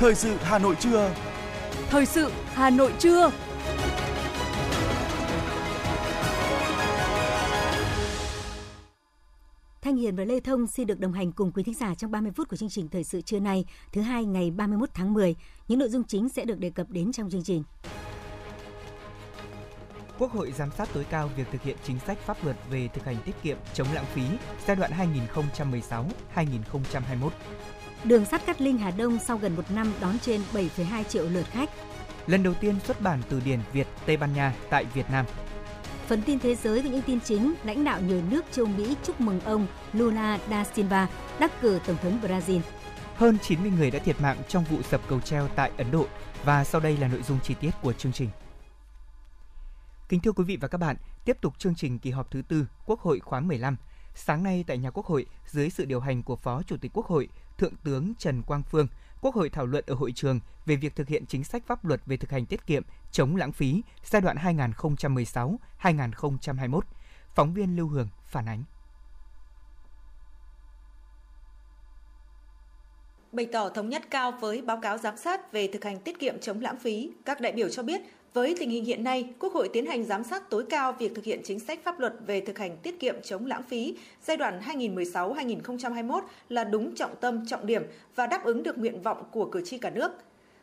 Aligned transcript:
Thời 0.00 0.14
sự 0.14 0.36
Hà 0.40 0.58
Nội 0.58 0.76
trưa. 0.80 1.14
Thời 1.90 2.06
sự 2.06 2.30
Hà 2.46 2.70
Nội 2.70 2.92
trưa. 2.98 3.30
Thanh 9.82 9.96
Hiền 9.96 10.16
và 10.16 10.24
Lê 10.24 10.40
Thông 10.40 10.66
xin 10.66 10.86
được 10.86 11.00
đồng 11.00 11.12
hành 11.12 11.32
cùng 11.32 11.52
quý 11.52 11.62
thính 11.62 11.74
giả 11.74 11.94
trong 11.94 12.10
30 12.10 12.32
phút 12.36 12.48
của 12.48 12.56
chương 12.56 12.68
trình 12.68 12.88
Thời 12.88 13.04
sự 13.04 13.20
trưa 13.20 13.40
nay, 13.40 13.64
thứ 13.92 14.00
hai 14.00 14.24
ngày 14.24 14.50
31 14.50 14.88
tháng 14.94 15.12
10. 15.12 15.36
Những 15.68 15.78
nội 15.78 15.88
dung 15.88 16.04
chính 16.04 16.28
sẽ 16.28 16.44
được 16.44 16.58
đề 16.58 16.70
cập 16.70 16.90
đến 16.90 17.12
trong 17.12 17.30
chương 17.30 17.44
trình. 17.44 17.62
Quốc 20.18 20.32
hội 20.32 20.52
giám 20.52 20.70
sát 20.78 20.88
tối 20.94 21.06
cao 21.10 21.30
việc 21.36 21.46
thực 21.52 21.62
hiện 21.62 21.76
chính 21.84 21.98
sách 21.98 22.18
pháp 22.18 22.44
luật 22.44 22.56
về 22.70 22.88
thực 22.94 23.04
hành 23.04 23.16
tiết 23.24 23.34
kiệm 23.42 23.56
chống 23.74 23.88
lãng 23.94 24.06
phí 24.14 24.22
giai 24.66 24.76
đoạn 24.76 24.90
2016-2021. 26.34 27.30
Đường 28.04 28.24
sắt 28.24 28.46
Cát 28.46 28.60
Linh 28.60 28.78
Hà 28.78 28.90
Đông 28.90 29.18
sau 29.18 29.36
gần 29.36 29.56
một 29.56 29.70
năm 29.70 29.92
đón 30.00 30.18
trên 30.18 30.40
7,2 30.52 31.04
triệu 31.04 31.28
lượt 31.28 31.46
khách. 31.50 31.70
Lần 32.26 32.42
đầu 32.42 32.54
tiên 32.54 32.80
xuất 32.84 33.00
bản 33.00 33.22
từ 33.28 33.40
điển 33.44 33.58
Việt 33.72 33.86
Tây 34.06 34.16
Ban 34.16 34.34
Nha 34.34 34.54
tại 34.70 34.84
Việt 34.94 35.10
Nam. 35.10 35.26
Phần 36.06 36.22
tin 36.22 36.38
thế 36.38 36.54
giới 36.54 36.82
với 36.82 36.90
những 36.90 37.02
tin 37.02 37.20
chính, 37.20 37.54
lãnh 37.64 37.84
đạo 37.84 38.00
nhiều 38.00 38.22
nước 38.30 38.44
châu 38.52 38.66
Mỹ 38.66 38.96
chúc 39.02 39.20
mừng 39.20 39.40
ông 39.40 39.66
Lula 39.92 40.38
da 40.50 40.64
Silva 40.64 41.08
đắc 41.40 41.60
cử 41.60 41.80
Tổng 41.86 41.96
thống 42.02 42.20
Brazil. 42.22 42.60
Hơn 43.16 43.38
90 43.42 43.72
người 43.78 43.90
đã 43.90 43.98
thiệt 43.98 44.20
mạng 44.20 44.36
trong 44.48 44.64
vụ 44.64 44.82
sập 44.82 45.00
cầu 45.08 45.20
treo 45.20 45.48
tại 45.48 45.70
Ấn 45.78 45.90
Độ 45.90 46.06
và 46.44 46.64
sau 46.64 46.80
đây 46.80 46.96
là 46.96 47.08
nội 47.08 47.22
dung 47.22 47.38
chi 47.42 47.54
tiết 47.60 47.70
của 47.82 47.92
chương 47.92 48.12
trình. 48.12 48.28
Kính 50.08 50.20
thưa 50.20 50.32
quý 50.32 50.44
vị 50.44 50.58
và 50.60 50.68
các 50.68 50.78
bạn, 50.78 50.96
tiếp 51.24 51.36
tục 51.40 51.58
chương 51.58 51.74
trình 51.74 51.98
kỳ 51.98 52.10
họp 52.10 52.30
thứ 52.30 52.42
tư 52.48 52.66
Quốc 52.86 53.00
hội 53.00 53.20
khóa 53.20 53.40
15. 53.40 53.76
Sáng 54.14 54.42
nay 54.42 54.64
tại 54.66 54.78
nhà 54.78 54.90
Quốc 54.90 55.06
hội, 55.06 55.26
dưới 55.46 55.70
sự 55.70 55.84
điều 55.84 56.00
hành 56.00 56.22
của 56.22 56.36
Phó 56.36 56.62
Chủ 56.62 56.76
tịch 56.76 56.90
Quốc 56.94 57.06
hội, 57.06 57.28
Thượng 57.58 57.76
tướng 57.84 58.14
Trần 58.18 58.42
Quang 58.42 58.62
Phương, 58.62 58.86
Quốc 59.20 59.34
hội 59.34 59.48
thảo 59.48 59.66
luận 59.66 59.84
ở 59.86 59.94
hội 59.94 60.12
trường 60.12 60.40
về 60.66 60.76
việc 60.76 60.96
thực 60.96 61.08
hiện 61.08 61.26
chính 61.26 61.44
sách 61.44 61.66
pháp 61.66 61.84
luật 61.84 62.00
về 62.06 62.16
thực 62.16 62.30
hành 62.30 62.46
tiết 62.46 62.66
kiệm, 62.66 62.82
chống 63.12 63.36
lãng 63.36 63.52
phí 63.52 63.82
giai 64.04 64.22
đoạn 64.22 64.36
2016-2021. 64.36 66.80
Phóng 67.34 67.54
viên 67.54 67.76
Lưu 67.76 67.88
Hường 67.88 68.08
phản 68.26 68.48
ánh. 68.48 68.64
Bày 73.32 73.48
tỏ 73.52 73.68
thống 73.68 73.88
nhất 73.88 74.02
cao 74.10 74.32
với 74.40 74.62
báo 74.62 74.78
cáo 74.82 74.98
giám 74.98 75.16
sát 75.16 75.52
về 75.52 75.68
thực 75.72 75.84
hành 75.84 76.00
tiết 76.00 76.18
kiệm 76.18 76.40
chống 76.40 76.60
lãng 76.60 76.78
phí, 76.78 77.12
các 77.24 77.40
đại 77.40 77.52
biểu 77.52 77.68
cho 77.68 77.82
biết 77.82 78.00
với 78.34 78.54
tình 78.58 78.70
hình 78.70 78.84
hiện 78.84 79.04
nay, 79.04 79.28
Quốc 79.38 79.52
hội 79.52 79.68
tiến 79.72 79.86
hành 79.86 80.04
giám 80.04 80.24
sát 80.24 80.50
tối 80.50 80.64
cao 80.68 80.92
việc 80.92 81.14
thực 81.14 81.24
hiện 81.24 81.40
chính 81.44 81.60
sách 81.60 81.80
pháp 81.84 82.00
luật 82.00 82.14
về 82.26 82.40
thực 82.40 82.58
hành 82.58 82.76
tiết 82.76 83.00
kiệm 83.00 83.14
chống 83.22 83.46
lãng 83.46 83.62
phí 83.62 83.96
giai 84.22 84.36
đoạn 84.36 84.60
2016-2021 84.60 86.20
là 86.48 86.64
đúng 86.64 86.94
trọng 86.94 87.16
tâm, 87.20 87.46
trọng 87.46 87.66
điểm 87.66 87.82
và 88.14 88.26
đáp 88.26 88.44
ứng 88.44 88.62
được 88.62 88.78
nguyện 88.78 89.02
vọng 89.02 89.24
của 89.30 89.44
cử 89.44 89.62
tri 89.64 89.78
cả 89.78 89.90
nước. 89.90 90.12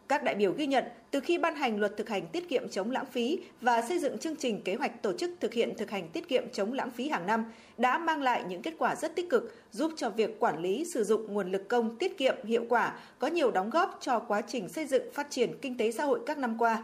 Các 0.08 0.24
đại 0.24 0.36
biểu 0.36 0.54
ghi 0.54 0.68
nhận, 0.68 0.84
từ 1.12 1.20
khi 1.20 1.38
ban 1.38 1.56
hành 1.56 1.80
luật 1.80 1.98
thực 1.98 2.10
hành 2.10 2.28
tiết 2.28 2.50
kiệm 2.50 2.70
chống 2.70 2.92
lãng 2.92 3.06
phí 3.06 3.40
và 3.62 3.82
xây 3.82 4.00
dựng 4.00 4.18
chương 4.18 4.36
trình 4.36 4.62
kế 4.62 4.76
hoạch 4.76 5.02
tổ 5.02 5.14
chức 5.14 5.32
thực 5.40 5.54
hiện 5.54 5.74
thực 5.78 5.92
hành 5.92 6.10
tiết 6.10 6.28
kiệm 6.28 6.44
chống 6.54 6.74
lãng 6.74 6.92
phí 6.92 7.10
hàng 7.10 7.28
năm 7.28 7.46
đã 7.78 7.98
mang 7.98 8.22
lại 8.22 8.44
những 8.50 8.62
kết 8.62 8.74
quả 8.78 8.96
rất 8.96 9.16
tích 9.16 9.30
cực, 9.30 9.56
giúp 9.72 9.92
cho 9.96 10.10
việc 10.10 10.40
quản 10.40 10.60
lý 10.60 10.86
sử 10.86 11.04
dụng 11.04 11.34
nguồn 11.34 11.52
lực 11.52 11.68
công 11.68 11.98
tiết 11.98 12.18
kiệm 12.18 12.36
hiệu 12.46 12.66
quả, 12.70 12.94
có 13.20 13.28
nhiều 13.28 13.52
đóng 13.52 13.70
góp 13.70 13.98
cho 14.02 14.20
quá 14.20 14.42
trình 14.42 14.70
xây 14.70 14.86
dựng 14.86 15.04
phát 15.14 15.28
triển 15.30 15.58
kinh 15.62 15.78
tế 15.78 15.92
xã 15.92 16.04
hội 16.04 16.20
các 16.26 16.38
năm 16.38 16.56
qua. 16.60 16.84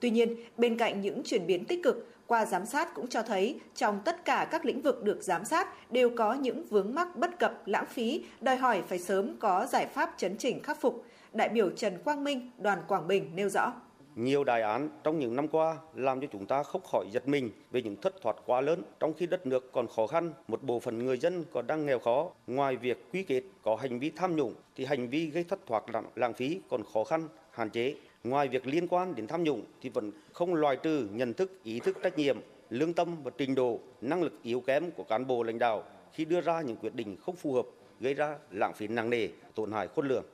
Tuy 0.00 0.10
nhiên, 0.10 0.36
bên 0.56 0.76
cạnh 0.76 1.00
những 1.00 1.22
chuyển 1.24 1.46
biến 1.46 1.64
tích 1.64 1.80
cực, 1.82 2.08
qua 2.26 2.44
giám 2.44 2.66
sát 2.66 2.94
cũng 2.94 3.06
cho 3.06 3.22
thấy 3.22 3.60
trong 3.74 4.00
tất 4.04 4.24
cả 4.24 4.48
các 4.50 4.64
lĩnh 4.64 4.82
vực 4.82 5.02
được 5.02 5.22
giám 5.22 5.44
sát 5.44 5.92
đều 5.92 6.10
có 6.16 6.34
những 6.34 6.64
vướng 6.64 6.94
mắc 6.94 7.16
bất 7.16 7.38
cập 7.38 7.66
lãng 7.66 7.86
phí, 7.86 8.24
đòi 8.40 8.56
hỏi 8.56 8.82
phải 8.88 8.98
sớm 8.98 9.36
có 9.36 9.66
giải 9.66 9.86
pháp 9.86 10.14
chấn 10.16 10.36
chỉnh 10.36 10.62
khắc 10.62 10.80
phục. 10.80 11.04
Đại 11.32 11.48
biểu 11.48 11.70
Trần 11.70 11.98
Quang 12.04 12.24
Minh, 12.24 12.50
đoàn 12.58 12.78
Quảng 12.88 13.08
Bình 13.08 13.30
nêu 13.34 13.48
rõ. 13.48 13.72
Nhiều 14.16 14.44
đại 14.44 14.62
án 14.62 14.88
trong 15.04 15.18
những 15.18 15.36
năm 15.36 15.48
qua 15.48 15.76
làm 15.94 16.20
cho 16.20 16.26
chúng 16.32 16.46
ta 16.46 16.62
không 16.62 16.82
khỏi 16.92 17.06
giật 17.12 17.28
mình 17.28 17.50
về 17.70 17.82
những 17.82 17.96
thất 17.96 18.14
thoát 18.22 18.36
quá 18.46 18.60
lớn 18.60 18.82
trong 19.00 19.14
khi 19.14 19.26
đất 19.26 19.46
nước 19.46 19.72
còn 19.72 19.86
khó 19.96 20.06
khăn, 20.06 20.32
một 20.48 20.62
bộ 20.62 20.80
phận 20.80 21.06
người 21.06 21.18
dân 21.18 21.44
còn 21.52 21.66
đang 21.66 21.86
nghèo 21.86 21.98
khó. 21.98 22.30
Ngoài 22.46 22.76
việc 22.76 23.12
quy 23.12 23.22
kết 23.22 23.42
có 23.62 23.76
hành 23.76 23.98
vi 23.98 24.10
tham 24.10 24.36
nhũng 24.36 24.54
thì 24.76 24.84
hành 24.84 25.08
vi 25.08 25.26
gây 25.26 25.44
thất 25.44 25.66
thoát 25.66 25.84
lãng 26.14 26.34
phí 26.34 26.60
còn 26.68 26.82
khó 26.94 27.04
khăn, 27.04 27.28
hạn 27.50 27.70
chế 27.70 27.94
Ngoài 28.28 28.48
việc 28.48 28.66
liên 28.66 28.88
quan 28.88 29.14
đến 29.14 29.26
tham 29.26 29.44
nhũng 29.44 29.62
thì 29.80 29.88
vẫn 29.88 30.12
không 30.32 30.54
loại 30.54 30.76
trừ 30.76 31.08
nhận 31.12 31.34
thức, 31.34 31.64
ý 31.64 31.80
thức 31.80 31.98
trách 32.02 32.18
nhiệm, 32.18 32.38
lương 32.70 32.92
tâm 32.92 33.22
và 33.22 33.30
trình 33.38 33.54
độ, 33.54 33.78
năng 34.00 34.22
lực 34.22 34.32
yếu 34.42 34.60
kém 34.60 34.90
của 34.90 35.04
cán 35.04 35.26
bộ 35.26 35.42
lãnh 35.42 35.58
đạo 35.58 35.84
khi 36.12 36.24
đưa 36.24 36.40
ra 36.40 36.60
những 36.60 36.76
quyết 36.76 36.94
định 36.94 37.16
không 37.22 37.36
phù 37.36 37.52
hợp, 37.52 37.66
gây 38.00 38.14
ra 38.14 38.36
lãng 38.50 38.72
phí 38.74 38.88
nặng 38.88 39.10
nề, 39.10 39.28
tổn 39.54 39.72
hại 39.72 39.88
khôn 39.88 40.08
lường. 40.08 40.24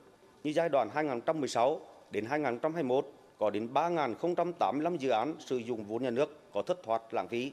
Như 0.43 0.53
giai 0.53 0.69
đoạn 0.69 0.89
2016 0.93 1.81
đến 2.11 2.25
2021 2.25 3.07
có 3.39 3.49
đến 3.49 3.69
3.085 3.73 4.95
dự 4.95 5.09
án 5.09 5.35
sử 5.39 5.57
dụng 5.57 5.83
vốn 5.83 6.03
nhà 6.03 6.09
nước 6.09 6.37
có 6.53 6.61
thất 6.61 6.83
thoát 6.83 7.13
lãng 7.13 7.27
phí, 7.27 7.51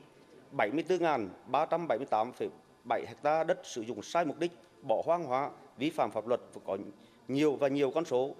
74.378,7 0.56 3.04
ha 3.22 3.44
đất 3.44 3.60
sử 3.62 3.82
dụng 3.82 4.02
sai 4.02 4.24
mục 4.24 4.38
đích, 4.38 4.52
bỏ 4.82 5.02
hoang 5.04 5.24
hóa, 5.24 5.50
vi 5.78 5.90
phạm 5.90 6.10
pháp 6.10 6.28
luật 6.28 6.40
và 6.54 6.60
có 6.66 6.78
nhiều 7.28 7.56
và 7.56 7.68
nhiều 7.68 7.90
con 7.90 8.04
số 8.04 8.34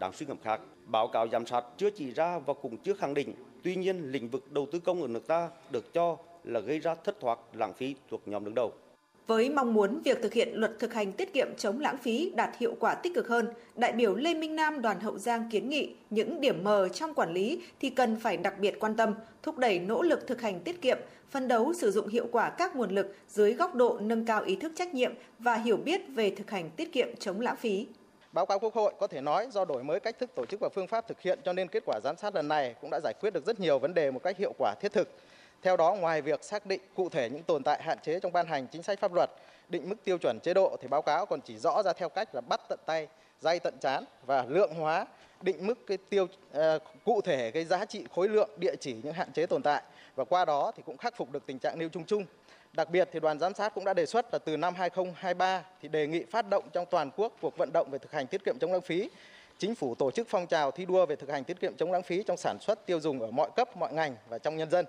đáng 0.00 0.12
suy 0.12 0.26
ngẫm 0.26 0.38
khác. 0.42 0.60
Báo 0.86 1.08
cáo 1.08 1.28
giám 1.28 1.46
sát 1.46 1.64
chưa 1.76 1.90
chỉ 1.90 2.10
ra 2.10 2.38
và 2.38 2.54
cũng 2.54 2.76
chưa 2.76 2.94
khẳng 2.94 3.14
định. 3.14 3.34
Tuy 3.62 3.76
nhiên, 3.76 4.12
lĩnh 4.12 4.28
vực 4.28 4.52
đầu 4.52 4.66
tư 4.72 4.78
công 4.78 5.02
ở 5.02 5.08
nước 5.08 5.26
ta 5.26 5.48
được 5.70 5.92
cho 5.94 6.16
là 6.44 6.60
gây 6.60 6.78
ra 6.78 6.94
thất 6.94 7.20
thoát 7.20 7.38
lãng 7.52 7.72
phí 7.74 7.94
thuộc 8.10 8.28
nhóm 8.28 8.44
đứng 8.44 8.54
đầu. 8.54 8.72
Với 9.26 9.50
mong 9.50 9.74
muốn 9.74 10.00
việc 10.04 10.22
thực 10.22 10.32
hiện 10.32 10.48
luật 10.52 10.78
thực 10.78 10.94
hành 10.94 11.12
tiết 11.12 11.32
kiệm 11.32 11.48
chống 11.56 11.80
lãng 11.80 11.96
phí 11.96 12.32
đạt 12.36 12.50
hiệu 12.58 12.74
quả 12.80 12.94
tích 12.94 13.14
cực 13.14 13.28
hơn, 13.28 13.48
đại 13.76 13.92
biểu 13.92 14.14
Lê 14.14 14.34
Minh 14.34 14.56
Nam 14.56 14.82
đoàn 14.82 15.00
Hậu 15.00 15.18
Giang 15.18 15.50
kiến 15.50 15.68
nghị 15.68 15.94
những 16.10 16.40
điểm 16.40 16.64
mờ 16.64 16.88
trong 16.88 17.14
quản 17.14 17.32
lý 17.32 17.62
thì 17.80 17.90
cần 17.90 18.16
phải 18.20 18.36
đặc 18.36 18.54
biệt 18.60 18.80
quan 18.80 18.96
tâm, 18.96 19.14
thúc 19.42 19.58
đẩy 19.58 19.78
nỗ 19.78 20.02
lực 20.02 20.26
thực 20.26 20.40
hành 20.40 20.60
tiết 20.60 20.82
kiệm, 20.82 20.98
phân 21.30 21.48
đấu 21.48 21.72
sử 21.74 21.90
dụng 21.90 22.08
hiệu 22.08 22.26
quả 22.32 22.50
các 22.50 22.76
nguồn 22.76 22.90
lực 22.90 23.14
dưới 23.28 23.52
góc 23.52 23.74
độ 23.74 23.98
nâng 24.00 24.26
cao 24.26 24.42
ý 24.42 24.56
thức 24.56 24.72
trách 24.76 24.94
nhiệm 24.94 25.12
và 25.38 25.54
hiểu 25.54 25.76
biết 25.76 26.00
về 26.08 26.30
thực 26.30 26.50
hành 26.50 26.70
tiết 26.70 26.92
kiệm 26.92 27.08
chống 27.18 27.40
lãng 27.40 27.56
phí. 27.56 27.86
Báo 28.32 28.46
cáo 28.46 28.58
Quốc 28.58 28.74
hội 28.74 28.92
có 28.98 29.06
thể 29.06 29.20
nói 29.20 29.48
do 29.50 29.64
đổi 29.64 29.82
mới 29.82 30.00
cách 30.00 30.18
thức 30.18 30.30
tổ 30.34 30.46
chức 30.46 30.60
và 30.60 30.68
phương 30.74 30.86
pháp 30.86 31.08
thực 31.08 31.20
hiện 31.20 31.38
cho 31.44 31.52
nên 31.52 31.68
kết 31.68 31.82
quả 31.86 32.00
giám 32.04 32.16
sát 32.16 32.34
lần 32.34 32.48
này 32.48 32.74
cũng 32.80 32.90
đã 32.90 33.00
giải 33.04 33.14
quyết 33.20 33.32
được 33.32 33.46
rất 33.46 33.60
nhiều 33.60 33.78
vấn 33.78 33.94
đề 33.94 34.10
một 34.10 34.22
cách 34.22 34.36
hiệu 34.36 34.52
quả 34.58 34.74
thiết 34.80 34.92
thực. 34.92 35.08
Theo 35.62 35.76
đó, 35.76 35.94
ngoài 35.94 36.22
việc 36.22 36.44
xác 36.44 36.66
định 36.66 36.80
cụ 36.94 37.08
thể 37.08 37.28
những 37.30 37.42
tồn 37.42 37.62
tại 37.62 37.82
hạn 37.82 37.98
chế 38.02 38.20
trong 38.20 38.32
ban 38.32 38.46
hành 38.46 38.66
chính 38.72 38.82
sách 38.82 39.00
pháp 39.00 39.14
luật, 39.14 39.30
định 39.68 39.88
mức 39.88 39.96
tiêu 40.04 40.18
chuẩn 40.18 40.38
chế 40.40 40.54
độ 40.54 40.76
thì 40.82 40.88
báo 40.88 41.02
cáo 41.02 41.26
còn 41.26 41.40
chỉ 41.40 41.56
rõ 41.58 41.82
ra 41.82 41.92
theo 41.92 42.08
cách 42.08 42.34
là 42.34 42.40
bắt 42.40 42.60
tận 42.68 42.78
tay, 42.86 43.08
dây 43.40 43.58
tận 43.58 43.74
chán 43.80 44.04
và 44.26 44.44
lượng 44.48 44.74
hóa 44.74 45.06
định 45.42 45.66
mức 45.66 45.78
cái 45.86 45.96
tiêu 45.96 46.24
uh, 46.24 46.82
cụ 47.04 47.20
thể 47.20 47.50
cái 47.50 47.64
giá 47.64 47.84
trị 47.84 48.04
khối 48.14 48.28
lượng 48.28 48.50
địa 48.56 48.76
chỉ 48.80 48.96
những 49.02 49.12
hạn 49.12 49.32
chế 49.32 49.46
tồn 49.46 49.62
tại 49.62 49.82
và 50.16 50.24
qua 50.24 50.44
đó 50.44 50.72
thì 50.76 50.82
cũng 50.86 50.96
khắc 50.96 51.16
phục 51.16 51.30
được 51.30 51.46
tình 51.46 51.58
trạng 51.58 51.78
nêu 51.78 51.88
chung 51.88 52.04
chung 52.04 52.24
Đặc 52.72 52.90
biệt 52.90 53.08
thì 53.12 53.20
đoàn 53.20 53.38
giám 53.38 53.54
sát 53.54 53.74
cũng 53.74 53.84
đã 53.84 53.94
đề 53.94 54.06
xuất 54.06 54.32
là 54.32 54.38
từ 54.38 54.56
năm 54.56 54.74
2023 54.74 55.64
thì 55.82 55.88
đề 55.88 56.06
nghị 56.06 56.24
phát 56.24 56.48
động 56.50 56.64
trong 56.72 56.86
toàn 56.90 57.10
quốc 57.16 57.32
cuộc 57.40 57.56
vận 57.56 57.70
động 57.72 57.90
về 57.90 57.98
thực 57.98 58.12
hành 58.12 58.26
tiết 58.26 58.44
kiệm 58.44 58.58
chống 58.58 58.72
lãng 58.72 58.80
phí. 58.80 59.10
Chính 59.58 59.74
phủ 59.74 59.94
tổ 59.94 60.10
chức 60.10 60.26
phong 60.30 60.46
trào 60.46 60.70
thi 60.70 60.86
đua 60.86 61.06
về 61.06 61.16
thực 61.16 61.30
hành 61.30 61.44
tiết 61.44 61.60
kiệm 61.60 61.76
chống 61.76 61.92
lãng 61.92 62.02
phí 62.02 62.22
trong 62.22 62.36
sản 62.36 62.58
xuất 62.60 62.86
tiêu 62.86 63.00
dùng 63.00 63.20
ở 63.20 63.30
mọi 63.30 63.50
cấp, 63.56 63.76
mọi 63.76 63.92
ngành 63.92 64.16
và 64.28 64.38
trong 64.38 64.56
nhân 64.56 64.70
dân. 64.70 64.86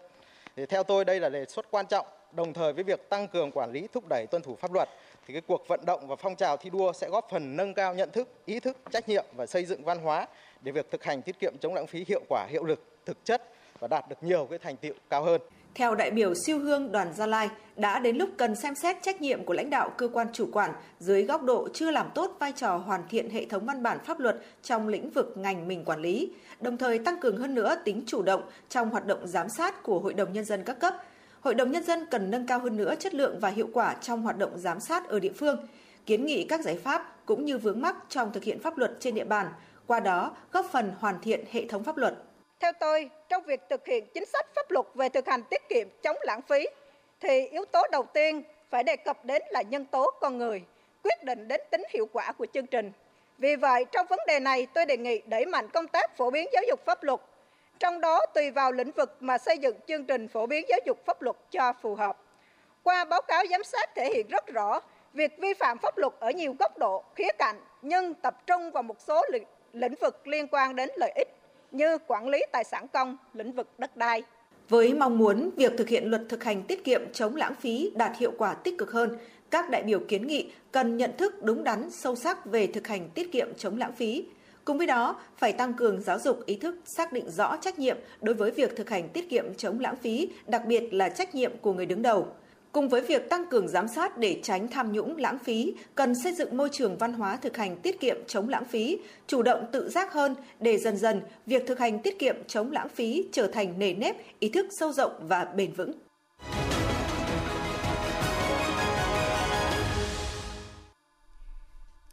Thì 0.56 0.66
theo 0.66 0.84
tôi 0.84 1.06
đây 1.06 1.20
là 1.20 1.30
đề 1.30 1.46
xuất 1.46 1.72
quan 1.72 1.86
trọng, 1.86 2.06
đồng 2.32 2.54
thời 2.54 2.74
với 2.74 2.84
việc 2.84 3.10
tăng 3.10 3.28
cường 3.28 3.52
quản 3.52 3.72
lý 3.72 3.88
thúc 3.94 4.04
đẩy 4.10 4.26
tuân 4.32 4.42
thủ 4.42 4.56
pháp 4.56 4.72
luật 4.74 4.90
thì 5.28 5.34
cái 5.34 5.42
cuộc 5.48 5.68
vận 5.68 5.86
động 5.86 6.08
và 6.08 6.16
phong 6.16 6.36
trào 6.36 6.58
thi 6.58 6.70
đua 6.70 6.94
sẽ 6.94 7.10
góp 7.10 7.28
phần 7.32 7.56
nâng 7.56 7.74
cao 7.74 7.94
nhận 7.94 8.12
thức, 8.12 8.28
ý 8.46 8.60
thức, 8.60 8.78
trách 8.92 9.10
nhiệm 9.10 9.26
và 9.36 9.46
xây 9.46 9.66
dựng 9.66 9.84
văn 9.84 10.00
hóa 10.00 10.28
để 10.62 10.72
việc 10.72 10.92
thực 10.92 11.04
hành 11.04 11.22
tiết 11.22 11.40
kiệm 11.40 11.54
chống 11.62 11.74
lãng 11.74 11.88
phí 11.88 12.06
hiệu 12.08 12.22
quả, 12.30 12.48
hiệu 12.50 12.64
lực, 12.64 12.84
thực 13.06 13.26
chất 13.26 13.44
và 13.80 13.88
đạt 13.88 14.10
được 14.10 14.24
nhiều 14.24 14.48
cái 14.50 14.60
thành 14.60 14.78
tựu 14.78 14.94
cao 15.10 15.24
hơn. 15.24 15.42
Theo 15.76 15.96
đại 15.96 16.12
biểu 16.12 16.34
siêu 16.36 16.60
hương 16.60 16.92
đoàn 16.92 17.14
Gia 17.14 17.28
Lai, 17.28 17.50
đã 17.76 18.00
đến 18.00 18.18
lúc 18.18 18.30
cần 18.38 18.56
xem 18.56 18.76
xét 18.76 18.98
trách 19.02 19.22
nhiệm 19.22 19.46
của 19.46 19.54
lãnh 19.54 19.70
đạo 19.70 19.90
cơ 19.98 20.08
quan 20.08 20.28
chủ 20.34 20.50
quản 20.52 20.72
dưới 21.00 21.24
góc 21.24 21.44
độ 21.44 21.68
chưa 21.74 21.92
làm 21.92 22.08
tốt 22.16 22.36
vai 22.40 22.52
trò 22.52 22.78
hoàn 22.78 23.08
thiện 23.10 23.30
hệ 23.30 23.46
thống 23.46 23.66
văn 23.66 23.84
bản 23.84 23.98
pháp 24.06 24.20
luật 24.20 24.42
trong 24.64 24.88
lĩnh 24.88 25.10
vực 25.10 25.34
ngành 25.38 25.68
mình 25.68 25.86
quản 25.86 26.02
lý, 26.02 26.32
đồng 26.62 26.78
thời 26.78 27.00
tăng 27.00 27.20
cường 27.20 27.38
hơn 27.38 27.56
nữa 27.56 27.76
tính 27.86 28.04
chủ 28.06 28.22
động 28.22 28.42
trong 28.70 28.90
hoạt 28.90 29.08
động 29.08 29.28
giám 29.28 29.50
sát 29.50 29.84
của 29.84 30.00
Hội 30.00 30.14
đồng 30.14 30.34
Nhân 30.34 30.46
dân 30.46 30.64
các 30.64 30.80
cấp. 30.80 30.96
Hội 31.42 31.56
đồng 31.56 31.72
Nhân 31.72 31.84
dân 31.84 32.06
cần 32.12 32.32
nâng 32.32 32.48
cao 32.48 32.60
hơn 32.60 32.78
nữa 32.78 32.96
chất 33.00 33.14
lượng 33.14 33.40
và 33.40 33.50
hiệu 33.50 33.70
quả 33.74 33.96
trong 34.02 34.22
hoạt 34.22 34.38
động 34.38 34.58
giám 34.58 34.80
sát 34.80 35.08
ở 35.08 35.20
địa 35.20 35.34
phương, 35.36 35.68
kiến 36.06 36.26
nghị 36.26 36.46
các 36.50 36.62
giải 36.62 36.78
pháp 36.84 37.26
cũng 37.26 37.46
như 37.46 37.58
vướng 37.58 37.82
mắc 37.82 37.96
trong 38.10 38.34
thực 38.34 38.44
hiện 38.44 38.60
pháp 38.60 38.78
luật 38.78 38.92
trên 39.00 39.16
địa 39.16 39.26
bàn, 39.26 39.48
qua 39.88 40.00
đó 40.00 40.32
góp 40.52 40.66
phần 40.72 40.92
hoàn 41.00 41.22
thiện 41.22 41.46
hệ 41.52 41.66
thống 41.68 41.84
pháp 41.84 41.98
luật. 41.98 42.16
Theo 42.62 42.72
tôi, 42.80 43.10
trong 43.30 43.44
việc 43.44 43.62
thực 43.70 43.88
hiện 43.88 44.08
chính 44.14 44.26
sách 44.26 44.46
pháp 44.56 44.72
luật 44.72 44.86
về 44.94 45.10
thực 45.10 45.28
hành 45.28 45.44
tiết 45.50 45.70
kiệm 45.70 45.88
chống 46.02 46.18
lãng 46.22 46.42
phí, 46.42 46.68
thì 47.20 47.48
yếu 47.48 47.66
tố 47.66 47.84
đầu 47.92 48.04
tiên 48.14 48.44
phải 48.70 48.84
đề 48.84 48.96
cập 48.96 49.26
đến 49.26 49.42
là 49.50 49.62
nhân 49.62 49.86
tố 49.86 50.12
con 50.22 50.38
người, 50.38 50.62
quyết 51.04 51.24
định 51.24 51.48
đến 51.48 51.62
tính 51.70 51.84
hiệu 51.90 52.10
quả 52.14 52.32
của 52.32 52.46
chương 52.54 52.68
trình. 52.68 52.92
Vì 53.38 53.56
vậy, 53.56 53.86
trong 53.92 54.08
vấn 54.08 54.20
đề 54.28 54.40
này, 54.40 54.68
tôi 54.74 54.86
đề 54.86 54.98
nghị 54.98 55.22
đẩy 55.26 55.46
mạnh 55.46 55.70
công 55.70 55.88
tác 55.88 56.18
phổ 56.18 56.32
biến 56.32 56.48
giáo 56.54 56.64
dục 56.68 56.86
pháp 56.86 57.04
luật, 57.04 57.20
trong 57.80 58.02
đó 58.02 58.26
tùy 58.34 58.52
vào 58.52 58.72
lĩnh 58.72 58.92
vực 58.92 59.16
mà 59.20 59.38
xây 59.38 59.58
dựng 59.58 59.76
chương 59.88 60.06
trình 60.06 60.28
phổ 60.28 60.46
biến 60.46 60.66
giáo 60.70 60.80
dục 60.86 61.06
pháp 61.06 61.22
luật 61.22 61.36
cho 61.52 61.74
phù 61.82 61.96
hợp. 61.96 62.18
Qua 62.84 63.06
báo 63.06 63.22
cáo 63.22 63.44
giám 63.52 63.64
sát 63.64 63.96
thể 63.96 64.14
hiện 64.14 64.28
rất 64.28 64.48
rõ 64.48 64.80
việc 65.14 65.38
vi 65.38 65.54
phạm 65.54 65.78
pháp 65.78 65.98
luật 65.98 66.14
ở 66.20 66.32
nhiều 66.32 66.56
góc 66.60 66.78
độ, 66.78 67.04
khía 67.16 67.32
cạnh, 67.40 67.62
nhưng 67.82 68.14
tập 68.14 68.48
trung 68.48 68.72
vào 68.72 68.84
một 68.84 69.02
số 69.02 69.24
lĩnh 69.74 69.96
vực 70.02 70.28
liên 70.28 70.48
quan 70.52 70.76
đến 70.76 70.90
lợi 70.96 71.12
ích 71.16 71.28
như 71.72 71.98
quản 72.08 72.28
lý 72.28 72.44
tài 72.52 72.64
sản 72.64 72.88
công, 72.94 73.18
lĩnh 73.34 73.52
vực 73.52 73.68
đất 73.78 73.98
đai. 73.98 74.24
Với 74.70 74.94
mong 74.94 75.18
muốn 75.18 75.50
việc 75.56 75.74
thực 75.78 75.90
hiện 75.90 76.10
luật 76.10 76.22
thực 76.30 76.44
hành 76.44 76.64
tiết 76.64 76.84
kiệm 76.84 77.02
chống 77.14 77.36
lãng 77.36 77.56
phí 77.56 77.92
đạt 77.96 78.18
hiệu 78.18 78.32
quả 78.38 78.54
tích 78.54 78.78
cực 78.78 78.92
hơn, 78.92 79.18
các 79.50 79.70
đại 79.70 79.84
biểu 79.84 80.00
kiến 80.08 80.28
nghị 80.28 80.52
cần 80.72 80.98
nhận 80.98 81.12
thức 81.18 81.44
đúng 81.44 81.64
đắn, 81.64 81.90
sâu 81.92 82.16
sắc 82.16 82.46
về 82.46 82.68
thực 82.68 82.88
hành 82.88 83.10
tiết 83.10 83.32
kiệm 83.32 83.48
chống 83.58 83.78
lãng 83.78 83.94
phí. 83.96 84.26
Cùng 84.66 84.78
với 84.78 84.88
đó, 84.88 85.22
phải 85.38 85.54
tăng 85.54 85.74
cường 85.74 86.02
giáo 86.02 86.20
dục 86.20 86.46
ý 86.46 86.56
thức 86.56 86.76
xác 86.86 87.14
định 87.14 87.30
rõ 87.30 87.58
trách 87.58 87.80
nhiệm 87.80 87.98
đối 88.22 88.36
với 88.36 88.52
việc 88.52 88.76
thực 88.76 88.90
hành 88.90 89.10
tiết 89.10 89.30
kiệm 89.30 89.56
chống 89.56 89.80
lãng 89.80 89.96
phí, 89.96 90.30
đặc 90.48 90.62
biệt 90.66 90.94
là 90.94 91.10
trách 91.10 91.36
nhiệm 91.36 91.58
của 91.58 91.74
người 91.74 91.86
đứng 91.86 92.02
đầu. 92.02 92.28
Cùng 92.72 92.90
với 92.90 93.02
việc 93.02 93.30
tăng 93.30 93.46
cường 93.50 93.68
giám 93.68 93.88
sát 93.88 94.18
để 94.18 94.40
tránh 94.44 94.68
tham 94.68 94.92
nhũng 94.92 95.18
lãng 95.18 95.40
phí, 95.40 95.74
cần 95.96 96.16
xây 96.24 96.34
dựng 96.34 96.58
môi 96.58 96.70
trường 96.72 96.98
văn 96.98 97.14
hóa 97.14 97.38
thực 97.38 97.58
hành 97.58 97.78
tiết 97.78 98.00
kiệm 98.00 98.18
chống 98.28 98.50
lãng 98.50 98.66
phí, 98.66 99.00
chủ 99.28 99.42
động 99.42 99.66
tự 99.72 99.90
giác 99.90 100.14
hơn 100.14 100.36
để 100.60 100.78
dần 100.78 100.98
dần 100.98 101.22
việc 101.46 101.64
thực 101.68 101.80
hành 101.80 102.02
tiết 102.02 102.20
kiệm 102.20 102.36
chống 102.48 102.72
lãng 102.72 102.90
phí 102.90 103.28
trở 103.32 103.48
thành 103.48 103.80
nề 103.80 103.94
nếp, 103.94 104.16
ý 104.40 104.50
thức 104.50 104.66
sâu 104.80 104.94
rộng 104.94 105.12
và 105.28 105.46
bền 105.46 105.74
vững. 105.74 105.92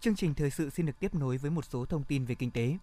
Chương 0.01 0.17
trình 0.17 0.35
thời 0.35 0.51
sự 0.51 0.71
xin 0.71 0.87
được 0.87 1.01
tiếp 1.01 1.15
nối 1.15 1.37
với 1.37 1.51
một 1.51 1.65
số 1.65 1.85
thông 1.85 2.05
tin 2.09 2.25
về 2.25 2.35
kinh 2.35 2.51
tế. 2.51 2.77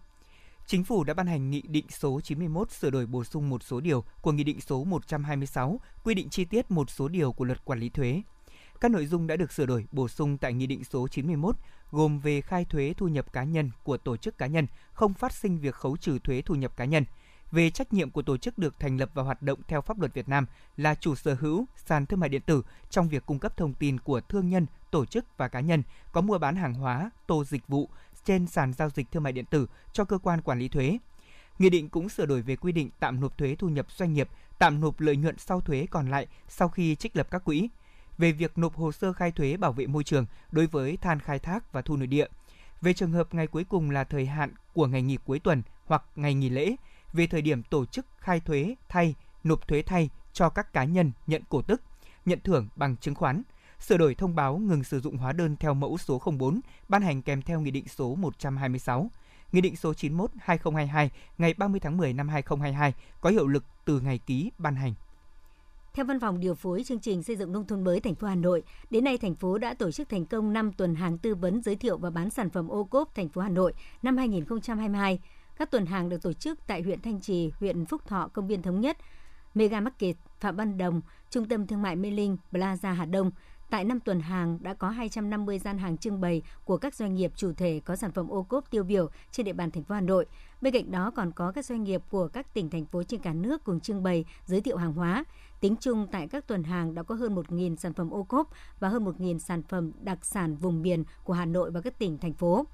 Chính 0.68 0.84
phủ 0.84 1.04
đã 1.04 1.14
ban 1.14 1.26
hành 1.26 1.50
Nghị 1.50 1.62
định 1.62 1.86
số 1.88 2.20
91 2.20 2.70
sửa 2.70 2.90
đổi 2.90 3.06
bổ 3.06 3.24
sung 3.24 3.50
một 3.50 3.62
số 3.62 3.80
điều 3.80 4.04
của 4.20 4.32
Nghị 4.32 4.44
định 4.44 4.60
số 4.60 4.84
126 4.84 5.80
quy 6.04 6.14
định 6.14 6.28
chi 6.28 6.44
tiết 6.44 6.70
một 6.70 6.90
số 6.90 7.08
điều 7.08 7.32
của 7.32 7.44
Luật 7.44 7.64
Quản 7.64 7.78
lý 7.78 7.88
thuế. 7.88 8.22
Các 8.80 8.90
nội 8.90 9.06
dung 9.06 9.26
đã 9.26 9.36
được 9.36 9.52
sửa 9.52 9.66
đổi 9.66 9.86
bổ 9.92 10.08
sung 10.08 10.38
tại 10.38 10.52
Nghị 10.52 10.66
định 10.66 10.84
số 10.84 11.08
91 11.08 11.56
gồm 11.90 12.18
về 12.18 12.40
khai 12.40 12.64
thuế 12.64 12.94
thu 12.96 13.08
nhập 13.08 13.32
cá 13.32 13.44
nhân 13.44 13.70
của 13.82 13.96
tổ 13.96 14.16
chức 14.16 14.38
cá 14.38 14.46
nhân 14.46 14.66
không 14.92 15.14
phát 15.14 15.32
sinh 15.32 15.58
việc 15.58 15.74
khấu 15.74 15.96
trừ 15.96 16.18
thuế 16.18 16.42
thu 16.42 16.54
nhập 16.54 16.76
cá 16.76 16.84
nhân, 16.84 17.04
về 17.50 17.70
trách 17.70 17.92
nhiệm 17.92 18.10
của 18.10 18.22
tổ 18.22 18.36
chức 18.36 18.58
được 18.58 18.80
thành 18.80 18.96
lập 18.96 19.10
và 19.14 19.22
hoạt 19.22 19.42
động 19.42 19.60
theo 19.68 19.80
pháp 19.80 20.00
luật 20.00 20.14
Việt 20.14 20.28
Nam 20.28 20.46
là 20.76 20.94
chủ 20.94 21.14
sở 21.14 21.34
hữu 21.34 21.66
sàn 21.76 22.06
thương 22.06 22.20
mại 22.20 22.28
điện 22.28 22.42
tử 22.46 22.62
trong 22.90 23.08
việc 23.08 23.26
cung 23.26 23.38
cấp 23.38 23.56
thông 23.56 23.74
tin 23.74 24.00
của 24.00 24.20
thương 24.20 24.48
nhân, 24.48 24.66
tổ 24.90 25.06
chức 25.06 25.24
và 25.36 25.48
cá 25.48 25.60
nhân 25.60 25.82
có 26.12 26.20
mua 26.20 26.38
bán 26.38 26.56
hàng 26.56 26.74
hóa, 26.74 27.10
tô 27.26 27.44
dịch 27.44 27.68
vụ 27.68 27.90
trên 28.26 28.46
sàn 28.46 28.72
giao 28.72 28.90
dịch 28.90 29.12
thương 29.12 29.22
mại 29.22 29.32
điện 29.32 29.44
tử 29.44 29.66
cho 29.92 30.04
cơ 30.04 30.18
quan 30.18 30.42
quản 30.42 30.58
lý 30.58 30.68
thuế. 30.68 30.98
Nghị 31.58 31.70
định 31.70 31.88
cũng 31.88 32.08
sửa 32.08 32.26
đổi 32.26 32.42
về 32.42 32.56
quy 32.56 32.72
định 32.72 32.90
tạm 33.00 33.20
nộp 33.20 33.38
thuế 33.38 33.56
thu 33.58 33.68
nhập 33.68 33.86
doanh 33.90 34.12
nghiệp, 34.12 34.28
tạm 34.58 34.80
nộp 34.80 35.00
lợi 35.00 35.16
nhuận 35.16 35.38
sau 35.38 35.60
thuế 35.60 35.86
còn 35.90 36.10
lại 36.10 36.26
sau 36.48 36.68
khi 36.68 36.94
trích 36.94 37.16
lập 37.16 37.28
các 37.30 37.44
quỹ, 37.44 37.68
về 38.18 38.32
việc 38.32 38.58
nộp 38.58 38.76
hồ 38.76 38.92
sơ 38.92 39.12
khai 39.12 39.32
thuế 39.32 39.56
bảo 39.56 39.72
vệ 39.72 39.86
môi 39.86 40.04
trường 40.04 40.26
đối 40.52 40.66
với 40.66 40.96
than 40.96 41.20
khai 41.20 41.38
thác 41.38 41.72
và 41.72 41.82
thu 41.82 41.96
nội 41.96 42.06
địa, 42.06 42.26
về 42.80 42.92
trường 42.92 43.12
hợp 43.12 43.34
ngày 43.34 43.46
cuối 43.46 43.64
cùng 43.64 43.90
là 43.90 44.04
thời 44.04 44.26
hạn 44.26 44.52
của 44.72 44.86
ngày 44.86 45.02
nghỉ 45.02 45.18
cuối 45.24 45.38
tuần 45.38 45.62
hoặc 45.86 46.02
ngày 46.16 46.34
nghỉ 46.34 46.48
lễ, 46.48 46.76
về 47.12 47.26
thời 47.26 47.42
điểm 47.42 47.62
tổ 47.62 47.86
chức 47.86 48.06
khai 48.18 48.40
thuế 48.40 48.74
thay, 48.88 49.14
nộp 49.44 49.68
thuế 49.68 49.82
thay 49.82 50.10
cho 50.32 50.48
các 50.48 50.72
cá 50.72 50.84
nhân 50.84 51.12
nhận 51.26 51.42
cổ 51.48 51.62
tức, 51.62 51.82
nhận 52.24 52.40
thưởng 52.44 52.68
bằng 52.76 52.96
chứng 52.96 53.14
khoán, 53.14 53.42
sửa 53.80 53.96
đổi 53.96 54.14
thông 54.14 54.34
báo 54.34 54.58
ngừng 54.58 54.84
sử 54.84 55.00
dụng 55.00 55.16
hóa 55.16 55.32
đơn 55.32 55.56
theo 55.60 55.74
mẫu 55.74 55.98
số 55.98 56.22
04 56.38 56.60
ban 56.88 57.02
hành 57.02 57.22
kèm 57.22 57.42
theo 57.42 57.60
Nghị 57.60 57.70
định 57.70 57.88
số 57.88 58.14
126. 58.14 59.10
Nghị 59.52 59.60
định 59.60 59.76
số 59.76 59.92
91/2022 59.92 61.08
ngày 61.38 61.54
30 61.54 61.80
tháng 61.80 61.96
10 61.96 62.12
năm 62.12 62.28
2022 62.28 62.94
có 63.20 63.30
hiệu 63.30 63.46
lực 63.46 63.64
từ 63.84 64.00
ngày 64.00 64.18
ký 64.18 64.50
ban 64.58 64.76
hành. 64.76 64.94
Theo 65.94 66.04
Văn 66.04 66.20
phòng 66.20 66.40
điều 66.40 66.54
phối 66.54 66.84
chương 66.84 67.00
trình 67.00 67.22
xây 67.22 67.36
dựng 67.36 67.52
nông 67.52 67.66
thôn 67.66 67.84
mới 67.84 68.00
thành 68.00 68.14
phố 68.14 68.26
Hà 68.26 68.34
Nội, 68.34 68.62
đến 68.90 69.04
nay 69.04 69.18
thành 69.18 69.34
phố 69.34 69.58
đã 69.58 69.74
tổ 69.74 69.90
chức 69.90 70.08
thành 70.08 70.26
công 70.26 70.52
5 70.52 70.72
tuần 70.72 70.94
hàng 70.94 71.18
tư 71.18 71.34
vấn 71.34 71.62
giới 71.62 71.76
thiệu 71.76 71.98
và 71.98 72.10
bán 72.10 72.30
sản 72.30 72.50
phẩm 72.50 72.68
ô 72.68 72.84
cốp 72.84 73.14
thành 73.14 73.28
phố 73.28 73.40
Hà 73.40 73.48
Nội 73.48 73.72
năm 74.02 74.16
2022. 74.16 75.18
Các 75.56 75.70
tuần 75.70 75.86
hàng 75.86 76.08
được 76.08 76.22
tổ 76.22 76.32
chức 76.32 76.58
tại 76.66 76.82
huyện 76.82 77.00
Thanh 77.00 77.20
Trì, 77.20 77.52
huyện 77.60 77.86
Phúc 77.86 78.02
Thọ, 78.06 78.28
Công 78.32 78.46
viên 78.46 78.62
Thống 78.62 78.80
Nhất, 78.80 78.96
Mega 79.54 79.80
Market, 79.80 80.16
Phạm 80.40 80.56
Văn 80.56 80.78
Đồng, 80.78 81.00
Trung 81.30 81.48
tâm 81.48 81.66
Thương 81.66 81.82
mại 81.82 81.96
Mê 81.96 82.10
Linh, 82.10 82.36
Plaza 82.52 82.94
Hà 82.94 83.04
Đông, 83.04 83.30
Tại 83.70 83.84
năm 83.84 84.00
tuần 84.00 84.20
hàng 84.20 84.58
đã 84.62 84.74
có 84.74 84.90
250 84.90 85.58
gian 85.58 85.78
hàng 85.78 85.96
trưng 85.96 86.20
bày 86.20 86.42
của 86.64 86.76
các 86.76 86.94
doanh 86.94 87.14
nghiệp 87.14 87.32
chủ 87.36 87.52
thể 87.52 87.80
có 87.84 87.96
sản 87.96 88.12
phẩm 88.12 88.28
ô 88.28 88.42
cốp 88.42 88.70
tiêu 88.70 88.84
biểu 88.84 89.08
trên 89.30 89.46
địa 89.46 89.52
bàn 89.52 89.70
thành 89.70 89.84
phố 89.84 89.94
Hà 89.94 90.00
Nội. 90.00 90.26
Bên 90.60 90.72
cạnh 90.72 90.90
đó 90.90 91.10
còn 91.10 91.32
có 91.32 91.52
các 91.52 91.64
doanh 91.64 91.82
nghiệp 91.82 92.02
của 92.10 92.28
các 92.28 92.54
tỉnh 92.54 92.70
thành 92.70 92.86
phố 92.86 93.02
trên 93.02 93.20
cả 93.20 93.32
nước 93.32 93.64
cùng 93.64 93.80
trưng 93.80 94.02
bày 94.02 94.24
giới 94.46 94.60
thiệu 94.60 94.76
hàng 94.76 94.92
hóa. 94.92 95.24
Tính 95.60 95.76
chung 95.80 96.06
tại 96.12 96.28
các 96.28 96.46
tuần 96.46 96.64
hàng 96.64 96.94
đã 96.94 97.02
có 97.02 97.14
hơn 97.14 97.34
1.000 97.34 97.76
sản 97.76 97.92
phẩm 97.92 98.10
ô 98.10 98.22
cốp 98.22 98.50
và 98.80 98.88
hơn 98.88 99.04
1.000 99.04 99.38
sản 99.38 99.62
phẩm 99.62 99.92
đặc 100.00 100.24
sản 100.24 100.56
vùng 100.56 100.82
miền 100.82 101.04
của 101.24 101.32
Hà 101.32 101.44
Nội 101.44 101.70
và 101.70 101.80
các 101.80 101.98
tỉnh 101.98 102.18
thành 102.18 102.32
phố. 102.32 102.66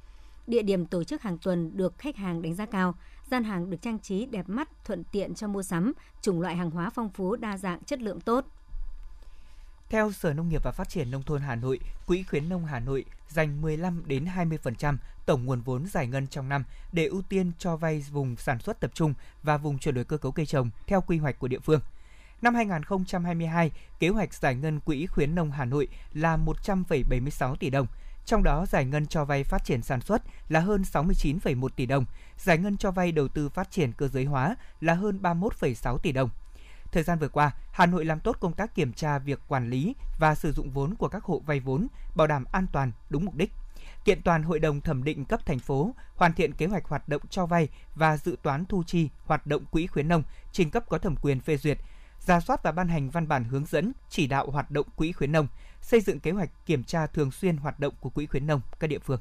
Địa 0.46 0.62
điểm 0.62 0.86
tổ 0.86 1.04
chức 1.04 1.22
hàng 1.22 1.38
tuần 1.38 1.76
được 1.76 1.98
khách 1.98 2.16
hàng 2.16 2.42
đánh 2.42 2.54
giá 2.54 2.66
cao. 2.66 2.94
Gian 3.30 3.44
hàng 3.44 3.70
được 3.70 3.82
trang 3.82 3.98
trí 3.98 4.26
đẹp 4.26 4.48
mắt, 4.48 4.84
thuận 4.84 5.04
tiện 5.04 5.34
cho 5.34 5.48
mua 5.48 5.62
sắm, 5.62 5.92
chủng 6.22 6.40
loại 6.40 6.56
hàng 6.56 6.70
hóa 6.70 6.90
phong 6.90 7.08
phú, 7.08 7.36
đa 7.36 7.58
dạng, 7.58 7.84
chất 7.84 8.00
lượng 8.00 8.20
tốt. 8.20 8.44
Theo 9.92 10.12
Sở 10.12 10.32
Nông 10.32 10.48
nghiệp 10.48 10.62
và 10.64 10.72
Phát 10.72 10.88
triển 10.88 11.10
nông 11.10 11.22
thôn 11.22 11.42
Hà 11.42 11.54
Nội, 11.54 11.80
Quỹ 12.06 12.22
khuyến 12.22 12.48
nông 12.48 12.64
Hà 12.64 12.80
Nội 12.80 13.04
dành 13.28 13.62
15 13.62 14.02
đến 14.06 14.26
20% 14.36 14.96
tổng 15.26 15.44
nguồn 15.44 15.60
vốn 15.60 15.86
giải 15.86 16.06
ngân 16.06 16.26
trong 16.26 16.48
năm 16.48 16.64
để 16.92 17.06
ưu 17.06 17.22
tiên 17.22 17.52
cho 17.58 17.76
vay 17.76 18.04
vùng 18.10 18.36
sản 18.36 18.58
xuất 18.58 18.80
tập 18.80 18.90
trung 18.94 19.14
và 19.42 19.56
vùng 19.56 19.78
chuyển 19.78 19.94
đổi 19.94 20.04
cơ 20.04 20.16
cấu 20.16 20.32
cây 20.32 20.46
trồng 20.46 20.70
theo 20.86 21.00
quy 21.00 21.18
hoạch 21.18 21.38
của 21.38 21.48
địa 21.48 21.58
phương. 21.58 21.80
Năm 22.42 22.54
2022, 22.54 23.70
kế 23.98 24.08
hoạch 24.08 24.34
giải 24.34 24.54
ngân 24.54 24.80
Quỹ 24.80 25.06
khuyến 25.06 25.34
nông 25.34 25.50
Hà 25.50 25.64
Nội 25.64 25.88
là 26.14 26.36
100,76 26.36 27.54
tỷ 27.54 27.70
đồng, 27.70 27.86
trong 28.26 28.42
đó 28.42 28.66
giải 28.66 28.84
ngân 28.84 29.06
cho 29.06 29.24
vay 29.24 29.44
phát 29.44 29.64
triển 29.64 29.82
sản 29.82 30.00
xuất 30.00 30.22
là 30.48 30.60
hơn 30.60 30.82
69,1 30.92 31.68
tỷ 31.68 31.86
đồng, 31.86 32.04
giải 32.38 32.58
ngân 32.58 32.76
cho 32.76 32.90
vay 32.90 33.12
đầu 33.12 33.28
tư 33.28 33.48
phát 33.48 33.70
triển 33.70 33.92
cơ 33.92 34.08
giới 34.08 34.24
hóa 34.24 34.56
là 34.80 34.94
hơn 34.94 35.18
31,6 35.22 35.98
tỷ 35.98 36.12
đồng. 36.12 36.30
Thời 36.92 37.02
gian 37.02 37.18
vừa 37.18 37.28
qua, 37.28 37.50
Hà 37.72 37.86
Nội 37.86 38.04
làm 38.04 38.20
tốt 38.20 38.36
công 38.40 38.52
tác 38.52 38.74
kiểm 38.74 38.92
tra 38.92 39.18
việc 39.18 39.40
quản 39.48 39.70
lý 39.70 39.94
và 40.18 40.34
sử 40.34 40.52
dụng 40.52 40.70
vốn 40.70 40.94
của 40.94 41.08
các 41.08 41.24
hộ 41.24 41.42
vay 41.46 41.60
vốn, 41.60 41.86
bảo 42.14 42.26
đảm 42.26 42.44
an 42.52 42.66
toàn, 42.72 42.92
đúng 43.10 43.24
mục 43.24 43.34
đích. 43.34 43.52
Kiện 44.04 44.22
toàn 44.22 44.42
Hội 44.42 44.58
đồng 44.58 44.80
thẩm 44.80 45.04
định 45.04 45.24
cấp 45.24 45.46
thành 45.46 45.58
phố, 45.58 45.94
hoàn 46.16 46.32
thiện 46.32 46.52
kế 46.52 46.66
hoạch 46.66 46.84
hoạt 46.84 47.08
động 47.08 47.22
cho 47.30 47.46
vay 47.46 47.68
và 47.94 48.16
dự 48.16 48.36
toán 48.42 48.64
thu 48.64 48.82
chi 48.86 49.08
hoạt 49.24 49.46
động 49.46 49.64
quỹ 49.64 49.86
khuyến 49.86 50.08
nông, 50.08 50.22
trình 50.52 50.70
cấp 50.70 50.84
có 50.88 50.98
thẩm 50.98 51.16
quyền 51.16 51.40
phê 51.40 51.56
duyệt, 51.56 51.78
ra 52.18 52.40
soát 52.40 52.62
và 52.62 52.72
ban 52.72 52.88
hành 52.88 53.10
văn 53.10 53.28
bản 53.28 53.44
hướng 53.44 53.66
dẫn 53.66 53.92
chỉ 54.08 54.26
đạo 54.26 54.50
hoạt 54.50 54.70
động 54.70 54.86
quỹ 54.96 55.12
khuyến 55.12 55.32
nông, 55.32 55.46
xây 55.80 56.00
dựng 56.00 56.20
kế 56.20 56.30
hoạch 56.30 56.50
kiểm 56.66 56.84
tra 56.84 57.06
thường 57.06 57.30
xuyên 57.30 57.56
hoạt 57.56 57.80
động 57.80 57.94
của 58.00 58.10
quỹ 58.10 58.26
khuyến 58.26 58.46
nông 58.46 58.60
các 58.80 58.86
địa 58.86 58.98
phương. 58.98 59.20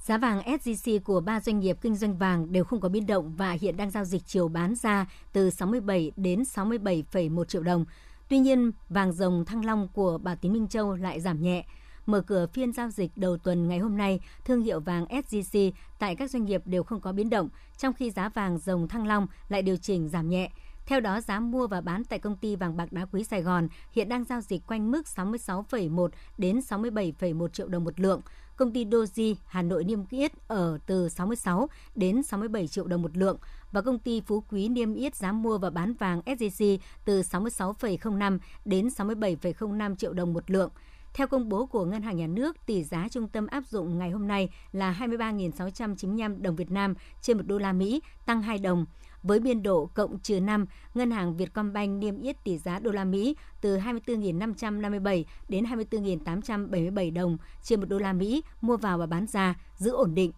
Giá 0.00 0.18
vàng 0.18 0.40
SJC 0.40 1.00
của 1.00 1.20
ba 1.20 1.40
doanh 1.40 1.60
nghiệp 1.60 1.78
kinh 1.80 1.94
doanh 1.94 2.18
vàng 2.18 2.52
đều 2.52 2.64
không 2.64 2.80
có 2.80 2.88
biến 2.88 3.06
động 3.06 3.34
và 3.36 3.52
hiện 3.52 3.76
đang 3.76 3.90
giao 3.90 4.04
dịch 4.04 4.22
chiều 4.26 4.48
bán 4.48 4.74
ra 4.74 5.06
từ 5.32 5.50
67 5.50 6.12
đến 6.16 6.42
67,1 6.42 7.44
triệu 7.44 7.62
đồng. 7.62 7.84
Tuy 8.28 8.38
nhiên, 8.38 8.70
vàng 8.88 9.12
rồng 9.12 9.44
thăng 9.44 9.64
long 9.64 9.88
của 9.88 10.18
bà 10.18 10.34
Tín 10.34 10.52
Minh 10.52 10.68
Châu 10.68 10.94
lại 10.94 11.20
giảm 11.20 11.42
nhẹ. 11.42 11.64
Mở 12.06 12.20
cửa 12.20 12.46
phiên 12.46 12.72
giao 12.72 12.90
dịch 12.90 13.10
đầu 13.16 13.36
tuần 13.36 13.68
ngày 13.68 13.78
hôm 13.78 13.96
nay, 13.96 14.20
thương 14.44 14.62
hiệu 14.62 14.80
vàng 14.80 15.04
SJC 15.04 15.72
tại 15.98 16.16
các 16.16 16.30
doanh 16.30 16.44
nghiệp 16.44 16.62
đều 16.64 16.82
không 16.82 17.00
có 17.00 17.12
biến 17.12 17.30
động, 17.30 17.48
trong 17.78 17.94
khi 17.94 18.10
giá 18.10 18.28
vàng 18.28 18.58
rồng 18.58 18.88
thăng 18.88 19.06
long 19.06 19.26
lại 19.48 19.62
điều 19.62 19.76
chỉnh 19.76 20.08
giảm 20.08 20.28
nhẹ. 20.28 20.50
Theo 20.86 21.00
đó, 21.00 21.20
giá 21.20 21.40
mua 21.40 21.66
và 21.66 21.80
bán 21.80 22.04
tại 22.04 22.18
công 22.18 22.36
ty 22.36 22.56
vàng 22.56 22.76
bạc 22.76 22.92
đá 22.92 23.04
quý 23.12 23.24
Sài 23.24 23.42
Gòn 23.42 23.68
hiện 23.92 24.08
đang 24.08 24.24
giao 24.24 24.40
dịch 24.40 24.66
quanh 24.66 24.90
mức 24.90 25.02
66,1 25.16 26.08
đến 26.38 26.58
67,1 26.58 27.48
triệu 27.48 27.68
đồng 27.68 27.84
một 27.84 28.00
lượng 28.00 28.20
công 28.60 28.72
ty 28.72 28.84
Doji 28.84 29.34
Hà 29.46 29.62
Nội 29.62 29.84
niêm 29.84 29.98
yết 30.10 30.32
ở 30.48 30.78
từ 30.86 31.08
66 31.08 31.68
đến 31.94 32.22
67 32.22 32.68
triệu 32.68 32.86
đồng 32.86 33.02
một 33.02 33.16
lượng 33.16 33.38
và 33.72 33.80
công 33.80 33.98
ty 33.98 34.20
Phú 34.20 34.44
Quý 34.50 34.68
niêm 34.68 34.94
yết 34.94 35.14
giá 35.14 35.32
mua 35.32 35.58
và 35.58 35.70
bán 35.70 35.94
vàng 35.94 36.20
SJC 36.26 36.78
từ 37.04 37.20
66,05 37.20 38.38
đến 38.64 38.88
67,05 38.88 39.96
triệu 39.96 40.12
đồng 40.12 40.32
một 40.32 40.50
lượng. 40.50 40.70
Theo 41.14 41.26
công 41.26 41.48
bố 41.48 41.66
của 41.66 41.84
Ngân 41.84 42.02
hàng 42.02 42.16
Nhà 42.16 42.26
nước, 42.26 42.66
tỷ 42.66 42.84
giá 42.84 43.08
trung 43.10 43.28
tâm 43.28 43.46
áp 43.46 43.64
dụng 43.66 43.98
ngày 43.98 44.10
hôm 44.10 44.28
nay 44.28 44.48
là 44.72 44.96
23.695 45.00 46.42
đồng 46.42 46.56
Việt 46.56 46.70
Nam 46.70 46.94
trên 47.22 47.36
một 47.36 47.44
đô 47.46 47.58
la 47.58 47.72
Mỹ, 47.72 48.02
tăng 48.26 48.42
2 48.42 48.58
đồng. 48.58 48.86
Với 49.22 49.40
biên 49.40 49.62
độ 49.62 49.90
cộng 49.94 50.18
trừ 50.18 50.40
5, 50.40 50.66
Ngân 50.94 51.10
hàng 51.10 51.36
Vietcombank 51.36 52.02
niêm 52.02 52.20
yết 52.20 52.44
tỷ 52.44 52.58
giá 52.58 52.78
đô 52.78 52.90
la 52.90 53.04
Mỹ 53.04 53.36
từ 53.60 53.78
24.557 53.78 55.24
đến 55.48 55.64
24.877 55.64 57.12
đồng 57.12 57.36
trên 57.62 57.80
một 57.80 57.86
đô 57.88 57.98
la 57.98 58.12
Mỹ 58.12 58.42
mua 58.60 58.76
vào 58.76 58.98
và 58.98 59.06
bán 59.06 59.26
ra, 59.26 59.54
giữ 59.76 59.90
ổn 59.90 60.14
định. 60.14 60.32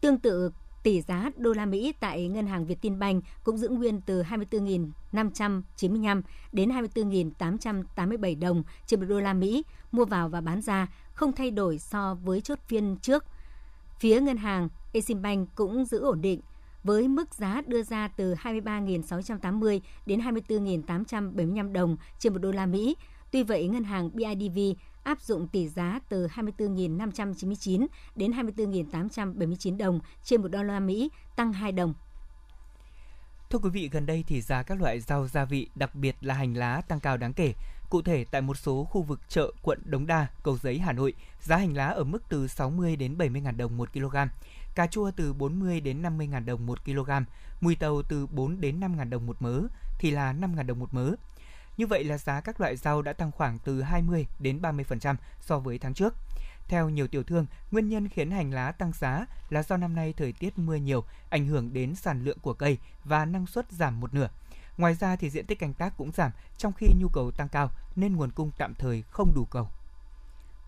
Tương 0.00 0.18
tự, 0.18 0.50
tỷ 0.82 1.00
giá 1.00 1.30
đô 1.36 1.52
la 1.52 1.66
Mỹ 1.66 1.94
tại 2.00 2.28
ngân 2.28 2.46
hàng 2.46 2.66
Vietinbank 2.66 3.24
cũng 3.44 3.58
giữ 3.58 3.68
nguyên 3.68 4.00
từ 4.00 4.22
24.595 4.22 6.22
đến 6.52 6.70
24.887 6.70 8.40
đồng 8.40 8.62
trên 8.86 9.00
một 9.00 9.06
đô 9.08 9.20
la 9.20 9.32
Mỹ 9.32 9.64
mua 9.92 10.04
vào 10.04 10.28
và 10.28 10.40
bán 10.40 10.60
ra, 10.60 10.88
không 11.14 11.32
thay 11.32 11.50
đổi 11.50 11.78
so 11.78 12.14
với 12.14 12.40
chốt 12.40 12.58
phiên 12.66 12.96
trước. 13.02 13.24
Phía 13.98 14.20
ngân 14.20 14.36
hàng 14.36 14.68
Eximbank 14.92 15.48
cũng 15.54 15.84
giữ 15.84 15.98
ổn 15.98 16.20
định 16.20 16.40
với 16.84 17.08
mức 17.08 17.34
giá 17.34 17.62
đưa 17.66 17.82
ra 17.82 18.08
từ 18.08 18.34
23.680 18.34 19.80
đến 20.06 20.20
24.875 20.20 21.72
đồng 21.72 21.96
trên 22.18 22.32
một 22.32 22.38
đô 22.38 22.50
la 22.50 22.66
Mỹ. 22.66 22.96
Tuy 23.30 23.42
vậy, 23.42 23.68
ngân 23.68 23.84
hàng 23.84 24.10
BIDV 24.14 24.58
áp 25.04 25.20
dụng 25.20 25.48
tỷ 25.48 25.68
giá 25.68 26.00
từ 26.08 26.26
24.599 26.26 27.86
đến 28.16 28.30
24.879 28.30 29.76
đồng 29.76 30.00
trên 30.24 30.42
một 30.42 30.48
đô 30.48 30.62
la 30.62 30.80
Mỹ, 30.80 31.10
tăng 31.36 31.52
2 31.52 31.72
đồng. 31.72 31.94
Thưa 33.50 33.58
quý 33.58 33.70
vị, 33.70 33.88
gần 33.92 34.06
đây 34.06 34.24
thì 34.26 34.40
giá 34.40 34.62
các 34.62 34.80
loại 34.80 35.00
rau 35.00 35.28
gia 35.28 35.44
vị, 35.44 35.68
đặc 35.74 35.94
biệt 35.94 36.16
là 36.20 36.34
hành 36.34 36.54
lá 36.54 36.80
tăng 36.88 37.00
cao 37.00 37.16
đáng 37.16 37.32
kể. 37.32 37.52
Cụ 37.90 38.02
thể 38.02 38.24
tại 38.30 38.40
một 38.40 38.56
số 38.56 38.84
khu 38.84 39.02
vực 39.02 39.20
chợ 39.28 39.52
quận 39.62 39.78
Đống 39.84 40.06
Đa, 40.06 40.26
Cầu 40.42 40.58
Giấy, 40.62 40.78
Hà 40.78 40.92
Nội, 40.92 41.14
giá 41.40 41.56
hành 41.56 41.76
lá 41.76 41.86
ở 41.86 42.04
mức 42.04 42.22
từ 42.28 42.46
60 42.46 42.96
đến 42.96 43.18
70 43.18 43.42
000 43.44 43.56
đồng 43.56 43.76
một 43.76 43.92
kg, 43.92 44.16
cà 44.74 44.86
chua 44.86 45.10
từ 45.10 45.32
40 45.32 45.80
đến 45.80 46.02
50 46.02 46.28
000 46.32 46.46
đồng 46.46 46.66
một 46.66 46.84
kg, 46.84 47.10
mùi 47.60 47.76
tàu 47.76 48.02
từ 48.02 48.26
4 48.26 48.60
đến 48.60 48.80
5 48.80 48.96
000 48.96 49.10
đồng 49.10 49.26
một 49.26 49.42
mớ, 49.42 49.60
thì 49.98 50.10
là 50.10 50.32
5 50.32 50.54
000 50.56 50.66
đồng 50.66 50.78
một 50.78 50.94
mớ. 50.94 51.10
Như 51.76 51.86
vậy 51.86 52.04
là 52.04 52.18
giá 52.18 52.40
các 52.40 52.60
loại 52.60 52.76
rau 52.76 53.02
đã 53.02 53.12
tăng 53.12 53.32
khoảng 53.32 53.58
từ 53.58 53.82
20 53.82 54.26
đến 54.38 54.60
30% 54.62 55.16
so 55.40 55.58
với 55.58 55.78
tháng 55.78 55.94
trước. 55.94 56.14
Theo 56.68 56.88
nhiều 56.88 57.08
tiểu 57.08 57.22
thương, 57.22 57.46
nguyên 57.70 57.88
nhân 57.88 58.08
khiến 58.08 58.30
hành 58.30 58.50
lá 58.50 58.72
tăng 58.72 58.92
giá 58.92 59.26
là 59.50 59.62
do 59.62 59.76
năm 59.76 59.94
nay 59.94 60.14
thời 60.16 60.32
tiết 60.32 60.58
mưa 60.58 60.74
nhiều, 60.74 61.04
ảnh 61.30 61.46
hưởng 61.46 61.72
đến 61.72 61.94
sản 61.94 62.24
lượng 62.24 62.38
của 62.42 62.54
cây 62.54 62.78
và 63.04 63.24
năng 63.24 63.46
suất 63.46 63.72
giảm 63.72 64.00
một 64.00 64.14
nửa. 64.14 64.28
Ngoài 64.78 64.94
ra 64.94 65.16
thì 65.16 65.30
diện 65.30 65.46
tích 65.46 65.58
canh 65.58 65.74
tác 65.74 65.96
cũng 65.96 66.12
giảm 66.12 66.30
trong 66.58 66.72
khi 66.72 66.86
nhu 67.00 67.08
cầu 67.08 67.30
tăng 67.30 67.48
cao 67.48 67.70
nên 67.96 68.16
nguồn 68.16 68.30
cung 68.30 68.50
tạm 68.58 68.74
thời 68.74 69.02
không 69.10 69.34
đủ 69.34 69.44
cầu. 69.44 69.68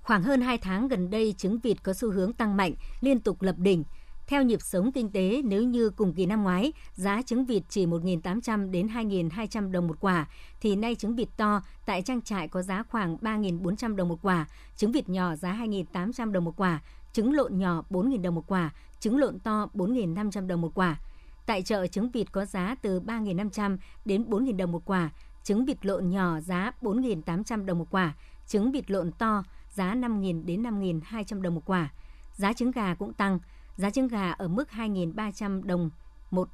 Khoảng 0.07 0.23
hơn 0.23 0.41
2 0.41 0.59
tháng 0.59 0.89
gần 0.89 1.11
đây, 1.11 1.35
trứng 1.39 1.59
vịt 1.59 1.83
có 1.83 1.93
xu 1.93 2.11
hướng 2.11 2.33
tăng 2.33 2.57
mạnh, 2.57 2.73
liên 3.01 3.21
tục 3.21 3.43
lập 3.43 3.55
đỉnh. 3.59 3.85
Theo 4.27 4.43
nhịp 4.43 4.63
sống 4.63 4.93
kinh 4.93 5.11
tế, 5.11 5.43
nếu 5.45 5.63
như 5.63 5.91
cùng 5.91 6.13
kỳ 6.13 6.27
năm 6.27 6.43
ngoái, 6.43 6.73
giá 6.95 7.23
trứng 7.23 7.45
vịt 7.45 7.63
chỉ 7.69 7.87
1.800 7.87 8.71
đến 8.71 8.87
2.200 8.87 9.71
đồng 9.71 9.89
một 9.89 9.97
quả, 10.01 10.27
thì 10.61 10.77
nay 10.77 10.95
trứng 10.95 11.17
vịt 11.17 11.29
to 11.37 11.63
tại 11.87 12.03
trang 12.03 12.23
trại 12.23 12.49
có 12.49 12.63
giá 12.63 12.83
khoảng 12.83 13.17
3.400 13.17 13.97
đồng 13.97 14.09
một 14.09 14.19
quả, 14.23 14.47
trứng 14.77 14.93
vịt 14.93 15.09
nhỏ 15.09 15.37
giá 15.37 15.53
2.800 15.53 16.33
đồng 16.33 16.45
một 16.45 16.57
quả, 16.57 16.81
trứng 17.13 17.33
lộn 17.33 17.59
nhỏ 17.59 17.83
4.000 17.91 18.23
đồng 18.23 18.35
một 18.35 18.45
quả, 18.47 18.71
trứng 19.01 19.19
lộn 19.19 19.39
to 19.39 19.69
4.500 19.75 20.47
đồng 20.47 20.61
một 20.61 20.75
quả. 20.75 21.01
Tại 21.47 21.63
chợ 21.63 21.87
trứng 21.87 22.11
vịt 22.11 22.33
có 22.33 22.45
giá 22.45 22.75
từ 22.83 23.01
3.500 23.01 23.77
đến 24.05 24.25
4.000 24.29 24.57
đồng 24.57 24.73
một 24.73 24.83
quả, 24.85 25.11
trứng 25.43 25.65
vịt 25.65 25.87
lộn 25.87 26.11
nhỏ 26.11 26.41
giá 26.41 26.73
4.800 26.83 27.65
đồng 27.65 27.79
một 27.79 27.91
quả, 27.91 28.15
trứng 28.47 28.73
vịt 28.73 28.91
lộn 28.91 29.13
to 29.13 29.43
giá 29.77 29.95
5.000 29.95 30.45
đến 30.45 30.63
5.200 30.63 31.43
đồng 31.43 31.55
một 31.55 31.63
quả. 31.67 31.89
Giá 32.33 32.53
trứng 32.53 32.71
gà 32.71 32.95
cũng 32.95 33.13
tăng, 33.13 33.39
giá 33.77 33.91
trứng 33.91 34.09
gà 34.09 34.33
ở 34.33 34.49
mức 34.49 34.69
2.300 34.71 35.63
đồng 35.63 35.91
một 36.31 36.49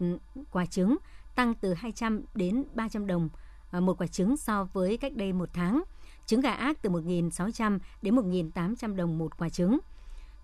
quả 0.50 0.67
trứng, 0.67 0.97
tăng 1.35 1.55
từ 1.55 1.75
200 1.75 2.21
đến 2.35 2.64
300 2.75 3.07
đồng 3.07 3.29
ờ, 3.71 3.81
một 3.81 4.00
quả 4.00 4.07
trứng 4.07 4.37
so 4.37 4.64
với 4.73 4.97
cách 4.97 5.17
đây 5.17 5.33
một 5.33 5.49
tháng. 5.52 5.83
Trứng 6.26 6.41
gà 6.41 6.52
ác 6.52 6.83
từ 6.83 6.91
1.600 6.91 7.79
đến 8.02 8.17
1.800 8.17 8.97
đồng 8.97 9.19
một 9.19 9.38
quả 9.38 9.49
trứng. 9.49 9.79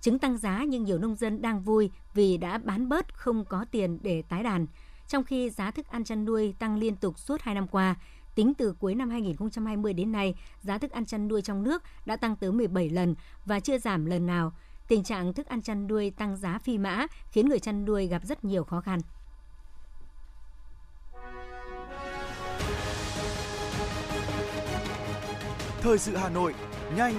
Trứng 0.00 0.18
tăng 0.18 0.38
giá 0.38 0.64
nhưng 0.68 0.84
nhiều 0.84 0.98
nông 0.98 1.16
dân 1.16 1.42
đang 1.42 1.62
vui 1.62 1.90
vì 2.14 2.36
đã 2.36 2.58
bán 2.58 2.88
bớt 2.88 3.14
không 3.14 3.44
có 3.44 3.64
tiền 3.70 3.98
để 4.02 4.22
tái 4.22 4.42
đàn. 4.42 4.66
Trong 5.08 5.24
khi 5.24 5.50
giá 5.50 5.70
thức 5.70 5.86
ăn 5.86 6.04
chăn 6.04 6.24
nuôi 6.24 6.54
tăng 6.58 6.76
liên 6.76 6.96
tục 6.96 7.18
suốt 7.18 7.40
2 7.40 7.54
năm 7.54 7.68
qua, 7.68 7.96
tính 8.38 8.54
từ 8.54 8.74
cuối 8.80 8.94
năm 8.94 9.10
2020 9.10 9.92
đến 9.92 10.12
nay, 10.12 10.34
giá 10.60 10.78
thức 10.78 10.90
ăn 10.90 11.06
chăn 11.06 11.28
nuôi 11.28 11.42
trong 11.42 11.62
nước 11.62 11.82
đã 12.06 12.16
tăng 12.16 12.36
tới 12.36 12.52
17 12.52 12.88
lần 12.88 13.14
và 13.46 13.60
chưa 13.60 13.78
giảm 13.78 14.06
lần 14.06 14.26
nào. 14.26 14.52
Tình 14.88 15.02
trạng 15.02 15.32
thức 15.32 15.46
ăn 15.46 15.62
chăn 15.62 15.86
nuôi 15.86 16.10
tăng 16.10 16.36
giá 16.36 16.58
phi 16.58 16.78
mã 16.78 17.06
khiến 17.30 17.48
người 17.48 17.58
chăn 17.58 17.84
nuôi 17.84 18.06
gặp 18.06 18.22
rất 18.24 18.44
nhiều 18.44 18.64
khó 18.64 18.80
khăn. 18.80 19.00
Thời 25.80 25.98
sự 25.98 26.16
Hà 26.16 26.28
Nội, 26.28 26.54
nhanh, 26.96 27.14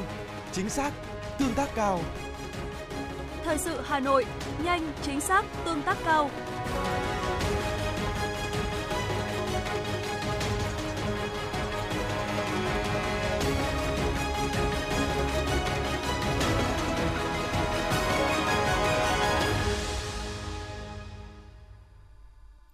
chính 0.52 0.70
xác, 0.70 0.94
tương 1.40 1.54
tác 1.54 1.70
cao. 1.76 2.00
Thời 3.44 3.58
sự 3.58 3.82
Hà 3.84 4.00
Nội, 4.00 4.26
nhanh, 4.64 4.94
chính 5.02 5.22
xác, 5.22 5.46
tương 5.66 5.82
tác 5.82 5.98
cao. 6.06 6.30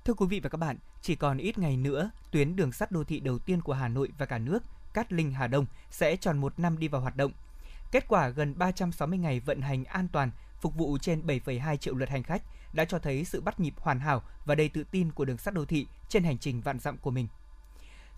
Thưa 0.06 0.14
quý 0.14 0.26
vị 0.30 0.40
và 0.40 0.50
các 0.50 0.58
bạn, 0.58 0.78
chỉ 1.02 1.16
còn 1.16 1.38
ít 1.38 1.58
ngày 1.58 1.78
nữa, 1.78 2.10
tuyến 2.32 2.56
đường 2.56 2.72
sắt 2.72 2.92
đô 2.92 3.04
thị 3.04 3.20
đầu 3.20 3.40
tiên 3.40 3.62
của 3.62 3.74
Hà 3.74 3.88
Nội 3.88 4.10
và 4.18 4.26
cả 4.26 4.38
nước, 4.38 4.64
Cát 4.94 5.14
Linh 5.14 5.32
Hà 5.32 5.48
Đông 5.48 5.66
sẽ 5.92 6.16
tròn 6.16 6.38
một 6.38 6.60
năm 6.60 6.78
đi 6.78 6.88
vào 6.88 7.02
hoạt 7.02 7.16
động. 7.16 7.32
Kết 7.92 8.08
quả 8.08 8.30
gần 8.30 8.58
360 8.58 9.20
ngày 9.20 9.40
vận 9.40 9.62
hành 9.62 9.86
an 9.86 10.08
toàn, 10.12 10.32
phục 10.62 10.76
vụ 10.76 10.98
trên 10.98 11.22
7,2 11.28 11.76
triệu 11.76 11.96
lượt 11.96 12.10
hành 12.10 12.24
khách 12.24 12.42
đã 12.74 12.86
cho 12.86 13.00
thấy 13.00 13.26
sự 13.26 13.42
bắt 13.42 13.60
nhịp 13.60 13.74
hoàn 13.78 14.00
hảo 14.00 14.24
và 14.46 14.56
đầy 14.56 14.70
tự 14.70 14.84
tin 14.84 15.12
của 15.12 15.26
đường 15.26 15.38
sắt 15.38 15.54
đô 15.54 15.66
thị 15.66 15.88
trên 16.10 16.24
hành 16.24 16.38
trình 16.38 16.62
vạn 16.62 16.80
dặm 16.80 16.98
của 16.98 17.12
mình. 17.12 17.28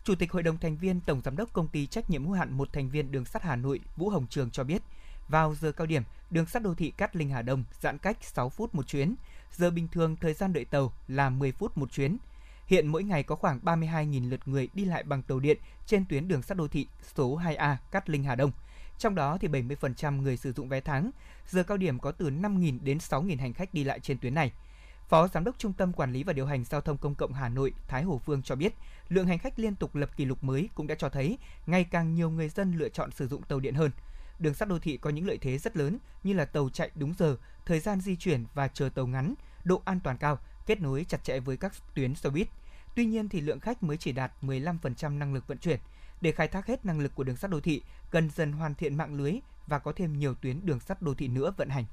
Chủ 0.04 0.16
tịch 0.16 0.32
Hội 0.32 0.44
đồng 0.44 0.58
thành 0.58 0.78
viên 0.78 1.02
Tổng 1.02 1.22
giám 1.22 1.38
đốc 1.38 1.54
công 1.54 1.68
ty 1.68 1.88
trách 1.88 2.10
nhiệm 2.10 2.26
hữu 2.26 2.34
hạn 2.34 2.58
một 2.58 2.74
thành 2.74 2.90
viên 2.90 3.12
đường 3.12 3.26
sắt 3.26 3.44
Hà 3.44 3.56
Nội 3.56 3.80
Vũ 3.96 4.10
Hồng 4.10 4.28
Trường 4.28 4.52
cho 4.52 4.64
biết, 4.64 4.82
vào 5.28 5.56
giờ 5.56 5.72
cao 5.72 5.88
điểm, 5.88 6.04
đường 6.30 6.46
sắt 6.46 6.64
đô 6.64 6.74
thị 6.74 6.94
Cát 6.98 7.16
Linh 7.16 7.30
Hà 7.30 7.42
Đông 7.42 7.64
giãn 7.82 7.98
cách 7.98 8.18
6 8.22 8.50
phút 8.50 8.76
một 8.76 8.88
chuyến, 8.88 9.16
giờ 9.52 9.72
bình 9.72 9.88
thường 9.88 10.16
thời 10.16 10.34
gian 10.34 10.54
đợi 10.54 10.66
tàu 10.66 10.94
là 11.08 11.30
10 11.30 11.52
phút 11.52 11.78
một 11.78 11.92
chuyến. 11.92 12.18
Hiện 12.68 12.88
mỗi 12.88 13.04
ngày 13.04 13.24
có 13.24 13.36
khoảng 13.36 13.60
32.000 13.64 14.30
lượt 14.30 14.48
người 14.48 14.70
đi 14.74 14.86
lại 14.86 15.04
bằng 15.04 15.22
tàu 15.22 15.40
điện 15.40 15.58
trên 15.86 16.06
tuyến 16.06 16.28
đường 16.28 16.42
sắt 16.42 16.58
đô 16.58 16.68
thị 16.68 16.88
số 17.16 17.40
2A 17.40 17.76
Cát 17.92 18.10
Linh 18.10 18.24
Hà 18.24 18.36
Đông. 18.36 18.52
Trong 18.98 19.16
đó 19.16 19.38
thì 19.42 19.48
70% 19.48 20.22
người 20.22 20.38
sử 20.38 20.54
dụng 20.54 20.70
vé 20.70 20.82
tháng. 20.82 21.12
Giờ 21.50 21.64
cao 21.64 21.78
điểm 21.78 22.00
có 22.00 22.12
từ 22.12 22.30
5.000 22.30 22.80
đến 22.84 22.98
6.000 22.98 23.40
hành 23.40 23.54
khách 23.54 23.74
đi 23.74 23.84
lại 23.84 24.00
trên 24.00 24.18
tuyến 24.18 24.34
này. 24.34 24.52
Phó 25.10 25.28
Giám 25.28 25.44
đốc 25.44 25.60
Trung 25.60 25.74
tâm 25.74 25.94
Quản 25.94 26.14
lý 26.14 26.24
và 26.24 26.34
Điều 26.34 26.46
hành 26.46 26.64
Giao 26.64 26.82
thông 26.82 26.98
Công 26.98 27.16
cộng 27.16 27.34
Hà 27.34 27.50
Nội 27.50 27.74
Thái 27.88 28.04
Hồ 28.04 28.22
Phương 28.26 28.42
cho 28.42 28.56
biết, 28.56 28.74
lượng 29.10 29.28
hành 29.28 29.40
khách 29.40 29.60
liên 29.60 29.76
tục 29.76 29.96
lập 29.96 30.10
kỷ 30.18 30.26
lục 30.26 30.44
mới 30.44 30.70
cũng 30.76 30.88
đã 30.88 30.96
cho 30.96 31.10
thấy 31.10 31.38
ngày 31.66 31.84
càng 31.84 32.14
nhiều 32.14 32.30
người 32.30 32.50
dân 32.50 32.78
lựa 32.78 32.90
chọn 32.90 33.12
sử 33.12 33.28
dụng 33.28 33.44
tàu 33.44 33.60
điện 33.60 33.76
hơn. 33.76 33.92
Đường 34.40 34.54
sắt 34.54 34.68
đô 34.68 34.80
thị 34.80 34.98
có 34.98 35.10
những 35.10 35.28
lợi 35.28 35.38
thế 35.38 35.58
rất 35.58 35.78
lớn 35.78 35.98
như 36.24 36.34
là 36.34 36.46
tàu 36.46 36.70
chạy 36.70 36.92
đúng 36.96 37.14
giờ, 37.18 37.38
thời 37.66 37.80
gian 37.80 38.02
di 38.02 38.16
chuyển 38.16 38.46
và 38.54 38.68
chờ 38.68 38.90
tàu 38.90 39.08
ngắn, 39.08 39.34
độ 39.64 39.82
an 39.86 40.00
toàn 40.04 40.18
cao, 40.18 40.40
kết 40.66 40.82
nối 40.82 41.06
chặt 41.10 41.24
chẽ 41.24 41.40
với 41.40 41.58
các 41.58 41.74
tuyến 41.96 42.16
xe 42.16 42.30
buýt. 42.30 42.48
Tuy 42.96 43.06
nhiên 43.06 43.30
thì 43.30 43.42
lượng 43.42 43.60
khách 43.60 43.84
mới 43.84 43.98
chỉ 43.98 44.12
đạt 44.12 44.32
15% 44.42 45.18
năng 45.18 45.34
lực 45.34 45.48
vận 45.48 45.58
chuyển. 45.58 45.80
Để 46.22 46.32
khai 46.32 46.48
thác 46.48 46.66
hết 46.66 46.86
năng 46.86 47.00
lực 47.00 47.16
của 47.16 47.24
đường 47.24 47.36
sắt 47.36 47.52
đô 47.52 47.60
thị, 47.60 47.82
cần 48.12 48.30
dần 48.30 48.52
hoàn 48.52 48.76
thiện 48.76 48.98
mạng 48.98 49.14
lưới 49.14 49.34
và 49.68 49.80
có 49.80 49.92
thêm 49.92 50.20
nhiều 50.20 50.34
tuyến 50.34 50.66
đường 50.66 50.80
sắt 50.80 51.02
đô 51.02 51.14
thị 51.14 51.28
nữa 51.28 51.54
vận 51.58 51.70
hành. 51.70 51.86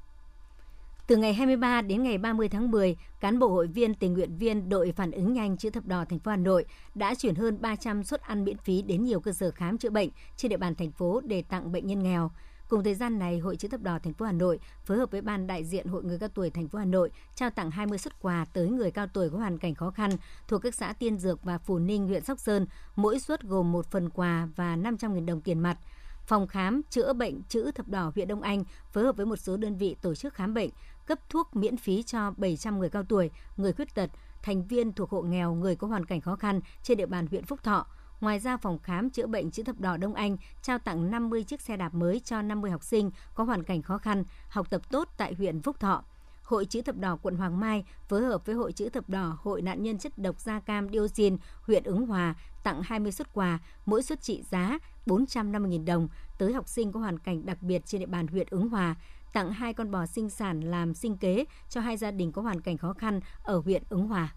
Từ 1.07 1.17
ngày 1.17 1.35
23 1.35 1.83
đến 1.83 2.03
ngày 2.03 2.19
30 2.19 2.49
tháng 2.49 2.71
10, 2.71 2.97
cán 3.21 3.39
bộ 3.39 3.49
hội 3.49 3.67
viên 3.67 3.95
tình 3.95 4.13
nguyện 4.13 4.37
viên 4.39 4.69
đội 4.69 4.93
phản 4.93 5.11
ứng 5.11 5.33
nhanh 5.33 5.57
chữ 5.57 5.71
thập 5.71 5.87
đỏ 5.87 6.05
thành 6.05 6.19
phố 6.19 6.31
Hà 6.31 6.37
Nội 6.37 6.65
đã 6.95 7.15
chuyển 7.15 7.35
hơn 7.35 7.59
300 7.61 8.05
suất 8.05 8.21
ăn 8.21 8.45
miễn 8.45 8.57
phí 8.57 8.83
đến 8.83 9.05
nhiều 9.05 9.21
cơ 9.21 9.33
sở 9.33 9.51
khám 9.51 9.79
chữa 9.79 9.91
bệnh 9.91 10.09
trên 10.37 10.49
địa 10.51 10.57
bàn 10.57 10.75
thành 10.75 10.91
phố 10.91 11.21
để 11.25 11.43
tặng 11.43 11.73
bệnh 11.73 11.87
nhân 11.87 12.03
nghèo. 12.03 12.31
Cùng 12.69 12.85
thời 12.85 12.95
gian 12.95 13.19
này, 13.19 13.39
Hội 13.39 13.57
chữ 13.57 13.69
thập 13.69 13.83
đỏ 13.83 13.99
thành 14.03 14.13
phố 14.13 14.27
Hà 14.27 14.33
Nội 14.33 14.59
phối 14.85 14.99
hợp 14.99 15.11
với 15.11 15.21
ban 15.21 15.47
đại 15.47 15.65
diện 15.65 15.87
Hội 15.87 16.05
người 16.05 16.19
cao 16.19 16.29
tuổi 16.35 16.51
thành 16.51 16.69
phố 16.69 16.79
Hà 16.79 16.85
Nội 16.85 17.11
trao 17.35 17.51
tặng 17.51 17.71
20 17.71 17.99
suất 17.99 18.21
quà 18.21 18.47
tới 18.53 18.69
người 18.69 18.91
cao 18.91 19.07
tuổi 19.07 19.31
có 19.31 19.39
hoàn 19.39 19.59
cảnh 19.59 19.75
khó 19.75 19.91
khăn 19.91 20.11
thuộc 20.49 20.63
các 20.63 20.75
xã 20.75 20.93
Tiên 20.93 21.19
Dược 21.19 21.45
và 21.45 21.59
Phù 21.59 21.79
Ninh, 21.79 22.07
huyện 22.07 22.25
Sóc 22.25 22.39
Sơn. 22.39 22.67
Mỗi 22.97 23.21
suất 23.21 23.43
gồm 23.43 23.73
một 23.73 23.87
phần 23.91 24.11
quà 24.11 24.49
và 24.57 24.77
500.000 24.77 25.27
đồng 25.27 25.41
tiền 25.41 25.59
mặt. 25.59 25.79
Phòng 26.27 26.47
khám 26.47 26.83
chữa 26.91 27.13
bệnh 27.13 27.43
chữ 27.43 27.71
thập 27.75 27.89
đỏ 27.89 28.13
huyện 28.15 28.29
Đông 28.29 28.43
Anh 28.43 28.65
phối 28.93 29.05
hợp 29.05 29.17
với 29.17 29.27
một 29.27 29.37
số 29.37 29.57
đơn 29.57 29.77
vị 29.77 29.97
tổ 30.03 30.15
chức 30.15 30.35
khám 30.35 30.55
bệnh, 30.55 30.71
cấp 31.07 31.19
thuốc 31.29 31.57
miễn 31.57 31.77
phí 31.77 32.03
cho 32.03 32.31
700 32.37 32.79
người 32.79 32.91
cao 32.91 33.03
tuổi, 33.03 33.31
người 33.57 33.73
khuyết 33.73 33.95
tật, 33.95 34.11
thành 34.43 34.67
viên 34.67 34.93
thuộc 34.93 35.11
hộ 35.11 35.23
nghèo, 35.23 35.55
người 35.55 35.77
có 35.77 35.87
hoàn 35.87 36.07
cảnh 36.07 36.21
khó 36.21 36.37
khăn 36.37 36.61
trên 36.83 36.99
địa 36.99 37.07
bàn 37.07 37.27
huyện 37.27 37.45
Phúc 37.45 37.63
Thọ. 37.63 37.87
Ngoài 38.21 38.39
ra, 38.39 38.57
phòng 38.57 38.79
khám 38.79 39.11
chữa 39.11 39.27
bệnh 39.27 39.51
chữ 39.51 39.63
thập 39.63 39.81
đỏ 39.81 39.97
Đông 39.97 40.15
Anh 40.15 40.37
trao 40.63 40.79
tặng 40.79 41.11
50 41.11 41.45
chiếc 41.45 41.61
xe 41.61 41.77
đạp 41.77 41.95
mới 41.95 42.21
cho 42.21 42.43
50 42.43 42.71
học 42.71 42.83
sinh 42.83 43.11
có 43.35 43.45
hoàn 43.45 43.63
cảnh 43.63 43.83
khó 43.83 43.99
khăn, 43.99 44.25
học 44.49 44.71
tập 44.71 44.91
tốt 44.91 45.09
tại 45.17 45.35
huyện 45.35 45.63
Phúc 45.63 45.81
Thọ. 45.81 46.05
Hội 46.43 46.65
chữ 46.65 46.83
thập 46.83 46.97
đỏ 46.97 47.17
quận 47.23 47.37
Hoàng 47.37 47.61
Mai 47.61 47.85
phối 48.09 48.23
hợp 48.23 48.47
với 48.47 48.55
Hội 48.55 48.73
chữ 48.73 48.89
thập 48.89 49.09
đỏ 49.09 49.39
Hội 49.43 49.63
nạn 49.63 49.83
nhân 49.83 49.99
chất 49.99 50.19
độc 50.19 50.41
da 50.41 50.61
cam 50.61 50.89
dioxin 50.89 51.37
huyện 51.63 51.83
Ứng 51.85 52.07
Hòa 52.07 52.35
tặng 52.63 52.83
20 52.83 53.13
xuất 53.13 53.35
quà, 53.35 53.59
mỗi 53.87 54.03
suất 54.03 54.23
trị 54.23 54.43
giá 54.51 54.79
450.000 55.07 55.85
đồng 55.85 56.09
tới 56.39 56.53
học 56.53 56.69
sinh 56.69 56.93
có 56.93 57.01
hoàn 57.01 57.19
cảnh 57.19 57.47
đặc 57.47 57.63
biệt 57.63 57.87
trên 57.87 58.01
địa 58.01 58.07
bàn 58.07 58.27
huyện 58.27 58.47
Ứng 58.51 58.69
Hòa, 58.69 58.95
tặng 59.35 59.53
hai 59.53 59.75
con 59.75 59.91
bò 59.91 60.07
sinh 60.07 60.31
sản 60.31 60.61
làm 60.61 60.95
sinh 60.95 61.17
kế 61.17 61.45
cho 61.69 61.81
hai 61.81 61.97
gia 61.97 62.11
đình 62.11 62.33
có 62.33 62.43
hoàn 62.43 62.61
cảnh 62.61 62.79
khó 62.79 62.93
khăn 62.93 63.21
ở 63.43 63.59
huyện 63.65 63.83
Ứng 63.89 64.09
Hòa. 64.09 64.33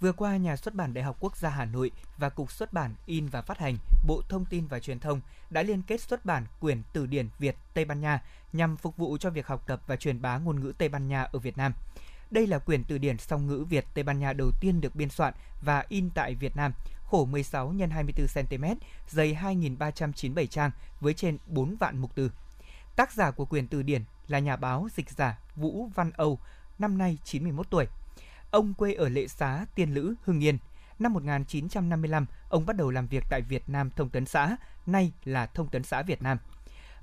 Vừa 0.00 0.12
qua, 0.12 0.36
Nhà 0.36 0.56
xuất 0.56 0.74
bản 0.74 0.94
Đại 0.94 1.04
học 1.04 1.16
Quốc 1.20 1.36
gia 1.36 1.48
Hà 1.48 1.64
Nội 1.64 1.90
và 2.18 2.28
Cục 2.28 2.52
xuất 2.52 2.72
bản 2.72 2.94
in 3.06 3.26
và 3.26 3.42
phát 3.42 3.58
hành 3.58 3.76
Bộ 4.06 4.22
Thông 4.28 4.44
tin 4.44 4.66
và 4.66 4.80
Truyền 4.80 5.00
thông 5.00 5.20
đã 5.50 5.62
liên 5.62 5.82
kết 5.82 6.00
xuất 6.00 6.24
bản 6.24 6.46
quyển 6.60 6.82
Từ 6.92 7.06
điển 7.06 7.28
Việt 7.38 7.56
Tây 7.74 7.84
Ban 7.84 8.00
Nha 8.00 8.22
nhằm 8.52 8.76
phục 8.76 8.96
vụ 8.96 9.16
cho 9.16 9.30
việc 9.30 9.46
học 9.46 9.66
tập 9.66 9.80
và 9.86 9.96
truyền 9.96 10.22
bá 10.22 10.38
ngôn 10.38 10.60
ngữ 10.60 10.72
Tây 10.78 10.88
Ban 10.88 11.08
Nha 11.08 11.22
ở 11.22 11.38
Việt 11.38 11.56
Nam. 11.56 11.72
Đây 12.30 12.46
là 12.46 12.58
quyển 12.58 12.84
từ 12.84 12.98
điển 12.98 13.18
song 13.18 13.46
ngữ 13.46 13.64
Việt 13.68 13.84
Tây 13.94 14.04
Ban 14.04 14.18
Nha 14.18 14.32
đầu 14.32 14.50
tiên 14.60 14.80
được 14.80 14.96
biên 14.96 15.10
soạn 15.10 15.34
và 15.62 15.84
in 15.88 16.10
tại 16.10 16.34
Việt 16.34 16.56
Nam, 16.56 16.72
khổ 17.10 17.24
16 17.24 17.74
x 17.78 17.82
24 17.90 18.26
cm, 18.26 18.64
dày 19.08 19.34
2.397 19.34 20.46
trang 20.46 20.70
với 21.00 21.14
trên 21.14 21.38
4 21.46 21.76
vạn 21.76 21.98
mục 21.98 22.14
từ. 22.14 22.30
Tác 22.96 23.12
giả 23.12 23.30
của 23.30 23.44
quyền 23.44 23.68
từ 23.68 23.82
điển 23.82 24.04
là 24.28 24.38
nhà 24.38 24.56
báo 24.56 24.88
dịch 24.96 25.10
giả 25.10 25.38
Vũ 25.56 25.90
Văn 25.94 26.10
Âu, 26.16 26.38
năm 26.78 26.98
nay 26.98 27.18
91 27.24 27.70
tuổi. 27.70 27.86
Ông 28.50 28.74
quê 28.74 28.94
ở 28.94 29.08
Lệ 29.08 29.28
Xá, 29.28 29.66
Tiên 29.74 29.94
Lữ, 29.94 30.14
Hưng 30.24 30.44
Yên. 30.44 30.58
Năm 30.98 31.12
1955, 31.12 32.26
ông 32.48 32.66
bắt 32.66 32.76
đầu 32.76 32.90
làm 32.90 33.06
việc 33.06 33.24
tại 33.30 33.42
Việt 33.42 33.68
Nam 33.68 33.90
Thông 33.96 34.10
tấn 34.10 34.26
xã, 34.26 34.56
nay 34.86 35.12
là 35.24 35.46
Thông 35.46 35.68
tấn 35.68 35.82
xã 35.82 36.02
Việt 36.02 36.22
Nam. 36.22 36.38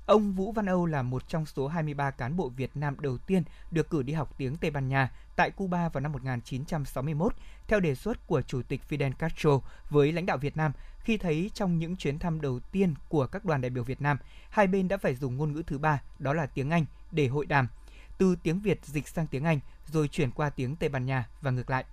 Ông 0.06 0.32
Vũ 0.32 0.52
Văn 0.52 0.66
Âu 0.66 0.86
là 0.86 1.02
một 1.02 1.28
trong 1.28 1.46
số 1.46 1.68
23 1.68 2.10
cán 2.10 2.36
bộ 2.36 2.48
Việt 2.48 2.76
Nam 2.76 2.96
đầu 3.00 3.18
tiên 3.18 3.42
được 3.70 3.90
cử 3.90 4.02
đi 4.02 4.12
học 4.12 4.34
tiếng 4.38 4.56
Tây 4.56 4.70
Ban 4.70 4.88
Nha 4.88 5.10
tại 5.36 5.50
Cuba 5.50 5.88
vào 5.88 6.00
năm 6.00 6.12
1961 6.12 7.34
theo 7.68 7.80
đề 7.80 7.94
xuất 7.94 8.26
của 8.26 8.42
Chủ 8.42 8.62
tịch 8.62 8.80
Fidel 8.88 9.12
Castro 9.12 9.60
với 9.90 10.12
lãnh 10.12 10.26
đạo 10.26 10.38
Việt 10.38 10.56
Nam 10.56 10.72
khi 11.04 11.16
thấy 11.16 11.50
trong 11.54 11.78
những 11.78 11.96
chuyến 11.96 12.18
thăm 12.18 12.40
đầu 12.40 12.60
tiên 12.60 12.94
của 13.08 13.26
các 13.26 13.44
đoàn 13.44 13.60
đại 13.60 13.70
biểu 13.70 13.84
Việt 13.84 14.02
Nam, 14.02 14.18
hai 14.50 14.66
bên 14.66 14.88
đã 14.88 14.96
phải 14.96 15.14
dùng 15.14 15.36
ngôn 15.36 15.52
ngữ 15.52 15.62
thứ 15.66 15.78
ba, 15.78 16.02
đó 16.18 16.32
là 16.32 16.46
tiếng 16.46 16.70
Anh, 16.70 16.84
để 17.10 17.26
hội 17.26 17.46
đàm. 17.46 17.68
Từ 18.18 18.36
tiếng 18.42 18.60
Việt 18.60 18.80
dịch 18.84 19.08
sang 19.08 19.26
tiếng 19.26 19.44
Anh, 19.44 19.60
rồi 19.86 20.08
chuyển 20.08 20.30
qua 20.30 20.50
tiếng 20.50 20.76
Tây 20.76 20.88
Ban 20.88 21.06
Nha 21.06 21.28
và 21.40 21.50
ngược 21.50 21.70
lại. 21.70 21.84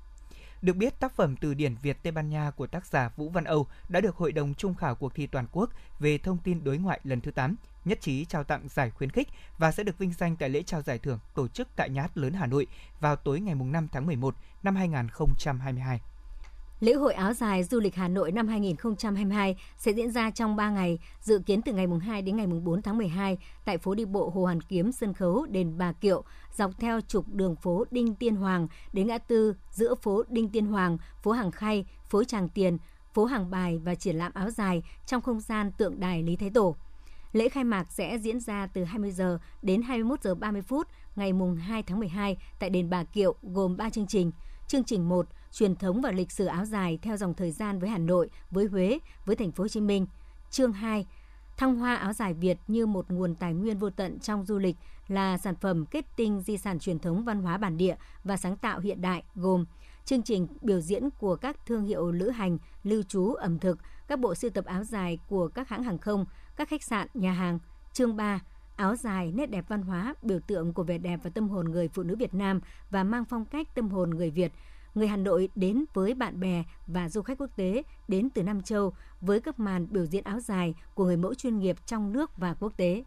Được 0.61 0.75
biết, 0.75 0.99
tác 0.99 1.15
phẩm 1.15 1.35
từ 1.35 1.53
điển 1.53 1.75
Việt 1.81 1.97
Tây 2.03 2.11
Ban 2.11 2.29
Nha 2.29 2.51
của 2.51 2.67
tác 2.67 2.85
giả 2.85 3.09
Vũ 3.15 3.29
Văn 3.29 3.43
Âu 3.43 3.67
đã 3.89 4.01
được 4.01 4.15
Hội 4.15 4.31
đồng 4.31 4.53
Trung 4.53 4.75
khảo 4.75 4.95
cuộc 4.95 5.15
thi 5.15 5.27
toàn 5.27 5.47
quốc 5.51 5.69
về 5.99 6.17
thông 6.17 6.37
tin 6.37 6.63
đối 6.63 6.77
ngoại 6.77 6.99
lần 7.03 7.21
thứ 7.21 7.31
8 7.31 7.55
nhất 7.85 8.01
trí 8.01 8.25
trao 8.25 8.43
tặng 8.43 8.67
giải 8.69 8.89
khuyến 8.89 9.09
khích 9.09 9.27
và 9.57 9.71
sẽ 9.71 9.83
được 9.83 9.97
vinh 9.97 10.13
danh 10.13 10.35
tại 10.35 10.49
lễ 10.49 10.63
trao 10.63 10.81
giải 10.81 10.99
thưởng 10.99 11.19
tổ 11.35 11.47
chức 11.47 11.67
tại 11.75 11.89
Nhà 11.89 12.01
hát 12.01 12.17
lớn 12.17 12.33
Hà 12.33 12.45
Nội 12.45 12.67
vào 12.99 13.15
tối 13.15 13.39
ngày 13.39 13.55
5 13.55 13.87
tháng 13.91 14.05
11 14.05 14.35
năm 14.63 14.75
2022. 14.75 16.01
Lễ 16.79 16.93
hội 16.93 17.13
áo 17.13 17.33
dài 17.33 17.63
du 17.63 17.79
lịch 17.79 17.95
Hà 17.95 18.07
Nội 18.07 18.31
năm 18.31 18.47
2022 18.47 19.55
sẽ 19.77 19.91
diễn 19.91 20.11
ra 20.11 20.31
trong 20.31 20.55
3 20.55 20.69
ngày, 20.69 20.99
dự 21.21 21.39
kiến 21.39 21.61
từ 21.61 21.73
ngày 21.73 21.87
2 22.01 22.21
đến 22.21 22.37
ngày 22.37 22.47
4 22.47 22.81
tháng 22.81 22.97
12 22.97 23.37
tại 23.65 23.77
phố 23.77 23.95
đi 23.95 24.05
bộ 24.05 24.29
Hồ 24.29 24.41
Hoàn 24.41 24.61
Kiếm, 24.61 24.91
sân 24.91 25.13
khấu 25.13 25.45
đền 25.45 25.77
Bà 25.77 25.91
Kiệu, 25.91 26.23
dọc 26.57 26.71
theo 26.79 27.01
trục 27.01 27.27
đường 27.27 27.55
phố 27.55 27.85
Đinh 27.91 28.15
Tiên 28.15 28.35
Hoàng 28.35 28.67
đến 28.93 29.07
ngã 29.07 29.17
tư 29.17 29.55
giữa 29.71 29.95
phố 29.95 30.23
Đinh 30.29 30.49
Tiên 30.49 30.65
Hoàng, 30.65 30.97
phố 31.23 31.31
Hàng 31.31 31.51
Khay, 31.51 31.85
phố 32.09 32.23
Tràng 32.23 32.49
Tiền, 32.49 32.77
phố 33.13 33.25
Hàng 33.25 33.49
Bài 33.49 33.77
và 33.77 33.95
triển 33.95 34.15
lãm 34.15 34.31
áo 34.33 34.49
dài 34.49 34.83
trong 35.05 35.21
không 35.21 35.39
gian 35.39 35.71
tượng 35.71 35.99
đài 35.99 36.23
Lý 36.23 36.35
Thái 36.35 36.49
Tổ. 36.49 36.75
Lễ 37.33 37.49
khai 37.49 37.63
mạc 37.63 37.91
sẽ 37.91 38.17
diễn 38.17 38.39
ra 38.39 38.67
từ 38.67 38.83
20 38.83 39.11
giờ 39.11 39.39
đến 39.61 39.81
21 39.81 40.21
giờ 40.21 40.35
30 40.35 40.61
phút 40.61 40.87
ngày 41.15 41.33
mùng 41.33 41.55
2 41.55 41.83
tháng 41.83 41.99
12 41.99 42.37
tại 42.59 42.69
đền 42.69 42.89
Bà 42.89 43.03
Kiệu 43.03 43.35
gồm 43.43 43.77
3 43.77 43.89
chương 43.89 44.07
trình. 44.07 44.31
Chương 44.67 44.83
trình 44.83 45.09
1, 45.09 45.27
truyền 45.51 45.75
thống 45.75 46.01
và 46.01 46.11
lịch 46.11 46.31
sử 46.31 46.45
áo 46.45 46.65
dài 46.65 46.99
theo 47.01 47.17
dòng 47.17 47.33
thời 47.33 47.51
gian 47.51 47.79
với 47.79 47.89
Hà 47.89 47.97
Nội, 47.97 48.29
với 48.51 48.65
Huế, 48.65 48.99
với 49.25 49.35
thành 49.35 49.51
phố 49.51 49.63
Hồ 49.63 49.67
Chí 49.67 49.81
Minh. 49.81 50.05
Chương 50.51 50.73
2, 50.73 51.05
thăng 51.57 51.75
hoa 51.75 51.95
áo 51.95 52.13
dài 52.13 52.33
Việt 52.33 52.57
như 52.67 52.85
một 52.85 53.05
nguồn 53.09 53.35
tài 53.35 53.53
nguyên 53.53 53.77
vô 53.77 53.89
tận 53.89 54.19
trong 54.19 54.45
du 54.45 54.57
lịch 54.57 54.75
là 55.07 55.37
sản 55.37 55.55
phẩm 55.55 55.85
kết 55.85 56.05
tinh 56.15 56.41
di 56.41 56.57
sản 56.57 56.79
truyền 56.79 56.99
thống 56.99 57.23
văn 57.23 57.41
hóa 57.41 57.57
bản 57.57 57.77
địa 57.77 57.95
và 58.23 58.37
sáng 58.37 58.57
tạo 58.57 58.79
hiện 58.79 59.01
đại 59.01 59.23
gồm 59.35 59.65
chương 60.05 60.23
trình 60.23 60.47
biểu 60.61 60.81
diễn 60.81 61.09
của 61.19 61.35
các 61.35 61.65
thương 61.65 61.83
hiệu 61.83 62.11
lữ 62.11 62.29
hành, 62.29 62.57
lưu 62.83 63.03
trú, 63.03 63.33
ẩm 63.33 63.59
thực, 63.59 63.79
các 64.07 64.19
bộ 64.19 64.35
sưu 64.35 64.51
tập 64.51 64.65
áo 64.65 64.83
dài 64.83 65.19
của 65.27 65.47
các 65.47 65.69
hãng 65.69 65.83
hàng 65.83 65.97
không, 65.97 66.25
các 66.55 66.69
khách 66.69 66.83
sạn, 66.83 67.07
nhà 67.13 67.31
hàng. 67.31 67.59
Chương 67.93 68.15
3, 68.15 68.39
áo 68.75 68.95
dài, 68.95 69.31
nét 69.31 69.45
đẹp 69.45 69.65
văn 69.67 69.81
hóa, 69.81 70.15
biểu 70.21 70.39
tượng 70.39 70.73
của 70.73 70.83
vẻ 70.83 70.97
đẹp 70.97 71.19
và 71.23 71.29
tâm 71.29 71.49
hồn 71.49 71.71
người 71.71 71.87
phụ 71.87 72.03
nữ 72.03 72.15
Việt 72.15 72.33
Nam 72.33 72.59
và 72.89 73.03
mang 73.03 73.25
phong 73.25 73.45
cách 73.45 73.75
tâm 73.75 73.89
hồn 73.89 74.09
người 74.09 74.29
Việt. 74.29 74.51
Người 74.95 75.07
Hà 75.07 75.17
Nội 75.17 75.49
đến 75.55 75.85
với 75.93 76.13
bạn 76.13 76.39
bè 76.39 76.63
và 76.87 77.09
du 77.09 77.21
khách 77.21 77.37
quốc 77.37 77.49
tế 77.55 77.83
đến 78.07 78.29
từ 78.29 78.43
Nam 78.43 78.61
Châu 78.61 78.93
với 79.21 79.39
các 79.39 79.59
màn 79.59 79.87
biểu 79.89 80.05
diễn 80.05 80.23
áo 80.23 80.39
dài 80.39 80.75
của 80.93 81.05
người 81.05 81.17
mẫu 81.17 81.33
chuyên 81.33 81.59
nghiệp 81.59 81.77
trong 81.85 82.11
nước 82.11 82.37
và 82.37 82.53
quốc 82.59 82.73
tế. 82.77 83.03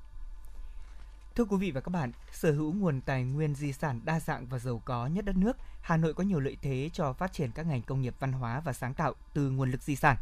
Thưa 1.36 1.44
quý 1.44 1.56
vị 1.56 1.70
và 1.70 1.80
các 1.80 1.90
bạn, 1.90 2.12
sở 2.32 2.52
hữu 2.52 2.72
nguồn 2.72 3.00
tài 3.00 3.24
nguyên 3.24 3.54
di 3.54 3.72
sản 3.72 4.00
đa 4.04 4.20
dạng 4.20 4.46
và 4.46 4.58
giàu 4.58 4.82
có 4.84 5.06
nhất 5.06 5.24
đất 5.24 5.36
nước, 5.36 5.56
Hà 5.80 5.96
Nội 5.96 6.14
có 6.14 6.24
nhiều 6.24 6.40
lợi 6.40 6.56
thế 6.62 6.90
cho 6.92 7.12
phát 7.12 7.32
triển 7.32 7.50
các 7.52 7.66
ngành 7.66 7.82
công 7.82 8.02
nghiệp 8.02 8.14
văn 8.20 8.32
hóa 8.32 8.60
và 8.60 8.72
sáng 8.72 8.94
tạo 8.94 9.14
từ 9.34 9.50
nguồn 9.50 9.70
lực 9.70 9.82
di 9.82 9.96
sản. 9.96 10.16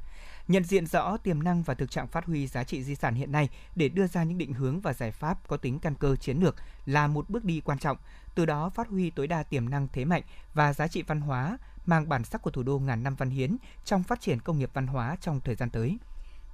Nhận 0.49 0.65
diện 0.65 0.87
rõ 0.87 1.17
tiềm 1.17 1.43
năng 1.43 1.63
và 1.63 1.75
thực 1.75 1.91
trạng 1.91 2.07
phát 2.07 2.25
huy 2.25 2.47
giá 2.47 2.65
trị 2.65 2.83
di 2.83 2.95
sản 2.95 3.15
hiện 3.15 3.33
nay 3.33 3.49
để 3.77 3.89
đưa 3.89 4.07
ra 4.07 4.23
những 4.23 4.39
định 4.39 4.53
hướng 4.53 4.81
và 4.81 4.93
giải 4.93 5.11
pháp 5.11 5.49
có 5.49 5.57
tính 5.57 5.79
căn 5.79 5.95
cơ 5.95 6.17
chiến 6.17 6.39
lược 6.39 6.57
là 6.87 7.07
một 7.07 7.31
bước 7.31 7.45
đi 7.45 7.61
quan 7.61 7.79
trọng, 7.79 7.97
từ 8.35 8.47
đó 8.47 8.71
phát 8.71 8.89
huy 8.89 9.11
tối 9.11 9.27
đa 9.27 9.43
tiềm 9.43 9.69
năng 9.69 9.89
thế 9.93 10.05
mạnh 10.05 10.23
và 10.55 10.73
giá 10.73 10.89
trị 10.89 11.03
văn 11.03 11.21
hóa 11.21 11.59
mang 11.87 12.09
bản 12.09 12.25
sắc 12.25 12.43
của 12.43 12.51
thủ 12.51 12.63
đô 12.63 12.79
ngàn 12.79 13.03
năm 13.03 13.15
văn 13.15 13.31
hiến 13.31 13.57
trong 13.85 14.03
phát 14.03 14.21
triển 14.21 14.41
công 14.41 14.59
nghiệp 14.59 14.71
văn 14.75 14.87
hóa 14.87 15.17
trong 15.21 15.41
thời 15.41 15.55
gian 15.55 15.71
tới. 15.71 15.99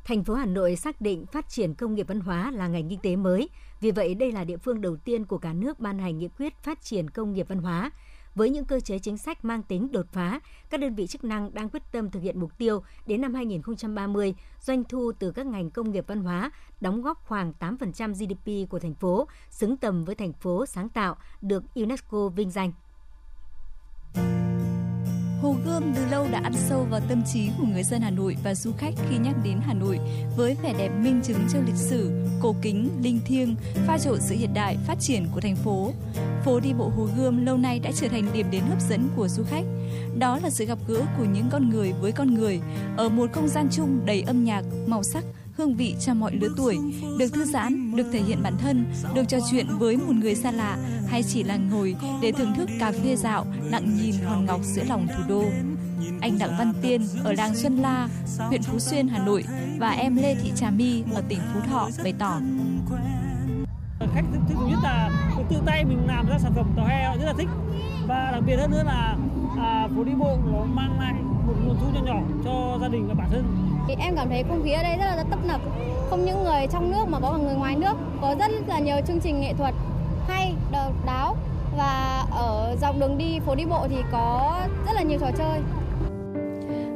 Thành 0.06 0.24
phố 0.24 0.34
Hà 0.34 0.46
Nội 0.46 0.76
xác 0.76 1.00
định 1.00 1.26
phát 1.26 1.48
triển 1.48 1.74
công 1.74 1.94
nghiệp 1.94 2.08
văn 2.08 2.20
hóa 2.20 2.50
là 2.50 2.68
ngành 2.68 2.88
kinh 2.88 2.98
tế 2.98 3.16
mới. 3.16 3.48
Vì 3.80 3.90
vậy, 3.90 4.14
đây 4.14 4.32
là 4.32 4.44
địa 4.44 4.56
phương 4.56 4.80
đầu 4.80 4.96
tiên 4.96 5.24
của 5.24 5.38
cả 5.38 5.52
nước 5.52 5.80
ban 5.80 5.98
hành 5.98 6.18
nghị 6.18 6.28
quyết 6.38 6.62
phát 6.62 6.82
triển 6.82 7.10
công 7.10 7.32
nghiệp 7.32 7.48
văn 7.48 7.58
hóa. 7.58 7.90
Với 8.34 8.50
những 8.50 8.64
cơ 8.64 8.80
chế 8.80 8.98
chính 8.98 9.18
sách 9.18 9.44
mang 9.44 9.62
tính 9.62 9.92
đột 9.92 10.06
phá, 10.12 10.40
các 10.70 10.80
đơn 10.80 10.94
vị 10.94 11.06
chức 11.06 11.24
năng 11.24 11.54
đang 11.54 11.68
quyết 11.68 11.82
tâm 11.92 12.10
thực 12.10 12.20
hiện 12.22 12.40
mục 12.40 12.58
tiêu 12.58 12.82
đến 13.06 13.20
năm 13.20 13.34
2030, 13.34 14.34
doanh 14.60 14.84
thu 14.84 15.12
từ 15.18 15.30
các 15.30 15.46
ngành 15.46 15.70
công 15.70 15.90
nghiệp 15.90 16.04
văn 16.06 16.20
hóa 16.20 16.50
đóng 16.80 17.02
góp 17.02 17.26
khoảng 17.26 17.52
8% 17.60 18.12
GDP 18.12 18.70
của 18.70 18.78
thành 18.78 18.94
phố, 18.94 19.28
xứng 19.50 19.76
tầm 19.76 20.04
với 20.04 20.14
thành 20.14 20.32
phố 20.32 20.66
sáng 20.66 20.88
tạo, 20.88 21.16
được 21.42 21.62
UNESCO 21.74 22.28
vinh 22.28 22.50
danh. 22.50 22.72
Hồ 25.46 25.56
Gươm 25.64 25.92
từ 25.96 26.06
lâu 26.10 26.26
đã 26.32 26.40
ăn 26.42 26.52
sâu 26.68 26.86
vào 26.90 27.00
tâm 27.08 27.22
trí 27.32 27.48
của 27.58 27.64
người 27.72 27.82
dân 27.82 28.00
Hà 28.00 28.10
Nội 28.10 28.36
và 28.44 28.54
du 28.54 28.72
khách 28.78 28.94
khi 29.10 29.18
nhắc 29.18 29.34
đến 29.44 29.60
Hà 29.66 29.74
Nội 29.74 29.98
với 30.36 30.56
vẻ 30.62 30.74
đẹp 30.78 30.88
minh 30.88 31.20
chứng 31.24 31.38
cho 31.52 31.58
lịch 31.66 31.76
sử, 31.76 32.10
cổ 32.42 32.54
kính, 32.62 32.88
linh 33.02 33.20
thiêng, 33.26 33.56
pha 33.86 33.98
trộn 33.98 34.20
sự 34.20 34.34
hiện 34.34 34.54
đại, 34.54 34.76
phát 34.86 35.00
triển 35.00 35.26
của 35.34 35.40
thành 35.40 35.56
phố. 35.56 35.92
Phố 36.44 36.60
đi 36.60 36.72
bộ 36.72 36.88
Hồ 36.96 37.08
Gươm 37.16 37.46
lâu 37.46 37.56
nay 37.56 37.78
đã 37.78 37.90
trở 37.94 38.08
thành 38.08 38.32
điểm 38.32 38.46
đến 38.50 38.62
hấp 38.68 38.80
dẫn 38.80 39.08
của 39.16 39.28
du 39.28 39.44
khách. 39.44 39.64
Đó 40.18 40.38
là 40.42 40.50
sự 40.50 40.64
gặp 40.64 40.78
gỡ 40.88 41.02
của 41.18 41.24
những 41.24 41.48
con 41.50 41.70
người 41.70 41.92
với 42.00 42.12
con 42.12 42.34
người 42.34 42.60
ở 42.96 43.08
một 43.08 43.32
không 43.32 43.48
gian 43.48 43.68
chung 43.70 44.00
đầy 44.06 44.22
âm 44.22 44.44
nhạc, 44.44 44.64
màu 44.86 45.02
sắc, 45.02 45.24
hương 45.56 45.76
vị 45.76 45.96
cho 46.00 46.14
mọi 46.14 46.36
lứa 46.36 46.48
tuổi, 46.56 46.78
được 47.18 47.28
thư 47.32 47.44
giãn, 47.44 47.96
được 47.96 48.06
thể 48.12 48.20
hiện 48.20 48.42
bản 48.42 48.56
thân, 48.58 48.84
được 49.14 49.28
trò 49.28 49.38
chuyện 49.50 49.66
với 49.78 49.96
một 49.96 50.14
người 50.14 50.34
xa 50.34 50.50
lạ 50.50 50.78
hay 51.08 51.22
chỉ 51.22 51.42
là 51.42 51.56
ngồi 51.56 51.96
để 52.22 52.32
thưởng 52.32 52.54
thức 52.56 52.68
cà 52.80 52.92
phê 52.92 53.16
dạo, 53.16 53.46
lặng 53.64 53.96
nhìn 53.96 54.14
hòn 54.24 54.46
ngọc 54.46 54.60
giữa 54.64 54.84
lòng 54.88 55.06
thủ 55.06 55.22
đô. 55.28 55.44
Anh 56.20 56.38
Đặng 56.38 56.56
Văn 56.58 56.72
Tiên 56.82 57.02
ở 57.24 57.32
làng 57.32 57.54
Xuân 57.54 57.76
La, 57.76 58.08
huyện 58.38 58.62
Phú 58.62 58.78
Xuyên, 58.78 59.08
Hà 59.08 59.24
Nội 59.24 59.44
và 59.78 59.90
em 59.90 60.16
Lê 60.16 60.34
Thị 60.34 60.52
Trà 60.56 60.70
My 60.70 61.02
ở 61.14 61.22
tỉnh 61.28 61.40
Phú 61.54 61.60
Thọ 61.70 61.88
bày 62.02 62.14
tỏ 62.18 62.40
khách 64.14 64.24
thích 64.48 64.58
nhất 64.68 64.78
là 64.82 65.10
tự 65.50 65.56
tay 65.66 65.84
mình 65.84 66.06
làm 66.06 66.28
ra 66.28 66.38
sản 66.38 66.52
phẩm 66.54 66.72
tàu 66.76 66.86
he 66.86 67.16
rất 67.16 67.24
là 67.26 67.32
thích 67.38 67.48
và 68.06 68.30
đặc 68.32 68.42
biệt 68.46 68.56
hơn 68.56 68.70
nữa 68.70 68.82
là 68.86 69.16
à, 69.58 69.88
phố 69.96 70.04
đi 70.04 70.12
bộ 70.18 70.38
nó 70.52 70.64
mang 70.64 71.00
lại 71.00 71.14
một 71.46 71.54
nguồn 71.66 71.76
thu 71.80 71.86
nhỏ 71.94 72.00
nhỏ 72.04 72.20
cho 72.44 72.78
gia 72.80 72.88
đình 72.88 73.08
và 73.08 73.14
bản 73.14 73.28
thân. 73.30 73.44
Thì 73.88 73.94
em 73.98 74.16
cảm 74.16 74.28
thấy 74.28 74.44
không 74.48 74.62
khí 74.64 74.72
ở 74.72 74.82
đây 74.82 74.96
rất 74.98 75.04
là 75.04 75.24
tấp 75.30 75.38
nập. 75.46 75.60
Không 76.10 76.24
những 76.24 76.44
người 76.44 76.66
trong 76.72 76.90
nước 76.90 77.04
mà 77.08 77.20
có 77.20 77.32
cả 77.32 77.38
người 77.38 77.54
ngoài 77.54 77.76
nước. 77.76 77.94
Có 78.20 78.34
rất 78.38 78.50
là 78.66 78.78
nhiều 78.78 78.96
chương 79.06 79.20
trình 79.20 79.40
nghệ 79.40 79.54
thuật 79.54 79.74
hay 80.28 80.54
độc 80.72 80.92
đáo. 81.06 81.36
Và 81.76 82.24
ở 82.30 82.76
dọc 82.80 82.98
đường 83.00 83.18
đi 83.18 83.38
phố 83.46 83.54
đi 83.54 83.64
bộ 83.64 83.86
thì 83.88 83.96
có 84.12 84.60
rất 84.86 84.92
là 84.94 85.02
nhiều 85.02 85.18
trò 85.20 85.30
chơi. 85.38 85.60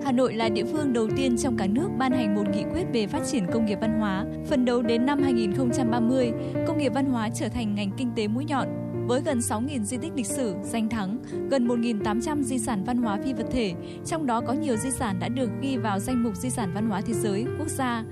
Hà 0.04 0.12
Nội 0.12 0.34
là 0.34 0.48
địa 0.48 0.64
phương 0.72 0.92
đầu 0.92 1.08
tiên 1.16 1.36
trong 1.38 1.56
cả 1.56 1.66
nước 1.66 1.88
ban 1.98 2.12
hành 2.12 2.34
một 2.34 2.42
nghị 2.52 2.64
quyết 2.72 2.84
về 2.92 3.06
phát 3.06 3.20
triển 3.32 3.46
công 3.52 3.66
nghiệp 3.66 3.78
văn 3.80 4.00
hóa, 4.00 4.24
phần 4.48 4.64
đầu 4.64 4.82
đến 4.82 5.06
năm 5.06 5.22
2030, 5.22 6.32
công 6.66 6.78
nghiệp 6.78 6.92
văn 6.94 7.06
hóa 7.06 7.28
trở 7.34 7.48
thành 7.48 7.74
ngành 7.74 7.90
kinh 7.96 8.10
tế 8.16 8.28
mũi 8.28 8.44
nhọn 8.44 8.68
với 9.06 9.20
gần 9.20 9.38
6.000 9.38 9.84
di 9.84 9.96
tích 9.96 10.12
lịch 10.16 10.26
sử, 10.26 10.54
danh 10.62 10.88
thắng, 10.88 11.18
gần 11.50 11.68
1.800 11.68 12.42
di 12.42 12.58
sản 12.58 12.84
văn 12.84 12.96
hóa 12.96 13.18
phi 13.24 13.32
vật 13.32 13.46
thể, 13.50 13.74
trong 14.06 14.26
đó 14.26 14.40
có 14.40 14.52
nhiều 14.52 14.76
di 14.76 14.90
sản 14.90 15.18
đã 15.20 15.28
được 15.28 15.50
ghi 15.62 15.76
vào 15.76 15.98
danh 15.98 16.22
mục 16.22 16.36
di 16.36 16.50
sản 16.50 16.70
văn 16.74 16.88
hóa 16.88 17.00
thế 17.00 17.12
giới, 17.12 17.46
quốc 17.58 17.68
gia. 17.68 18.04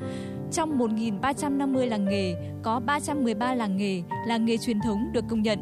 Trong 0.52 0.78
1.350 0.78 1.86
làng 1.86 2.04
nghề, 2.04 2.34
có 2.62 2.80
313 2.80 3.54
làng 3.54 3.76
nghề, 3.76 4.02
làng 4.26 4.44
nghề 4.44 4.56
truyền 4.56 4.80
thống 4.80 5.12
được 5.12 5.24
công 5.28 5.42
nhận. 5.42 5.58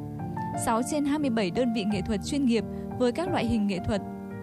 6 0.66 0.82
trên 0.90 1.04
27 1.04 1.50
đơn 1.50 1.68
vị 1.74 1.84
nghệ 1.92 2.00
thuật 2.06 2.20
chuyên 2.24 2.46
nghiệp 2.46 2.64
với 2.98 3.12
các 3.12 3.28
loại 3.28 3.46
hình 3.46 3.66
nghệ 3.66 3.78
thuật 3.86 4.02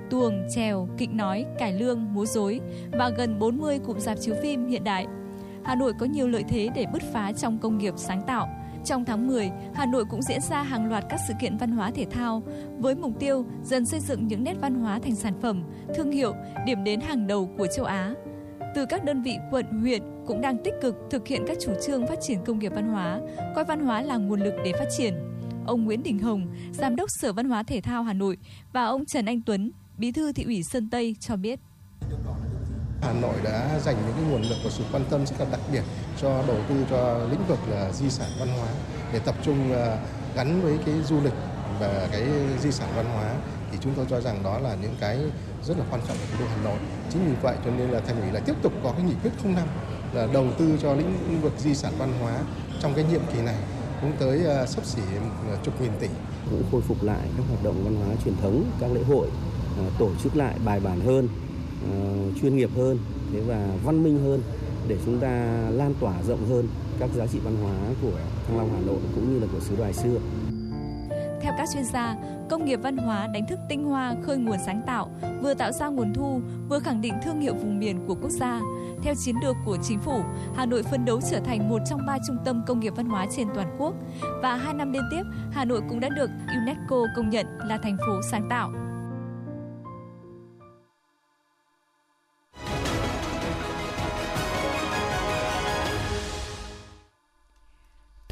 tuồng, 0.09 0.47
trèo, 0.49 0.87
kịch 0.97 1.13
nói, 1.13 1.45
cải 1.59 1.73
lương, 1.73 2.13
múa 2.13 2.25
rối 2.25 2.59
và 2.91 3.09
gần 3.09 3.39
40 3.39 3.79
cụm 3.79 3.99
dạp 3.99 4.17
chiếu 4.21 4.35
phim 4.41 4.67
hiện 4.67 4.83
đại. 4.83 5.07
Hà 5.63 5.75
Nội 5.75 5.93
có 5.99 6.05
nhiều 6.05 6.27
lợi 6.27 6.43
thế 6.47 6.69
để 6.75 6.85
bứt 6.93 7.01
phá 7.13 7.31
trong 7.31 7.57
công 7.57 7.77
nghiệp 7.77 7.93
sáng 7.97 8.21
tạo. 8.27 8.47
Trong 8.85 9.05
tháng 9.05 9.27
10, 9.27 9.51
Hà 9.73 9.85
Nội 9.85 10.05
cũng 10.05 10.21
diễn 10.21 10.41
ra 10.41 10.63
hàng 10.63 10.89
loạt 10.89 11.03
các 11.09 11.19
sự 11.27 11.33
kiện 11.41 11.57
văn 11.57 11.71
hóa 11.71 11.91
thể 11.91 12.05
thao 12.11 12.43
với 12.77 12.95
mục 12.95 13.19
tiêu 13.19 13.45
dần 13.63 13.85
xây 13.85 13.99
dựng 13.99 14.27
những 14.27 14.43
nét 14.43 14.53
văn 14.61 14.75
hóa 14.75 14.99
thành 14.99 15.15
sản 15.15 15.33
phẩm, 15.41 15.63
thương 15.95 16.11
hiệu, 16.11 16.33
điểm 16.65 16.83
đến 16.83 16.99
hàng 17.01 17.27
đầu 17.27 17.49
của 17.57 17.67
châu 17.67 17.85
Á. 17.85 18.13
Từ 18.75 18.85
các 18.85 19.03
đơn 19.03 19.21
vị 19.21 19.37
quận, 19.51 19.65
huyện 19.65 20.01
cũng 20.27 20.41
đang 20.41 20.63
tích 20.63 20.73
cực 20.81 20.95
thực 21.09 21.27
hiện 21.27 21.43
các 21.47 21.57
chủ 21.61 21.71
trương 21.85 22.07
phát 22.07 22.19
triển 22.21 22.43
công 22.45 22.59
nghiệp 22.59 22.71
văn 22.75 22.87
hóa, 22.87 23.19
coi 23.55 23.65
văn 23.65 23.85
hóa 23.85 24.01
là 24.01 24.17
nguồn 24.17 24.39
lực 24.39 24.53
để 24.65 24.71
phát 24.79 24.87
triển. 24.97 25.13
ông 25.65 25.83
Nguyễn 25.85 26.03
Đình 26.03 26.19
Hồng, 26.19 26.47
Giám 26.71 26.95
đốc 26.95 27.09
Sở 27.21 27.33
Văn 27.33 27.49
hóa 27.49 27.63
Thể 27.63 27.81
thao 27.81 28.03
Hà 28.03 28.13
Nội 28.13 28.37
và 28.73 28.85
ông 28.85 29.05
Trần 29.05 29.25
Anh 29.25 29.41
Tuấn, 29.41 29.71
Bí 29.97 30.11
thư 30.11 30.33
thị 30.33 30.43
ủy 30.43 30.63
Sơn 30.63 30.89
Tây 30.89 31.15
cho 31.19 31.35
biết. 31.35 31.59
Hà 33.03 33.13
Nội 33.13 33.35
đã 33.43 33.79
dành 33.79 33.95
những 34.05 34.15
cái 34.15 34.23
nguồn 34.31 34.41
lực 34.41 34.57
và 34.63 34.69
sự 34.69 34.83
quan 34.91 35.05
tâm 35.09 35.25
rất 35.25 35.35
là 35.39 35.45
đặc 35.51 35.61
biệt 35.71 35.83
cho 36.21 36.43
đầu 36.47 36.57
tư 36.69 36.75
cho 36.89 37.17
lĩnh 37.31 37.47
vực 37.47 37.59
là 37.69 37.91
di 37.91 38.09
sản 38.09 38.29
văn 38.39 38.47
hóa 38.57 38.67
để 39.13 39.19
tập 39.19 39.35
trung 39.45 39.73
ờ, 39.73 39.97
gắn 40.35 40.61
với 40.61 40.77
cái 40.85 40.95
du 41.09 41.21
lịch 41.21 41.33
và 41.79 42.07
cái 42.11 42.23
di 42.61 42.71
sản 42.71 42.89
văn 42.95 43.05
hóa 43.05 43.33
thì 43.71 43.77
chúng 43.81 43.93
tôi 43.95 44.05
cho 44.09 44.21
rằng 44.21 44.43
đó 44.43 44.59
là 44.59 44.75
những 44.81 44.95
cái 44.99 45.19
rất 45.63 45.77
là 45.77 45.85
quan 45.91 46.01
trọng 46.07 46.17
của 46.17 46.25
thủ 46.31 46.35
đô 46.39 46.45
Hà 46.55 46.63
Nội. 46.63 46.79
Chính 47.09 47.25
vì 47.25 47.35
vậy 47.41 47.55
cho 47.65 47.71
nên 47.71 47.89
là 47.89 47.99
thành 47.99 48.21
ủy 48.21 48.31
lại 48.31 48.41
tiếp 48.45 48.55
tục 48.61 48.73
có 48.83 48.91
cái 48.91 49.01
nghị 49.01 49.15
quyết 49.23 49.31
05 49.43 49.67
là 50.13 50.27
đầu 50.33 50.47
tư 50.57 50.77
cho 50.81 50.93
lĩnh 50.93 51.41
vực 51.41 51.53
di 51.57 51.75
sản 51.75 51.93
văn 51.97 52.13
hóa 52.21 52.39
trong 52.79 52.93
cái 52.93 53.05
nhiệm 53.11 53.21
kỳ 53.33 53.41
này 53.41 53.55
cũng 54.01 54.11
tới 54.19 54.43
ờ, 54.43 54.63
uh, 54.63 54.69
sấp 54.69 54.85
xỉ 54.85 55.01
ờ, 55.49 55.57
chục 55.63 55.81
nghìn 55.81 55.91
tỷ. 55.99 56.07
Cũng 56.49 56.63
khôi 56.71 56.81
phục 56.81 57.03
lại 57.03 57.27
các 57.37 57.43
hoạt 57.49 57.63
động 57.63 57.83
văn 57.83 57.95
hóa 57.95 58.15
truyền 58.25 58.35
thống, 58.41 58.71
các 58.79 58.91
lễ 58.91 59.01
hội 59.07 59.27
uh, 59.27 59.93
tổ 59.99 60.09
chức 60.23 60.35
lại 60.35 60.55
bài 60.65 60.79
bản 60.79 60.99
hơn, 60.99 61.27
Ờ, 61.91 62.31
chuyên 62.41 62.57
nghiệp 62.57 62.69
hơn 62.75 62.97
thế 63.33 63.41
và 63.47 63.67
văn 63.85 64.03
minh 64.03 64.19
hơn 64.23 64.41
để 64.87 64.97
chúng 65.05 65.19
ta 65.19 65.29
lan 65.71 65.93
tỏa 65.99 66.13
rộng 66.27 66.45
hơn 66.49 66.67
các 66.99 67.09
giá 67.15 67.27
trị 67.27 67.39
văn 67.43 67.55
hóa 67.63 67.73
của 68.01 68.17
Thăng 68.47 68.57
Long 68.57 68.69
Hà 68.73 68.79
Nội 68.85 68.99
cũng 69.15 69.33
như 69.33 69.39
là 69.39 69.47
của 69.53 69.59
xứ 69.59 69.75
đoài 69.77 69.93
xưa. 69.93 70.19
Theo 71.41 71.53
các 71.57 71.69
chuyên 71.73 71.83
gia, 71.83 72.15
công 72.49 72.65
nghiệp 72.65 72.79
văn 72.83 72.97
hóa 72.97 73.27
đánh 73.27 73.45
thức 73.49 73.59
tinh 73.69 73.83
hoa 73.83 74.15
khơi 74.23 74.37
nguồn 74.37 74.57
sáng 74.65 74.81
tạo, 74.87 75.09
vừa 75.41 75.53
tạo 75.53 75.71
ra 75.71 75.87
nguồn 75.87 76.13
thu, 76.13 76.41
vừa 76.69 76.79
khẳng 76.79 77.01
định 77.01 77.13
thương 77.23 77.39
hiệu 77.39 77.53
vùng 77.53 77.79
miền 77.79 78.07
của 78.07 78.15
quốc 78.21 78.29
gia. 78.29 78.61
Theo 79.01 79.13
chiến 79.15 79.35
lược 79.43 79.55
của 79.65 79.77
chính 79.83 79.99
phủ, 79.99 80.21
Hà 80.55 80.65
Nội 80.65 80.83
phấn 80.83 81.05
đấu 81.05 81.21
trở 81.31 81.39
thành 81.39 81.69
một 81.69 81.79
trong 81.89 82.05
ba 82.07 82.17
trung 82.27 82.37
tâm 82.45 82.63
công 82.67 82.79
nghiệp 82.79 82.93
văn 82.95 83.05
hóa 83.05 83.27
trên 83.35 83.47
toàn 83.55 83.75
quốc. 83.77 83.93
Và 84.41 84.55
hai 84.55 84.73
năm 84.73 84.91
liên 84.91 85.03
tiếp, 85.11 85.23
Hà 85.51 85.65
Nội 85.65 85.81
cũng 85.89 85.99
đã 85.99 86.09
được 86.09 86.29
UNESCO 86.65 87.05
công 87.15 87.29
nhận 87.29 87.45
là 87.67 87.77
thành 87.77 87.97
phố 87.97 88.21
sáng 88.31 88.47
tạo. 88.49 88.71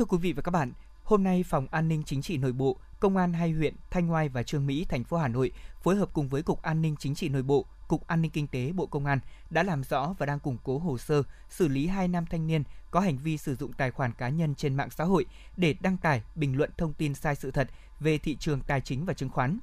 Thưa 0.01 0.05
quý 0.05 0.17
vị 0.17 0.33
và 0.33 0.41
các 0.41 0.51
bạn, 0.51 0.71
hôm 1.03 1.23
nay 1.23 1.43
Phòng 1.43 1.67
An 1.71 1.87
ninh 1.87 2.03
Chính 2.05 2.21
trị 2.21 2.37
Nội 2.37 2.51
bộ, 2.51 2.77
Công 2.99 3.17
an 3.17 3.33
hai 3.33 3.51
huyện 3.51 3.75
Thanh 3.89 4.11
Oai 4.11 4.29
và 4.29 4.43
Trương 4.43 4.67
Mỹ, 4.67 4.85
thành 4.89 5.03
phố 5.03 5.17
Hà 5.17 5.27
Nội 5.27 5.51
phối 5.83 5.95
hợp 5.95 6.09
cùng 6.13 6.27
với 6.27 6.41
Cục 6.41 6.61
An 6.61 6.81
ninh 6.81 6.95
Chính 6.99 7.15
trị 7.15 7.29
Nội 7.29 7.41
bộ, 7.41 7.65
Cục 7.87 8.07
An 8.07 8.21
ninh 8.21 8.31
Kinh 8.31 8.47
tế 8.47 8.71
Bộ 8.71 8.85
Công 8.85 9.05
an 9.05 9.19
đã 9.49 9.63
làm 9.63 9.83
rõ 9.83 10.15
và 10.17 10.25
đang 10.25 10.39
củng 10.39 10.57
cố 10.63 10.77
hồ 10.77 10.97
sơ 10.97 11.23
xử 11.49 11.67
lý 11.67 11.87
hai 11.87 12.07
nam 12.07 12.25
thanh 12.25 12.47
niên 12.47 12.63
có 12.91 12.99
hành 12.99 13.17
vi 13.17 13.37
sử 13.37 13.55
dụng 13.55 13.73
tài 13.73 13.91
khoản 13.91 14.11
cá 14.13 14.29
nhân 14.29 14.55
trên 14.55 14.75
mạng 14.75 14.89
xã 14.89 15.03
hội 15.03 15.25
để 15.57 15.75
đăng 15.79 15.97
tải, 15.97 16.21
bình 16.35 16.57
luận 16.57 16.69
thông 16.77 16.93
tin 16.93 17.13
sai 17.13 17.35
sự 17.35 17.51
thật 17.51 17.69
về 17.99 18.17
thị 18.17 18.35
trường 18.35 18.61
tài 18.61 18.81
chính 18.81 19.05
và 19.05 19.13
chứng 19.13 19.29
khoán. 19.29 19.59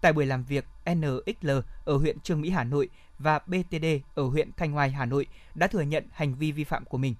Tại 0.00 0.12
buổi 0.12 0.26
làm 0.26 0.44
việc, 0.44 0.64
NXL 0.94 1.50
ở 1.84 1.96
huyện 1.96 2.20
Trương 2.20 2.40
Mỹ, 2.40 2.50
Hà 2.50 2.64
Nội 2.64 2.88
và 3.18 3.38
BTD 3.38 3.86
ở 4.14 4.22
huyện 4.22 4.50
Thanh 4.56 4.76
Oai, 4.76 4.90
Hà 4.90 5.04
Nội 5.04 5.26
đã 5.54 5.66
thừa 5.66 5.82
nhận 5.82 6.04
hành 6.12 6.34
vi 6.34 6.52
vi 6.52 6.64
phạm 6.64 6.84
của 6.84 6.98
mình. 6.98 7.14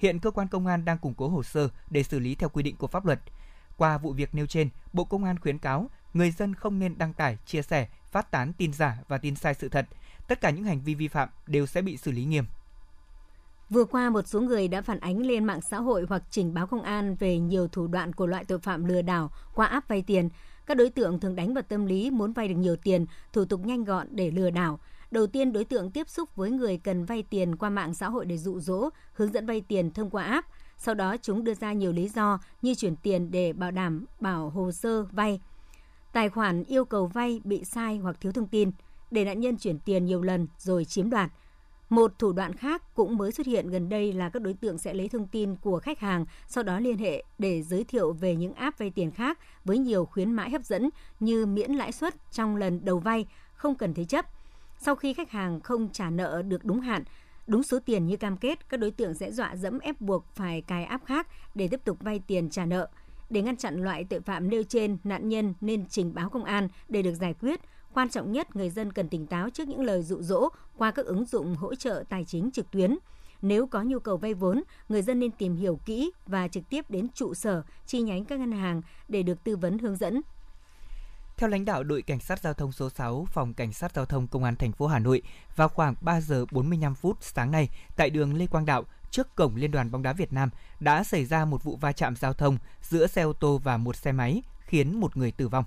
Hiện 0.00 0.18
cơ 0.18 0.30
quan 0.30 0.48
công 0.48 0.66
an 0.66 0.84
đang 0.84 0.98
củng 0.98 1.14
cố 1.14 1.28
hồ 1.28 1.42
sơ 1.42 1.68
để 1.90 2.02
xử 2.02 2.18
lý 2.18 2.34
theo 2.34 2.48
quy 2.48 2.62
định 2.62 2.76
của 2.76 2.86
pháp 2.86 3.06
luật. 3.06 3.20
Qua 3.76 3.98
vụ 3.98 4.12
việc 4.12 4.34
nêu 4.34 4.46
trên, 4.46 4.68
Bộ 4.92 5.04
Công 5.04 5.24
an 5.24 5.38
khuyến 5.38 5.58
cáo 5.58 5.90
người 6.14 6.30
dân 6.30 6.54
không 6.54 6.78
nên 6.78 6.98
đăng 6.98 7.12
tải, 7.12 7.38
chia 7.46 7.62
sẻ, 7.62 7.88
phát 8.10 8.30
tán 8.30 8.52
tin 8.52 8.72
giả 8.72 8.98
và 9.08 9.18
tin 9.18 9.36
sai 9.36 9.54
sự 9.54 9.68
thật. 9.68 9.86
Tất 10.28 10.40
cả 10.40 10.50
những 10.50 10.64
hành 10.64 10.80
vi 10.80 10.94
vi 10.94 11.08
phạm 11.08 11.28
đều 11.46 11.66
sẽ 11.66 11.82
bị 11.82 11.96
xử 11.96 12.10
lý 12.10 12.24
nghiêm. 12.24 12.44
Vừa 13.70 13.84
qua, 13.84 14.10
một 14.10 14.26
số 14.26 14.40
người 14.40 14.68
đã 14.68 14.82
phản 14.82 15.00
ánh 15.00 15.18
lên 15.18 15.44
mạng 15.44 15.60
xã 15.60 15.76
hội 15.76 16.06
hoặc 16.08 16.22
trình 16.30 16.54
báo 16.54 16.66
công 16.66 16.82
an 16.82 17.14
về 17.14 17.38
nhiều 17.38 17.68
thủ 17.68 17.86
đoạn 17.86 18.12
của 18.12 18.26
loại 18.26 18.44
tội 18.44 18.58
phạm 18.58 18.84
lừa 18.84 19.02
đảo 19.02 19.30
qua 19.54 19.66
app 19.66 19.88
vay 19.88 20.02
tiền. 20.02 20.28
Các 20.66 20.76
đối 20.76 20.90
tượng 20.90 21.20
thường 21.20 21.36
đánh 21.36 21.54
vào 21.54 21.62
tâm 21.68 21.86
lý 21.86 22.10
muốn 22.10 22.32
vay 22.32 22.48
được 22.48 22.54
nhiều 22.54 22.76
tiền, 22.76 23.06
thủ 23.32 23.44
tục 23.44 23.60
nhanh 23.64 23.84
gọn 23.84 24.06
để 24.10 24.30
lừa 24.30 24.50
đảo. 24.50 24.80
Đầu 25.10 25.26
tiên, 25.26 25.52
đối 25.52 25.64
tượng 25.64 25.90
tiếp 25.90 26.08
xúc 26.08 26.36
với 26.36 26.50
người 26.50 26.76
cần 26.76 27.04
vay 27.04 27.22
tiền 27.22 27.56
qua 27.56 27.70
mạng 27.70 27.94
xã 27.94 28.08
hội 28.08 28.26
để 28.26 28.38
dụ 28.38 28.60
dỗ, 28.60 28.88
hướng 29.12 29.32
dẫn 29.32 29.46
vay 29.46 29.60
tiền 29.60 29.90
thông 29.90 30.10
qua 30.10 30.24
app. 30.24 30.48
Sau 30.76 30.94
đó, 30.94 31.16
chúng 31.22 31.44
đưa 31.44 31.54
ra 31.54 31.72
nhiều 31.72 31.92
lý 31.92 32.08
do 32.08 32.38
như 32.62 32.74
chuyển 32.74 32.96
tiền 32.96 33.30
để 33.30 33.52
bảo 33.52 33.70
đảm 33.70 34.04
bảo 34.20 34.50
hồ 34.50 34.72
sơ 34.72 35.02
vay. 35.02 35.40
Tài 36.12 36.28
khoản 36.28 36.64
yêu 36.64 36.84
cầu 36.84 37.06
vay 37.06 37.40
bị 37.44 37.64
sai 37.64 37.98
hoặc 37.98 38.16
thiếu 38.20 38.32
thông 38.32 38.46
tin, 38.46 38.70
để 39.10 39.24
nạn 39.24 39.40
nhân 39.40 39.56
chuyển 39.56 39.78
tiền 39.78 40.04
nhiều 40.04 40.22
lần 40.22 40.46
rồi 40.58 40.84
chiếm 40.84 41.10
đoạt. 41.10 41.30
Một 41.88 42.18
thủ 42.18 42.32
đoạn 42.32 42.52
khác 42.52 42.94
cũng 42.94 43.16
mới 43.16 43.32
xuất 43.32 43.46
hiện 43.46 43.70
gần 43.70 43.88
đây 43.88 44.12
là 44.12 44.28
các 44.28 44.42
đối 44.42 44.54
tượng 44.54 44.78
sẽ 44.78 44.94
lấy 44.94 45.08
thông 45.08 45.26
tin 45.26 45.56
của 45.56 45.78
khách 45.78 45.98
hàng, 45.98 46.24
sau 46.48 46.64
đó 46.64 46.80
liên 46.80 46.98
hệ 46.98 47.24
để 47.38 47.62
giới 47.62 47.84
thiệu 47.84 48.12
về 48.12 48.36
những 48.36 48.54
app 48.54 48.78
vay 48.78 48.90
tiền 48.90 49.10
khác 49.10 49.38
với 49.64 49.78
nhiều 49.78 50.04
khuyến 50.04 50.32
mãi 50.32 50.50
hấp 50.50 50.64
dẫn 50.64 50.90
như 51.20 51.46
miễn 51.46 51.72
lãi 51.72 51.92
suất 51.92 52.14
trong 52.32 52.56
lần 52.56 52.84
đầu 52.84 52.98
vay, 52.98 53.26
không 53.54 53.74
cần 53.74 53.94
thế 53.94 54.04
chấp– 54.04 54.26
sau 54.82 54.96
khi 54.96 55.12
khách 55.12 55.30
hàng 55.30 55.60
không 55.60 55.88
trả 55.92 56.10
nợ 56.10 56.42
được 56.42 56.64
đúng 56.64 56.80
hạn, 56.80 57.04
đúng 57.46 57.62
số 57.62 57.78
tiền 57.84 58.06
như 58.06 58.16
cam 58.16 58.36
kết, 58.36 58.68
các 58.68 58.80
đối 58.80 58.90
tượng 58.90 59.14
sẽ 59.14 59.32
dọa 59.32 59.56
dẫm 59.56 59.78
ép 59.78 60.00
buộc 60.00 60.26
phải 60.34 60.60
cài 60.60 60.84
app 60.84 61.04
khác 61.04 61.26
để 61.54 61.68
tiếp 61.68 61.80
tục 61.84 61.98
vay 62.00 62.20
tiền 62.26 62.50
trả 62.50 62.64
nợ. 62.64 62.88
Để 63.30 63.42
ngăn 63.42 63.56
chặn 63.56 63.84
loại 63.84 64.04
tội 64.04 64.20
phạm 64.20 64.50
nêu 64.50 64.62
trên, 64.62 64.98
nạn 65.04 65.28
nhân 65.28 65.54
nên 65.60 65.86
trình 65.88 66.14
báo 66.14 66.30
công 66.30 66.44
an 66.44 66.68
để 66.88 67.02
được 67.02 67.14
giải 67.14 67.34
quyết. 67.34 67.60
Quan 67.94 68.08
trọng 68.08 68.32
nhất, 68.32 68.56
người 68.56 68.70
dân 68.70 68.92
cần 68.92 69.08
tỉnh 69.08 69.26
táo 69.26 69.50
trước 69.50 69.68
những 69.68 69.84
lời 69.84 70.02
dụ 70.02 70.22
dỗ 70.22 70.48
qua 70.76 70.90
các 70.90 71.06
ứng 71.06 71.24
dụng 71.24 71.54
hỗ 71.54 71.74
trợ 71.74 72.04
tài 72.08 72.24
chính 72.24 72.50
trực 72.50 72.70
tuyến. 72.70 72.98
Nếu 73.42 73.66
có 73.66 73.82
nhu 73.82 73.98
cầu 73.98 74.16
vay 74.16 74.34
vốn, 74.34 74.62
người 74.88 75.02
dân 75.02 75.20
nên 75.20 75.30
tìm 75.30 75.56
hiểu 75.56 75.80
kỹ 75.86 76.10
và 76.26 76.48
trực 76.48 76.68
tiếp 76.70 76.90
đến 76.90 77.08
trụ 77.14 77.34
sở, 77.34 77.62
chi 77.86 78.02
nhánh 78.02 78.24
các 78.24 78.40
ngân 78.40 78.52
hàng 78.52 78.82
để 79.08 79.22
được 79.22 79.44
tư 79.44 79.56
vấn 79.56 79.78
hướng 79.78 79.96
dẫn. 79.96 80.20
Theo 81.40 81.48
lãnh 81.48 81.64
đạo 81.64 81.84
đội 81.84 82.02
cảnh 82.02 82.20
sát 82.20 82.40
giao 82.42 82.54
thông 82.54 82.72
số 82.72 82.90
6, 82.90 83.26
phòng 83.32 83.54
cảnh 83.54 83.72
sát 83.72 83.92
giao 83.94 84.06
thông 84.06 84.26
công 84.26 84.44
an 84.44 84.56
thành 84.56 84.72
phố 84.72 84.86
Hà 84.86 84.98
Nội, 84.98 85.22
vào 85.56 85.68
khoảng 85.68 85.94
3 86.00 86.20
giờ 86.20 86.44
45 86.50 86.94
phút 86.94 87.16
sáng 87.20 87.50
nay 87.50 87.68
tại 87.96 88.10
đường 88.10 88.34
Lê 88.34 88.46
Quang 88.46 88.66
Đạo, 88.66 88.84
trước 89.10 89.34
cổng 89.34 89.56
Liên 89.56 89.70
đoàn 89.70 89.90
bóng 89.90 90.02
đá 90.02 90.12
Việt 90.12 90.32
Nam 90.32 90.50
đã 90.80 91.04
xảy 91.04 91.24
ra 91.24 91.44
một 91.44 91.64
vụ 91.64 91.76
va 91.76 91.92
chạm 91.92 92.16
giao 92.16 92.32
thông 92.32 92.58
giữa 92.82 93.06
xe 93.06 93.22
ô 93.22 93.32
tô 93.32 93.60
và 93.64 93.76
một 93.76 93.96
xe 93.96 94.12
máy, 94.12 94.42
khiến 94.60 95.00
một 95.00 95.16
người 95.16 95.30
tử 95.30 95.48
vong. 95.48 95.64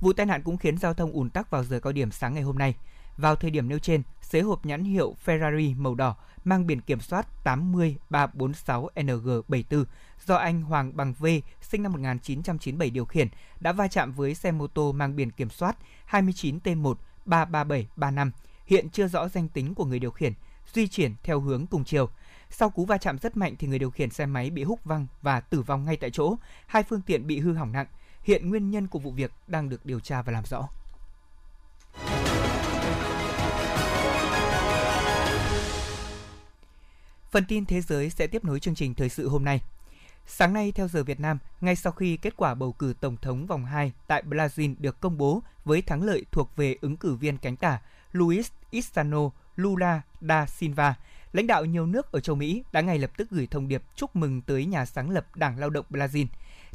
Vụ 0.00 0.12
tai 0.12 0.26
nạn 0.26 0.42
cũng 0.42 0.56
khiến 0.56 0.78
giao 0.78 0.94
thông 0.94 1.12
ùn 1.12 1.30
tắc 1.30 1.50
vào 1.50 1.64
giờ 1.64 1.80
cao 1.80 1.92
điểm 1.92 2.10
sáng 2.10 2.34
ngày 2.34 2.42
hôm 2.42 2.58
nay. 2.58 2.74
Vào 3.18 3.36
thời 3.36 3.50
điểm 3.50 3.68
nêu 3.68 3.78
trên, 3.78 4.02
xế 4.22 4.40
hộp 4.40 4.66
nhãn 4.66 4.84
hiệu 4.84 5.14
Ferrari 5.24 5.80
màu 5.80 5.94
đỏ 5.94 6.16
mang 6.44 6.66
biển 6.66 6.80
kiểm 6.80 7.00
soát 7.00 7.26
80346NG74 7.44 9.84
do 10.26 10.36
anh 10.36 10.62
Hoàng 10.62 10.96
Bằng 10.96 11.14
V, 11.18 11.26
sinh 11.62 11.82
năm 11.82 11.92
1997 11.92 12.90
điều 12.90 13.04
khiển, 13.04 13.28
đã 13.60 13.72
va 13.72 13.88
chạm 13.88 14.12
với 14.12 14.34
xe 14.34 14.52
mô 14.52 14.66
tô 14.66 14.92
mang 14.92 15.16
biển 15.16 15.30
kiểm 15.30 15.50
soát 15.50 15.76
29T1 16.10 16.94
33735, 17.24 18.32
hiện 18.66 18.90
chưa 18.90 19.08
rõ 19.08 19.28
danh 19.28 19.48
tính 19.48 19.74
của 19.74 19.84
người 19.84 19.98
điều 19.98 20.10
khiển, 20.10 20.32
di 20.72 20.88
chuyển 20.88 21.14
theo 21.22 21.40
hướng 21.40 21.66
cùng 21.66 21.84
chiều. 21.84 22.08
Sau 22.50 22.70
cú 22.70 22.84
va 22.84 22.98
chạm 22.98 23.18
rất 23.18 23.36
mạnh 23.36 23.54
thì 23.58 23.66
người 23.66 23.78
điều 23.78 23.90
khiển 23.90 24.10
xe 24.10 24.26
máy 24.26 24.50
bị 24.50 24.62
húc 24.62 24.84
văng 24.84 25.06
và 25.22 25.40
tử 25.40 25.62
vong 25.62 25.84
ngay 25.84 25.96
tại 25.96 26.10
chỗ, 26.10 26.36
hai 26.66 26.82
phương 26.82 27.02
tiện 27.02 27.26
bị 27.26 27.40
hư 27.40 27.52
hỏng 27.52 27.72
nặng. 27.72 27.86
Hiện 28.22 28.48
nguyên 28.48 28.70
nhân 28.70 28.86
của 28.86 28.98
vụ 28.98 29.10
việc 29.10 29.32
đang 29.46 29.68
được 29.68 29.86
điều 29.86 30.00
tra 30.00 30.22
và 30.22 30.32
làm 30.32 30.44
rõ. 30.44 30.68
Phần 37.30 37.44
tin 37.48 37.66
thế 37.66 37.80
giới 37.80 38.10
sẽ 38.10 38.26
tiếp 38.26 38.44
nối 38.44 38.60
chương 38.60 38.74
trình 38.74 38.94
thời 38.94 39.08
sự 39.08 39.28
hôm 39.28 39.44
nay. 39.44 39.60
Sáng 40.26 40.52
nay 40.52 40.72
theo 40.72 40.88
giờ 40.88 41.04
Việt 41.04 41.20
Nam, 41.20 41.38
ngay 41.60 41.76
sau 41.76 41.92
khi 41.92 42.16
kết 42.16 42.36
quả 42.36 42.54
bầu 42.54 42.72
cử 42.72 42.94
tổng 43.00 43.16
thống 43.22 43.46
vòng 43.46 43.64
2 43.64 43.92
tại 44.06 44.22
Brazil 44.28 44.74
được 44.78 45.00
công 45.00 45.18
bố 45.18 45.42
với 45.64 45.82
thắng 45.82 46.02
lợi 46.02 46.24
thuộc 46.32 46.56
về 46.56 46.76
ứng 46.80 46.96
cử 46.96 47.14
viên 47.14 47.38
cánh 47.38 47.56
tả 47.56 47.80
Luiz 48.12 48.42
Istano 48.70 49.30
Lula 49.56 50.02
da 50.20 50.46
Silva, 50.46 50.94
lãnh 51.32 51.46
đạo 51.46 51.64
nhiều 51.64 51.86
nước 51.86 52.12
ở 52.12 52.20
châu 52.20 52.36
Mỹ 52.36 52.62
đã 52.72 52.80
ngay 52.80 52.98
lập 52.98 53.10
tức 53.16 53.30
gửi 53.30 53.46
thông 53.46 53.68
điệp 53.68 53.82
chúc 53.96 54.16
mừng 54.16 54.42
tới 54.42 54.64
nhà 54.64 54.86
sáng 54.86 55.10
lập 55.10 55.36
Đảng 55.36 55.58
Lao 55.58 55.70
động 55.70 55.86
Brazil. 55.90 56.26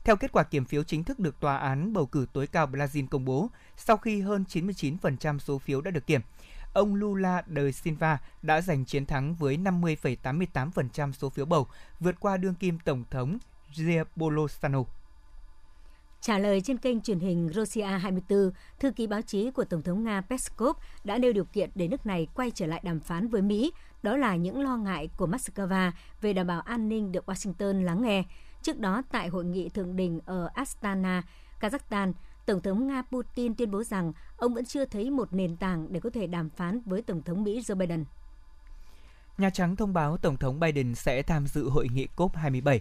Theo 0.03 0.15
kết 0.15 0.31
quả 0.31 0.43
kiểm 0.43 0.65
phiếu 0.65 0.83
chính 0.83 1.03
thức 1.03 1.19
được 1.19 1.39
Tòa 1.39 1.57
án 1.57 1.93
bầu 1.93 2.05
cử 2.05 2.25
tối 2.33 2.47
cao 2.47 2.67
Brazil 2.67 3.07
công 3.07 3.25
bố, 3.25 3.49
sau 3.77 3.97
khi 3.97 4.21
hơn 4.21 4.43
99% 4.49 5.39
số 5.39 5.57
phiếu 5.57 5.81
đã 5.81 5.91
được 5.91 6.07
kiểm, 6.07 6.21
ông 6.73 6.95
Lula 6.95 7.43
de 7.55 7.71
Silva 7.71 8.17
đã 8.41 8.62
giành 8.62 8.86
chiến 8.86 9.05
thắng 9.05 9.36
với 9.36 9.57
50,88% 9.57 11.12
số 11.12 11.29
phiếu 11.29 11.45
bầu, 11.45 11.67
vượt 11.99 12.19
qua 12.19 12.38
đương 12.38 12.55
kim 12.55 12.79
tổng 12.79 13.03
thống 13.12 13.38
Jair 13.73 14.05
Bolsonaro. 14.15 14.83
Trả 16.21 16.38
lời 16.38 16.62
trên 16.62 16.77
kênh 16.77 17.01
truyền 17.01 17.19
hình 17.19 17.49
Russia 17.53 17.83
24, 17.83 18.51
thư 18.79 18.91
ký 18.91 19.07
báo 19.07 19.21
chí 19.21 19.51
của 19.51 19.63
Tổng 19.63 19.81
thống 19.81 20.03
Nga 20.03 20.21
Peskov 20.21 20.77
đã 21.03 21.17
nêu 21.17 21.33
điều 21.33 21.45
kiện 21.45 21.69
để 21.75 21.88
nước 21.88 22.05
này 22.05 22.27
quay 22.36 22.51
trở 22.51 22.65
lại 22.65 22.81
đàm 22.83 22.99
phán 22.99 23.27
với 23.27 23.41
Mỹ, 23.41 23.71
đó 24.03 24.17
là 24.17 24.36
những 24.36 24.62
lo 24.62 24.77
ngại 24.77 25.09
của 25.17 25.27
Moscow 25.27 25.91
về 26.21 26.33
đảm 26.33 26.47
bảo 26.47 26.62
an 26.62 26.89
ninh 26.89 27.12
được 27.12 27.29
Washington 27.29 27.83
lắng 27.83 28.01
nghe. 28.01 28.23
Trước 28.62 28.79
đó, 28.79 29.01
tại 29.12 29.27
hội 29.27 29.45
nghị 29.45 29.69
thượng 29.69 29.95
đỉnh 29.95 30.19
ở 30.25 30.49
Astana, 30.53 31.23
Kazakhstan, 31.59 32.13
Tổng 32.45 32.62
thống 32.62 32.88
Nga 32.88 33.01
Putin 33.01 33.56
tuyên 33.56 33.71
bố 33.71 33.84
rằng 33.84 34.13
ông 34.38 34.53
vẫn 34.53 34.65
chưa 34.65 34.86
thấy 34.86 35.10
một 35.10 35.34
nền 35.34 35.56
tảng 35.58 35.93
để 35.93 35.99
có 35.99 36.10
thể 36.10 36.27
đàm 36.27 36.49
phán 36.49 36.82
với 36.86 37.01
Tổng 37.01 37.21
thống 37.21 37.43
Mỹ 37.43 37.60
Joe 37.60 37.75
Biden. 37.75 38.06
Nhà 39.38 39.49
Trắng 39.49 39.75
thông 39.75 39.93
báo 39.93 40.17
Tổng 40.17 40.38
thống 40.38 40.60
Biden 40.60 40.95
sẽ 40.95 41.21
tham 41.21 41.47
dự 41.47 41.69
hội 41.69 41.88
nghị 41.93 42.08
COP27 42.15 42.79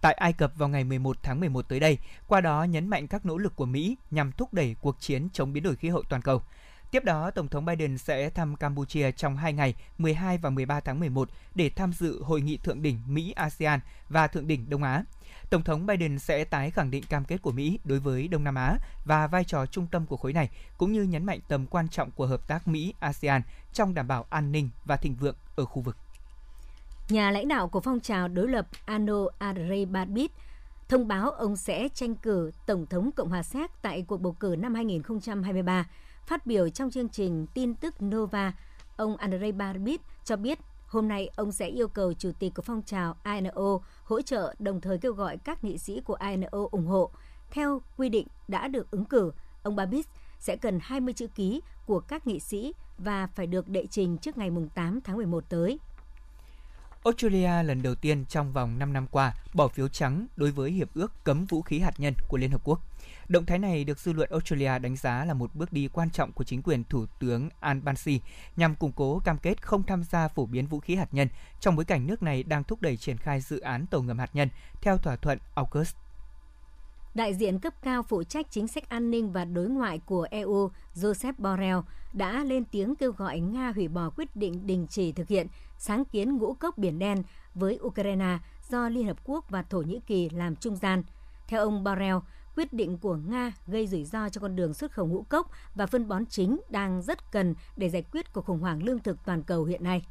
tại 0.00 0.14
Ai 0.14 0.32
Cập 0.32 0.52
vào 0.56 0.68
ngày 0.68 0.84
11 0.84 1.16
tháng 1.22 1.40
11 1.40 1.68
tới 1.68 1.80
đây, 1.80 1.98
qua 2.26 2.40
đó 2.40 2.64
nhấn 2.64 2.88
mạnh 2.88 3.08
các 3.08 3.26
nỗ 3.26 3.38
lực 3.38 3.56
của 3.56 3.66
Mỹ 3.66 3.96
nhằm 4.10 4.32
thúc 4.32 4.54
đẩy 4.54 4.76
cuộc 4.80 5.00
chiến 5.00 5.28
chống 5.32 5.52
biến 5.52 5.62
đổi 5.62 5.76
khí 5.76 5.88
hậu 5.88 6.02
toàn 6.02 6.22
cầu. 6.22 6.42
Tiếp 6.90 7.04
đó, 7.04 7.30
Tổng 7.30 7.48
thống 7.48 7.64
Biden 7.64 7.98
sẽ 7.98 8.30
thăm 8.30 8.56
Campuchia 8.56 9.12
trong 9.12 9.36
2 9.36 9.52
ngày 9.52 9.74
12 9.98 10.38
và 10.38 10.50
13 10.50 10.80
tháng 10.80 11.00
11 11.00 11.28
để 11.54 11.70
tham 11.70 11.92
dự 11.92 12.22
hội 12.22 12.40
nghị 12.40 12.56
thượng 12.56 12.82
đỉnh 12.82 13.00
Mỹ-ASEAN 13.06 13.80
và 14.08 14.26
thượng 14.26 14.46
đỉnh 14.46 14.70
Đông 14.70 14.82
Á. 14.82 15.04
Tổng 15.50 15.62
thống 15.62 15.86
Biden 15.86 16.18
sẽ 16.18 16.44
tái 16.44 16.70
khẳng 16.70 16.90
định 16.90 17.04
cam 17.08 17.24
kết 17.24 17.42
của 17.42 17.52
Mỹ 17.52 17.78
đối 17.84 17.98
với 17.98 18.28
Đông 18.28 18.44
Nam 18.44 18.54
Á 18.54 18.78
và 19.04 19.26
vai 19.26 19.44
trò 19.44 19.66
trung 19.66 19.86
tâm 19.86 20.06
của 20.06 20.16
khối 20.16 20.32
này, 20.32 20.50
cũng 20.78 20.92
như 20.92 21.02
nhấn 21.02 21.26
mạnh 21.26 21.40
tầm 21.48 21.66
quan 21.66 21.88
trọng 21.88 22.10
của 22.10 22.26
hợp 22.26 22.48
tác 22.48 22.68
Mỹ-ASEAN 22.68 23.42
trong 23.72 23.94
đảm 23.94 24.08
bảo 24.08 24.26
an 24.30 24.52
ninh 24.52 24.70
và 24.84 24.96
thịnh 24.96 25.14
vượng 25.14 25.36
ở 25.56 25.64
khu 25.64 25.82
vực. 25.82 25.96
Nhà 27.08 27.30
lãnh 27.30 27.48
đạo 27.48 27.68
của 27.68 27.80
phong 27.80 28.00
trào 28.00 28.28
đối 28.28 28.48
lập 28.48 28.68
Ano 28.84 29.26
Adrebabit 29.38 30.30
thông 30.88 31.08
báo 31.08 31.30
ông 31.30 31.56
sẽ 31.56 31.88
tranh 31.94 32.14
cử 32.14 32.50
Tổng 32.66 32.86
thống 32.86 33.10
Cộng 33.12 33.28
hòa 33.28 33.42
Séc 33.42 33.70
tại 33.82 34.04
cuộc 34.08 34.20
bầu 34.20 34.32
cử 34.32 34.56
năm 34.58 34.74
2023. 34.74 35.86
Phát 36.26 36.46
biểu 36.46 36.68
trong 36.68 36.90
chương 36.90 37.08
trình 37.08 37.46
tin 37.54 37.74
tức 37.74 38.02
Nova, 38.02 38.52
ông 38.96 39.16
Andrei 39.16 39.52
Barbit 39.52 40.00
cho 40.24 40.36
biết 40.36 40.58
hôm 40.88 41.08
nay 41.08 41.30
ông 41.36 41.52
sẽ 41.52 41.66
yêu 41.68 41.88
cầu 41.88 42.12
chủ 42.12 42.30
tịch 42.38 42.54
của 42.54 42.62
phong 42.62 42.82
trào 42.82 43.16
INO 43.24 43.78
hỗ 44.04 44.22
trợ 44.22 44.54
đồng 44.58 44.80
thời 44.80 44.98
kêu 44.98 45.12
gọi 45.12 45.36
các 45.36 45.64
nghị 45.64 45.78
sĩ 45.78 46.00
của 46.00 46.16
INO 46.30 46.68
ủng 46.70 46.86
hộ. 46.86 47.10
Theo 47.50 47.82
quy 47.96 48.08
định 48.08 48.26
đã 48.48 48.68
được 48.68 48.90
ứng 48.90 49.04
cử, 49.04 49.32
ông 49.62 49.76
Babis 49.76 50.06
sẽ 50.38 50.56
cần 50.56 50.78
20 50.82 51.14
chữ 51.14 51.26
ký 51.26 51.60
của 51.86 52.00
các 52.00 52.26
nghị 52.26 52.40
sĩ 52.40 52.72
và 52.98 53.26
phải 53.26 53.46
được 53.46 53.68
đệ 53.68 53.86
trình 53.86 54.18
trước 54.18 54.38
ngày 54.38 54.50
8 54.74 55.00
tháng 55.00 55.16
11 55.16 55.44
tới. 55.48 55.78
Australia 57.04 57.62
lần 57.62 57.82
đầu 57.82 57.94
tiên 57.94 58.24
trong 58.28 58.52
vòng 58.52 58.78
5 58.78 58.92
năm 58.92 59.06
qua 59.10 59.34
bỏ 59.54 59.68
phiếu 59.68 59.88
trắng 59.88 60.26
đối 60.36 60.50
với 60.50 60.70
hiệp 60.70 60.88
ước 60.94 61.24
cấm 61.24 61.46
vũ 61.46 61.62
khí 61.62 61.78
hạt 61.78 62.00
nhân 62.00 62.14
của 62.28 62.36
Liên 62.36 62.50
Hợp 62.50 62.60
Quốc. 62.64 62.80
Động 63.28 63.46
thái 63.46 63.58
này 63.58 63.84
được 63.84 63.98
dư 63.98 64.12
luận 64.12 64.30
Australia 64.30 64.78
đánh 64.78 64.96
giá 64.96 65.24
là 65.24 65.34
một 65.34 65.54
bước 65.54 65.72
đi 65.72 65.88
quan 65.92 66.10
trọng 66.10 66.32
của 66.32 66.44
chính 66.44 66.62
quyền 66.62 66.84
Thủ 66.84 67.06
tướng 67.20 67.48
Albanese 67.60 68.12
nhằm 68.56 68.74
củng 68.74 68.92
cố 68.92 69.20
cam 69.24 69.38
kết 69.38 69.62
không 69.62 69.82
tham 69.82 70.04
gia 70.04 70.28
phổ 70.28 70.46
biến 70.46 70.66
vũ 70.66 70.80
khí 70.80 70.94
hạt 70.94 71.08
nhân 71.14 71.28
trong 71.60 71.76
bối 71.76 71.84
cảnh 71.84 72.06
nước 72.06 72.22
này 72.22 72.42
đang 72.42 72.64
thúc 72.64 72.82
đẩy 72.82 72.96
triển 72.96 73.16
khai 73.16 73.40
dự 73.40 73.60
án 73.60 73.86
tàu 73.86 74.02
ngầm 74.02 74.18
hạt 74.18 74.30
nhân 74.32 74.48
theo 74.82 74.98
thỏa 74.98 75.16
thuận 75.16 75.38
AUKUS. 75.54 75.94
Đại 77.18 77.34
diện 77.34 77.58
cấp 77.58 77.74
cao 77.82 78.02
phụ 78.02 78.22
trách 78.22 78.46
chính 78.50 78.68
sách 78.68 78.88
an 78.88 79.10
ninh 79.10 79.32
và 79.32 79.44
đối 79.44 79.68
ngoại 79.68 79.98
của 79.98 80.26
EU 80.30 80.70
Joseph 80.94 81.32
Borrell 81.38 81.78
đã 82.12 82.44
lên 82.44 82.64
tiếng 82.64 82.96
kêu 82.96 83.12
gọi 83.12 83.40
Nga 83.40 83.72
hủy 83.74 83.88
bỏ 83.88 84.10
quyết 84.16 84.36
định 84.36 84.66
đình 84.66 84.86
chỉ 84.90 85.12
thực 85.12 85.28
hiện 85.28 85.46
sáng 85.78 86.04
kiến 86.04 86.36
ngũ 86.36 86.54
cốc 86.54 86.78
Biển 86.78 86.98
Đen 86.98 87.22
với 87.54 87.78
Ukraine 87.82 88.38
do 88.70 88.88
Liên 88.88 89.06
Hợp 89.06 89.16
Quốc 89.24 89.50
và 89.50 89.62
Thổ 89.62 89.82
Nhĩ 89.82 90.00
Kỳ 90.06 90.28
làm 90.28 90.56
trung 90.56 90.76
gian. 90.76 91.02
Theo 91.48 91.60
ông 91.60 91.84
Borrell, 91.84 92.16
quyết 92.56 92.72
định 92.72 92.98
của 92.98 93.16
Nga 93.16 93.52
gây 93.66 93.86
rủi 93.86 94.04
ro 94.04 94.28
cho 94.28 94.40
con 94.40 94.56
đường 94.56 94.74
xuất 94.74 94.92
khẩu 94.92 95.06
ngũ 95.06 95.22
cốc 95.22 95.50
và 95.74 95.86
phân 95.86 96.08
bón 96.08 96.26
chính 96.26 96.60
đang 96.70 97.02
rất 97.02 97.32
cần 97.32 97.54
để 97.76 97.88
giải 97.88 98.04
quyết 98.12 98.32
cuộc 98.32 98.44
khủng 98.44 98.60
hoảng 98.60 98.82
lương 98.82 98.98
thực 98.98 99.24
toàn 99.24 99.42
cầu 99.42 99.64
hiện 99.64 99.84
nay. 99.84 100.02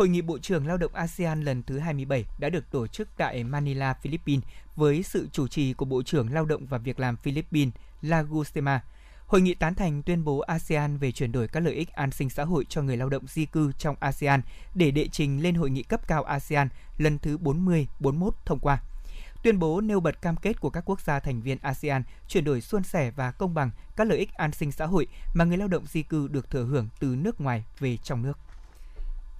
Hội 0.00 0.08
nghị 0.08 0.22
Bộ 0.22 0.38
trưởng 0.38 0.66
Lao 0.66 0.76
động 0.76 0.94
ASEAN 0.94 1.42
lần 1.42 1.62
thứ 1.62 1.78
27 1.78 2.24
đã 2.38 2.48
được 2.48 2.70
tổ 2.70 2.86
chức 2.86 3.08
tại 3.16 3.44
Manila, 3.44 3.94
Philippines 3.94 4.44
với 4.76 5.02
sự 5.02 5.28
chủ 5.32 5.48
trì 5.48 5.72
của 5.72 5.84
Bộ 5.84 6.02
trưởng 6.02 6.32
Lao 6.32 6.44
động 6.44 6.66
và 6.66 6.78
Việc 6.78 7.00
làm 7.00 7.16
Philippines 7.16 7.74
Lagustema. 8.02 8.80
Hội 9.26 9.40
nghị 9.40 9.54
tán 9.54 9.74
thành 9.74 10.02
tuyên 10.02 10.24
bố 10.24 10.38
ASEAN 10.38 10.96
về 10.96 11.12
chuyển 11.12 11.32
đổi 11.32 11.48
các 11.48 11.60
lợi 11.60 11.74
ích 11.74 11.92
an 11.92 12.10
sinh 12.10 12.30
xã 12.30 12.44
hội 12.44 12.64
cho 12.68 12.82
người 12.82 12.96
lao 12.96 13.08
động 13.08 13.26
di 13.26 13.46
cư 13.46 13.72
trong 13.78 13.96
ASEAN 14.00 14.42
để 14.74 14.90
đệ 14.90 15.08
trình 15.12 15.42
lên 15.42 15.54
hội 15.54 15.70
nghị 15.70 15.82
cấp 15.82 16.08
cao 16.08 16.22
ASEAN 16.22 16.68
lần 16.98 17.18
thứ 17.18 17.38
40-41 17.38 18.30
thông 18.44 18.58
qua. 18.58 18.82
Tuyên 19.42 19.58
bố 19.58 19.80
nêu 19.80 20.00
bật 20.00 20.22
cam 20.22 20.36
kết 20.36 20.60
của 20.60 20.70
các 20.70 20.84
quốc 20.86 21.00
gia 21.00 21.20
thành 21.20 21.40
viên 21.40 21.58
ASEAN 21.62 22.02
chuyển 22.28 22.44
đổi 22.44 22.60
suôn 22.60 22.82
sẻ 22.82 23.10
và 23.10 23.30
công 23.30 23.54
bằng 23.54 23.70
các 23.96 24.06
lợi 24.06 24.18
ích 24.18 24.34
an 24.34 24.52
sinh 24.52 24.72
xã 24.72 24.86
hội 24.86 25.06
mà 25.34 25.44
người 25.44 25.56
lao 25.56 25.68
động 25.68 25.86
di 25.86 26.02
cư 26.02 26.28
được 26.28 26.50
thừa 26.50 26.64
hưởng 26.64 26.88
từ 27.00 27.16
nước 27.18 27.40
ngoài 27.40 27.64
về 27.78 27.96
trong 27.96 28.22
nước. 28.22 28.38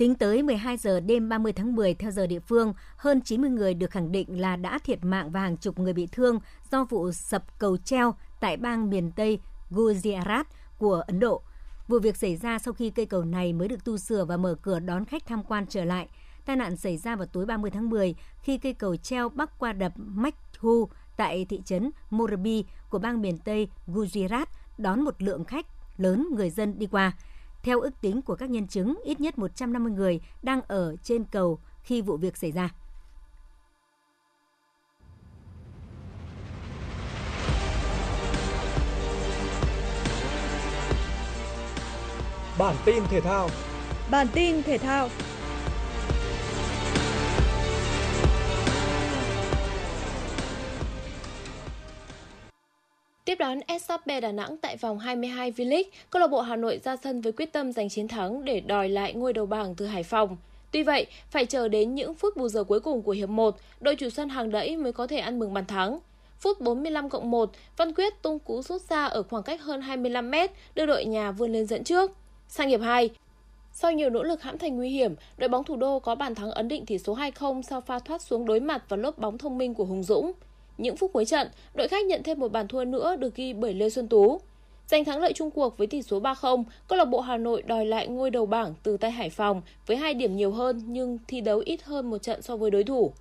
Tính 0.00 0.14
tới 0.14 0.42
12 0.42 0.76
giờ 0.76 1.00
đêm 1.00 1.28
30 1.28 1.52
tháng 1.52 1.74
10 1.74 1.94
theo 1.94 2.10
giờ 2.10 2.26
địa 2.26 2.40
phương, 2.40 2.74
hơn 2.96 3.20
90 3.20 3.50
người 3.50 3.74
được 3.74 3.90
khẳng 3.90 4.12
định 4.12 4.40
là 4.40 4.56
đã 4.56 4.78
thiệt 4.78 5.04
mạng 5.04 5.30
và 5.30 5.40
hàng 5.40 5.56
chục 5.56 5.78
người 5.78 5.92
bị 5.92 6.06
thương 6.12 6.38
do 6.70 6.84
vụ 6.84 7.12
sập 7.12 7.58
cầu 7.58 7.76
treo 7.76 8.14
tại 8.40 8.56
bang 8.56 8.90
miền 8.90 9.10
Tây 9.16 9.38
Gujarat 9.70 10.44
của 10.78 11.02
Ấn 11.06 11.20
Độ. 11.20 11.42
Vụ 11.88 11.98
việc 11.98 12.16
xảy 12.16 12.36
ra 12.36 12.58
sau 12.58 12.74
khi 12.74 12.90
cây 12.90 13.06
cầu 13.06 13.24
này 13.24 13.52
mới 13.52 13.68
được 13.68 13.84
tu 13.84 13.98
sửa 13.98 14.24
và 14.24 14.36
mở 14.36 14.54
cửa 14.62 14.78
đón 14.78 15.04
khách 15.04 15.26
tham 15.26 15.42
quan 15.44 15.66
trở 15.68 15.84
lại. 15.84 16.08
Tai 16.44 16.56
nạn 16.56 16.76
xảy 16.76 16.96
ra 16.96 17.16
vào 17.16 17.26
tối 17.26 17.46
30 17.46 17.70
tháng 17.70 17.90
10 17.90 18.14
khi 18.42 18.58
cây 18.58 18.74
cầu 18.74 18.96
treo 18.96 19.28
bắc 19.28 19.58
qua 19.58 19.72
đập 19.72 19.92
Machu 19.96 20.88
tại 21.16 21.44
thị 21.44 21.62
trấn 21.64 21.90
Morbi 22.10 22.64
của 22.90 22.98
bang 22.98 23.22
miền 23.22 23.38
Tây 23.38 23.68
Gujarat 23.86 24.46
đón 24.78 25.00
một 25.00 25.22
lượng 25.22 25.44
khách 25.44 25.66
lớn 25.96 26.28
người 26.36 26.50
dân 26.50 26.78
đi 26.78 26.86
qua. 26.86 27.12
Theo 27.62 27.80
ước 27.80 28.00
tính 28.00 28.22
của 28.22 28.34
các 28.34 28.50
nhân 28.50 28.66
chứng, 28.66 29.00
ít 29.04 29.20
nhất 29.20 29.38
150 29.38 29.92
người 29.92 30.20
đang 30.42 30.60
ở 30.68 30.96
trên 31.02 31.24
cầu 31.24 31.58
khi 31.82 32.02
vụ 32.02 32.16
việc 32.16 32.36
xảy 32.36 32.52
ra. 32.52 32.70
Bản 42.58 42.76
tin 42.84 43.04
thể 43.10 43.20
thao 43.20 43.48
Bản 44.10 44.26
tin 44.34 44.62
thể 44.62 44.78
thao 44.78 45.08
Tiếp 53.30 53.38
đón 53.38 53.60
SHB 53.80 54.10
Đà 54.22 54.32
Nẵng 54.32 54.56
tại 54.56 54.76
vòng 54.76 54.98
22 54.98 55.52
V-League, 55.52 55.84
câu 56.10 56.20
lạc 56.20 56.26
bộ 56.26 56.40
Hà 56.40 56.56
Nội 56.56 56.80
ra 56.84 56.96
sân 56.96 57.20
với 57.20 57.32
quyết 57.32 57.52
tâm 57.52 57.72
giành 57.72 57.88
chiến 57.88 58.08
thắng 58.08 58.44
để 58.44 58.60
đòi 58.60 58.88
lại 58.88 59.14
ngôi 59.14 59.32
đầu 59.32 59.46
bảng 59.46 59.74
từ 59.74 59.86
Hải 59.86 60.02
Phòng. 60.02 60.36
Tuy 60.70 60.82
vậy, 60.82 61.06
phải 61.30 61.46
chờ 61.46 61.68
đến 61.68 61.94
những 61.94 62.14
phút 62.14 62.36
bù 62.36 62.48
giờ 62.48 62.64
cuối 62.64 62.80
cùng 62.80 63.02
của 63.02 63.12
hiệp 63.12 63.28
1, 63.28 63.56
đội 63.80 63.96
chủ 63.96 64.10
sân 64.10 64.28
hàng 64.28 64.50
đẫy 64.50 64.76
mới 64.76 64.92
có 64.92 65.06
thể 65.06 65.18
ăn 65.18 65.38
mừng 65.38 65.54
bàn 65.54 65.66
thắng. 65.66 65.98
Phút 66.40 66.60
45 66.60 67.08
cộng 67.08 67.30
1, 67.30 67.50
Văn 67.76 67.94
Quyết 67.94 68.22
tung 68.22 68.38
cú 68.38 68.62
sút 68.62 68.82
xa 68.82 69.06
ở 69.06 69.22
khoảng 69.22 69.42
cách 69.42 69.62
hơn 69.62 69.80
25 69.80 70.30
m 70.30 70.34
đưa 70.74 70.86
đội 70.86 71.04
nhà 71.04 71.30
vươn 71.30 71.52
lên 71.52 71.66
dẫn 71.66 71.84
trước. 71.84 72.10
Sang 72.48 72.68
hiệp 72.68 72.80
2, 72.80 73.10
sau 73.72 73.92
nhiều 73.92 74.10
nỗ 74.10 74.22
lực 74.22 74.42
hãm 74.42 74.58
thành 74.58 74.76
nguy 74.76 74.88
hiểm, 74.88 75.14
đội 75.36 75.48
bóng 75.48 75.64
thủ 75.64 75.76
đô 75.76 75.98
có 75.98 76.14
bàn 76.14 76.34
thắng 76.34 76.50
ấn 76.50 76.68
định 76.68 76.86
tỷ 76.86 76.98
số 76.98 77.16
2-0 77.16 77.62
sau 77.62 77.80
pha 77.80 77.98
thoát 77.98 78.22
xuống 78.22 78.46
đối 78.46 78.60
mặt 78.60 78.84
và 78.88 78.96
lốp 78.96 79.18
bóng 79.18 79.38
thông 79.38 79.58
minh 79.58 79.74
của 79.74 79.84
Hùng 79.84 80.02
Dũng. 80.02 80.32
Những 80.80 80.96
phút 80.96 81.12
cuối 81.12 81.24
trận, 81.24 81.48
đội 81.74 81.88
khách 81.88 82.06
nhận 82.06 82.22
thêm 82.22 82.40
một 82.40 82.52
bàn 82.52 82.68
thua 82.68 82.84
nữa 82.84 83.16
được 83.16 83.34
ghi 83.34 83.52
bởi 83.52 83.74
Lê 83.74 83.90
Xuân 83.90 84.08
Tú. 84.08 84.40
Giành 84.86 85.04
thắng 85.04 85.20
lợi 85.20 85.32
chung 85.32 85.50
cuộc 85.50 85.78
với 85.78 85.86
tỷ 85.86 86.02
số 86.02 86.20
3-0, 86.20 86.64
câu 86.88 86.98
lạc 86.98 87.04
bộ 87.04 87.20
Hà 87.20 87.36
Nội 87.36 87.62
đòi 87.62 87.86
lại 87.86 88.08
ngôi 88.08 88.30
đầu 88.30 88.46
bảng 88.46 88.74
từ 88.82 88.96
tay 88.96 89.10
Hải 89.10 89.30
Phòng 89.30 89.62
với 89.86 89.96
hai 89.96 90.14
điểm 90.14 90.36
nhiều 90.36 90.50
hơn 90.50 90.82
nhưng 90.86 91.18
thi 91.28 91.40
đấu 91.40 91.62
ít 91.64 91.82
hơn 91.82 92.10
một 92.10 92.18
trận 92.18 92.42
so 92.42 92.56
với 92.56 92.70
đối 92.70 92.84
thủ. 92.84 93.12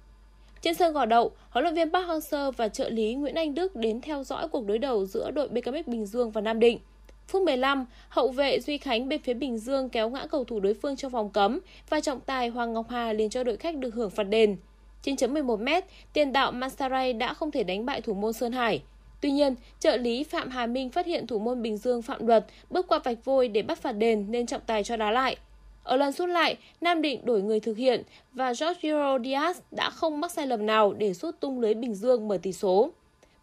Trên 0.61 0.75
sân 0.75 0.93
gò 0.93 1.05
đậu, 1.05 1.31
huấn 1.49 1.63
luyện 1.63 1.75
viên 1.75 1.93
Park 1.93 2.07
Hang-seo 2.07 2.51
và 2.51 2.67
trợ 2.67 2.89
lý 2.89 3.13
Nguyễn 3.13 3.35
Anh 3.35 3.55
Đức 3.55 3.75
đến 3.75 4.01
theo 4.01 4.23
dõi 4.23 4.47
cuộc 4.47 4.65
đối 4.65 4.77
đầu 4.77 5.05
giữa 5.05 5.31
đội 5.31 5.47
BKM 5.47 5.75
Bình 5.85 6.05
Dương 6.05 6.31
và 6.31 6.41
Nam 6.41 6.59
Định. 6.59 6.79
Phút 7.27 7.41
15, 7.41 7.85
hậu 8.09 8.31
vệ 8.31 8.59
Duy 8.59 8.77
Khánh 8.77 9.09
bên 9.09 9.21
phía 9.21 9.33
Bình 9.33 9.57
Dương 9.57 9.89
kéo 9.89 10.09
ngã 10.09 10.25
cầu 10.25 10.43
thủ 10.43 10.59
đối 10.59 10.73
phương 10.73 10.95
trong 10.95 11.11
vòng 11.11 11.29
cấm 11.29 11.59
và 11.89 11.99
trọng 11.99 12.19
tài 12.19 12.49
Hoàng 12.49 12.73
Ngọc 12.73 12.85
Hà 12.89 13.13
liền 13.13 13.29
cho 13.29 13.43
đội 13.43 13.57
khách 13.57 13.77
được 13.77 13.93
hưởng 13.93 14.09
phạt 14.09 14.23
đền. 14.23 14.57
Trên 15.01 15.15
chấm 15.15 15.33
11m, 15.33 15.81
tiền 16.13 16.33
đạo 16.33 16.51
Masaray 16.51 17.13
đã 17.13 17.33
không 17.33 17.51
thể 17.51 17.63
đánh 17.63 17.85
bại 17.85 18.01
thủ 18.01 18.13
môn 18.13 18.33
Sơn 18.33 18.51
Hải. 18.51 18.81
Tuy 19.21 19.31
nhiên, 19.31 19.55
trợ 19.79 19.97
lý 19.97 20.23
Phạm 20.23 20.49
Hà 20.49 20.65
Minh 20.65 20.89
phát 20.89 21.05
hiện 21.05 21.27
thủ 21.27 21.39
môn 21.39 21.61
Bình 21.61 21.77
Dương 21.77 22.01
phạm 22.01 22.27
luật 22.27 22.45
bước 22.69 22.87
qua 22.87 22.99
vạch 22.99 23.25
vôi 23.25 23.47
để 23.47 23.61
bắt 23.61 23.81
phạt 23.81 23.91
đền 23.91 24.25
nên 24.29 24.45
trọng 24.45 24.61
tài 24.65 24.83
cho 24.83 24.97
đá 24.97 25.11
lại. 25.11 25.37
Ở 25.83 25.95
lần 25.95 26.11
rút 26.11 26.29
lại, 26.29 26.57
Nam 26.81 27.01
Định 27.01 27.25
đổi 27.25 27.41
người 27.41 27.59
thực 27.59 27.77
hiện 27.77 28.03
và 28.33 28.51
Jorge 28.51 29.21
Diaz 29.21 29.53
đã 29.71 29.89
không 29.89 30.21
mắc 30.21 30.31
sai 30.31 30.47
lầm 30.47 30.65
nào 30.65 30.93
để 30.93 31.13
sút 31.13 31.39
tung 31.39 31.59
lưới 31.59 31.73
Bình 31.73 31.95
Dương 31.95 32.27
mở 32.27 32.37
tỷ 32.41 32.53
số. 32.53 32.91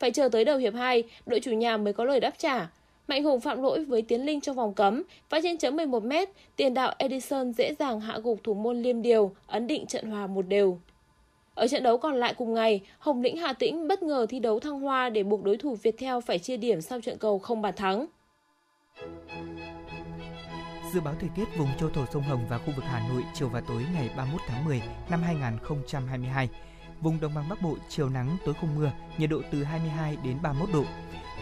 Phải 0.01 0.11
chờ 0.11 0.29
tới 0.29 0.45
đầu 0.45 0.59
hiệp 0.59 0.75
2, 0.75 1.03
đội 1.27 1.41
chủ 1.41 1.51
nhà 1.51 1.77
mới 1.77 1.93
có 1.93 2.05
lời 2.05 2.21
đáp 2.21 2.35
trả. 2.39 2.69
Mạnh 3.09 3.25
Hùng 3.25 3.41
phạm 3.41 3.63
lỗi 3.63 3.85
với 3.85 4.03
Tiến 4.03 4.27
Linh 4.27 4.41
trong 4.41 4.57
vòng 4.57 4.75
cấm 4.75 5.03
và 5.31 5.41
trên 5.43 5.59
chấm 5.59 5.77
11m, 5.77 6.27
tiền 6.57 6.75
đạo 6.75 6.95
Edison 6.99 7.53
dễ 7.53 7.75
dàng 7.75 8.01
hạ 8.01 8.19
gục 8.23 8.45
thủ 8.45 8.55
môn 8.55 8.83
Liêm 8.83 9.03
Điều, 9.03 9.31
ấn 9.47 9.67
định 9.67 9.87
trận 9.87 10.11
hòa 10.11 10.27
một 10.27 10.43
đều. 10.49 10.79
Ở 11.57 11.69
trận 11.69 11.83
đấu 11.83 11.99
còn 11.99 12.15
lại 12.15 12.35
cùng 12.35 12.55
ngày, 12.55 12.81
Hồng 12.99 13.23
Lĩnh 13.23 13.37
Hà 13.37 13.53
Tĩnh 13.53 13.89
bất 13.89 14.03
ngờ 14.03 14.27
thi 14.29 14.41
đấu 14.41 14.61
thăng 14.61 14.81
hoa 14.81 15.11
để 15.11 15.23
buộc 15.23 15.45
đối 15.45 15.57
thủ 15.57 15.77
Viettel 15.83 16.15
phải 16.27 16.39
chia 16.39 16.57
điểm 16.57 16.81
sau 16.81 17.01
trận 17.01 17.19
cầu 17.19 17.39
không 17.39 17.63
bàn 17.63 17.75
thắng. 17.77 18.07
Dự 20.93 21.01
báo 21.01 21.15
thời 21.21 21.29
tiết 21.37 21.45
vùng 21.59 21.69
châu 21.81 21.91
thổ 21.91 22.05
sông 22.13 22.23
Hồng 22.23 22.47
và 22.49 22.59
khu 22.59 22.73
vực 22.77 22.85
Hà 22.85 23.09
Nội 23.09 23.25
chiều 23.35 23.49
và 23.49 23.61
tối 23.61 23.83
ngày 23.95 24.11
31 24.17 24.41
tháng 24.47 24.65
10 24.65 24.83
năm 25.11 25.23
2022. 25.23 26.49
Vùng 27.01 27.21
đồng 27.21 27.35
bằng 27.35 27.49
Bắc 27.49 27.63
Bộ 27.63 27.77
chiều 27.89 28.09
nắng 28.09 28.37
tối 28.45 28.55
không 28.61 28.77
mưa, 28.77 28.91
nhiệt 29.19 29.31
độ 29.31 29.41
từ 29.53 29.65
22 29.65 30.17
đến 30.25 30.39
31 30.43 30.69
độ. 30.73 30.85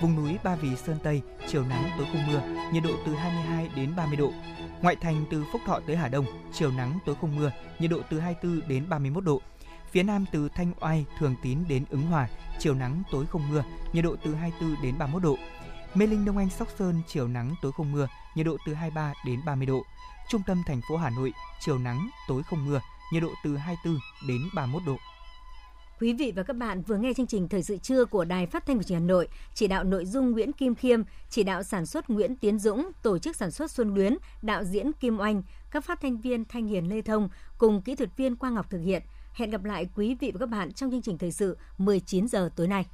Vùng 0.01 0.17
núi 0.17 0.39
Ba 0.45 0.57
Vì 0.57 0.77
Sơn 0.77 0.97
Tây 1.03 1.23
chiều 1.49 1.65
nắng 1.65 1.91
tối 1.99 2.07
không 2.13 2.27
mưa, 2.27 2.41
nhiệt 2.73 2.83
độ 2.83 2.91
từ 3.07 3.15
22 3.15 3.69
đến 3.77 3.97
30 3.97 4.17
độ. 4.17 4.31
Ngoại 4.83 4.97
thành 4.97 5.25
từ 5.31 5.45
Phúc 5.53 5.61
Thọ 5.67 5.81
tới 5.87 5.97
Hà 5.97 6.09
Đông 6.09 6.25
chiều 6.53 6.71
nắng 6.71 6.99
tối 7.07 7.17
không 7.21 7.37
mưa, 7.37 7.51
nhiệt 7.79 7.91
độ 7.91 7.99
từ 8.11 8.21
24 8.21 8.69
đến 8.69 8.85
31 8.89 9.25
độ 9.25 9.41
Phía 9.95 10.03
Nam 10.03 10.25
từ 10.33 10.49
Thanh 10.49 10.73
Oai, 10.81 11.07
Thường 11.19 11.35
Tín 11.43 11.59
đến 11.69 11.85
Ứng 11.91 12.03
Hòa, 12.03 12.29
chiều 12.59 12.75
nắng 12.75 13.03
tối 13.13 13.27
không 13.27 13.49
mưa, 13.51 13.65
nhiệt 13.93 14.05
độ 14.05 14.17
từ 14.25 14.35
24 14.35 14.83
đến 14.83 14.99
31 14.99 15.23
độ. 15.23 15.37
Mê 15.95 16.07
Linh 16.07 16.25
Đông 16.25 16.39
Anh 16.39 16.51
Sóc 16.51 16.69
Sơn 16.79 17.03
chiều 17.09 17.29
nắng 17.29 17.55
tối 17.63 17.73
không 17.77 17.93
mưa, 17.93 18.09
nhiệt 18.35 18.47
độ 18.47 18.57
từ 18.67 18.75
23 18.75 19.13
đến 19.27 19.41
30 19.47 19.67
độ. 19.67 19.83
Trung 20.29 20.43
tâm 20.47 20.63
thành 20.67 20.81
phố 20.89 20.97
Hà 20.97 21.11
Nội 21.11 21.33
chiều 21.61 21.79
nắng 21.79 22.09
tối 22.29 22.43
không 22.43 22.67
mưa, 22.67 22.81
nhiệt 23.13 23.23
độ 23.23 23.29
từ 23.45 23.57
24 23.57 24.01
đến 24.29 24.41
31 24.55 24.83
độ. 24.87 24.97
Quý 26.01 26.13
vị 26.13 26.33
và 26.37 26.43
các 26.43 26.57
bạn 26.57 26.83
vừa 26.83 26.97
nghe 26.97 27.13
chương 27.15 27.27
trình 27.27 27.49
Thời 27.49 27.63
sự 27.63 27.77
trưa 27.77 28.05
của 28.05 28.25
Đài 28.25 28.47
Phát 28.47 28.67
thanh 28.67 28.77
và 28.77 28.83
Truyền 28.83 28.99
hình 28.99 29.09
Hà 29.09 29.09
Nội, 29.09 29.29
chỉ 29.55 29.67
đạo 29.67 29.85
nội 29.85 30.07
dung 30.07 30.31
Nguyễn 30.31 30.53
Kim 30.53 30.75
Khiêm, 30.75 31.03
chỉ 31.31 31.43
đạo 31.43 31.63
sản 31.63 31.87
xuất 31.87 32.11
Nguyễn 32.11 32.37
Tiến 32.37 32.59
Dũng, 32.59 32.91
tổ 33.03 33.19
chức 33.19 33.37
sản 33.37 33.51
xuất 33.51 33.71
Xuân 33.71 33.95
Luyến, 33.95 34.17
đạo 34.43 34.65
diễn 34.65 34.93
Kim 34.93 35.21
Oanh, 35.21 35.43
các 35.71 35.85
phát 35.85 36.01
thanh 36.01 36.21
viên 36.21 36.45
Thanh 36.45 36.67
Hiền 36.67 36.89
Lê 36.89 37.03
Thông 37.03 37.29
cùng 37.59 37.83
kỹ 37.83 37.95
thuật 37.95 38.17
viên 38.17 38.37
Quang 38.37 38.55
Ngọc 38.55 38.71
thực 38.71 38.81
hiện. 38.81 39.03
Hẹn 39.35 39.51
gặp 39.51 39.65
lại 39.65 39.89
quý 39.95 40.17
vị 40.21 40.31
và 40.35 40.39
các 40.39 40.49
bạn 40.49 40.73
trong 40.73 40.91
chương 40.91 41.03
trình 41.03 41.19
thời 41.19 41.33
sự 41.33 41.57
19 41.79 42.29
giờ 42.29 42.51
tối 42.57 42.69
nay. 42.69 42.87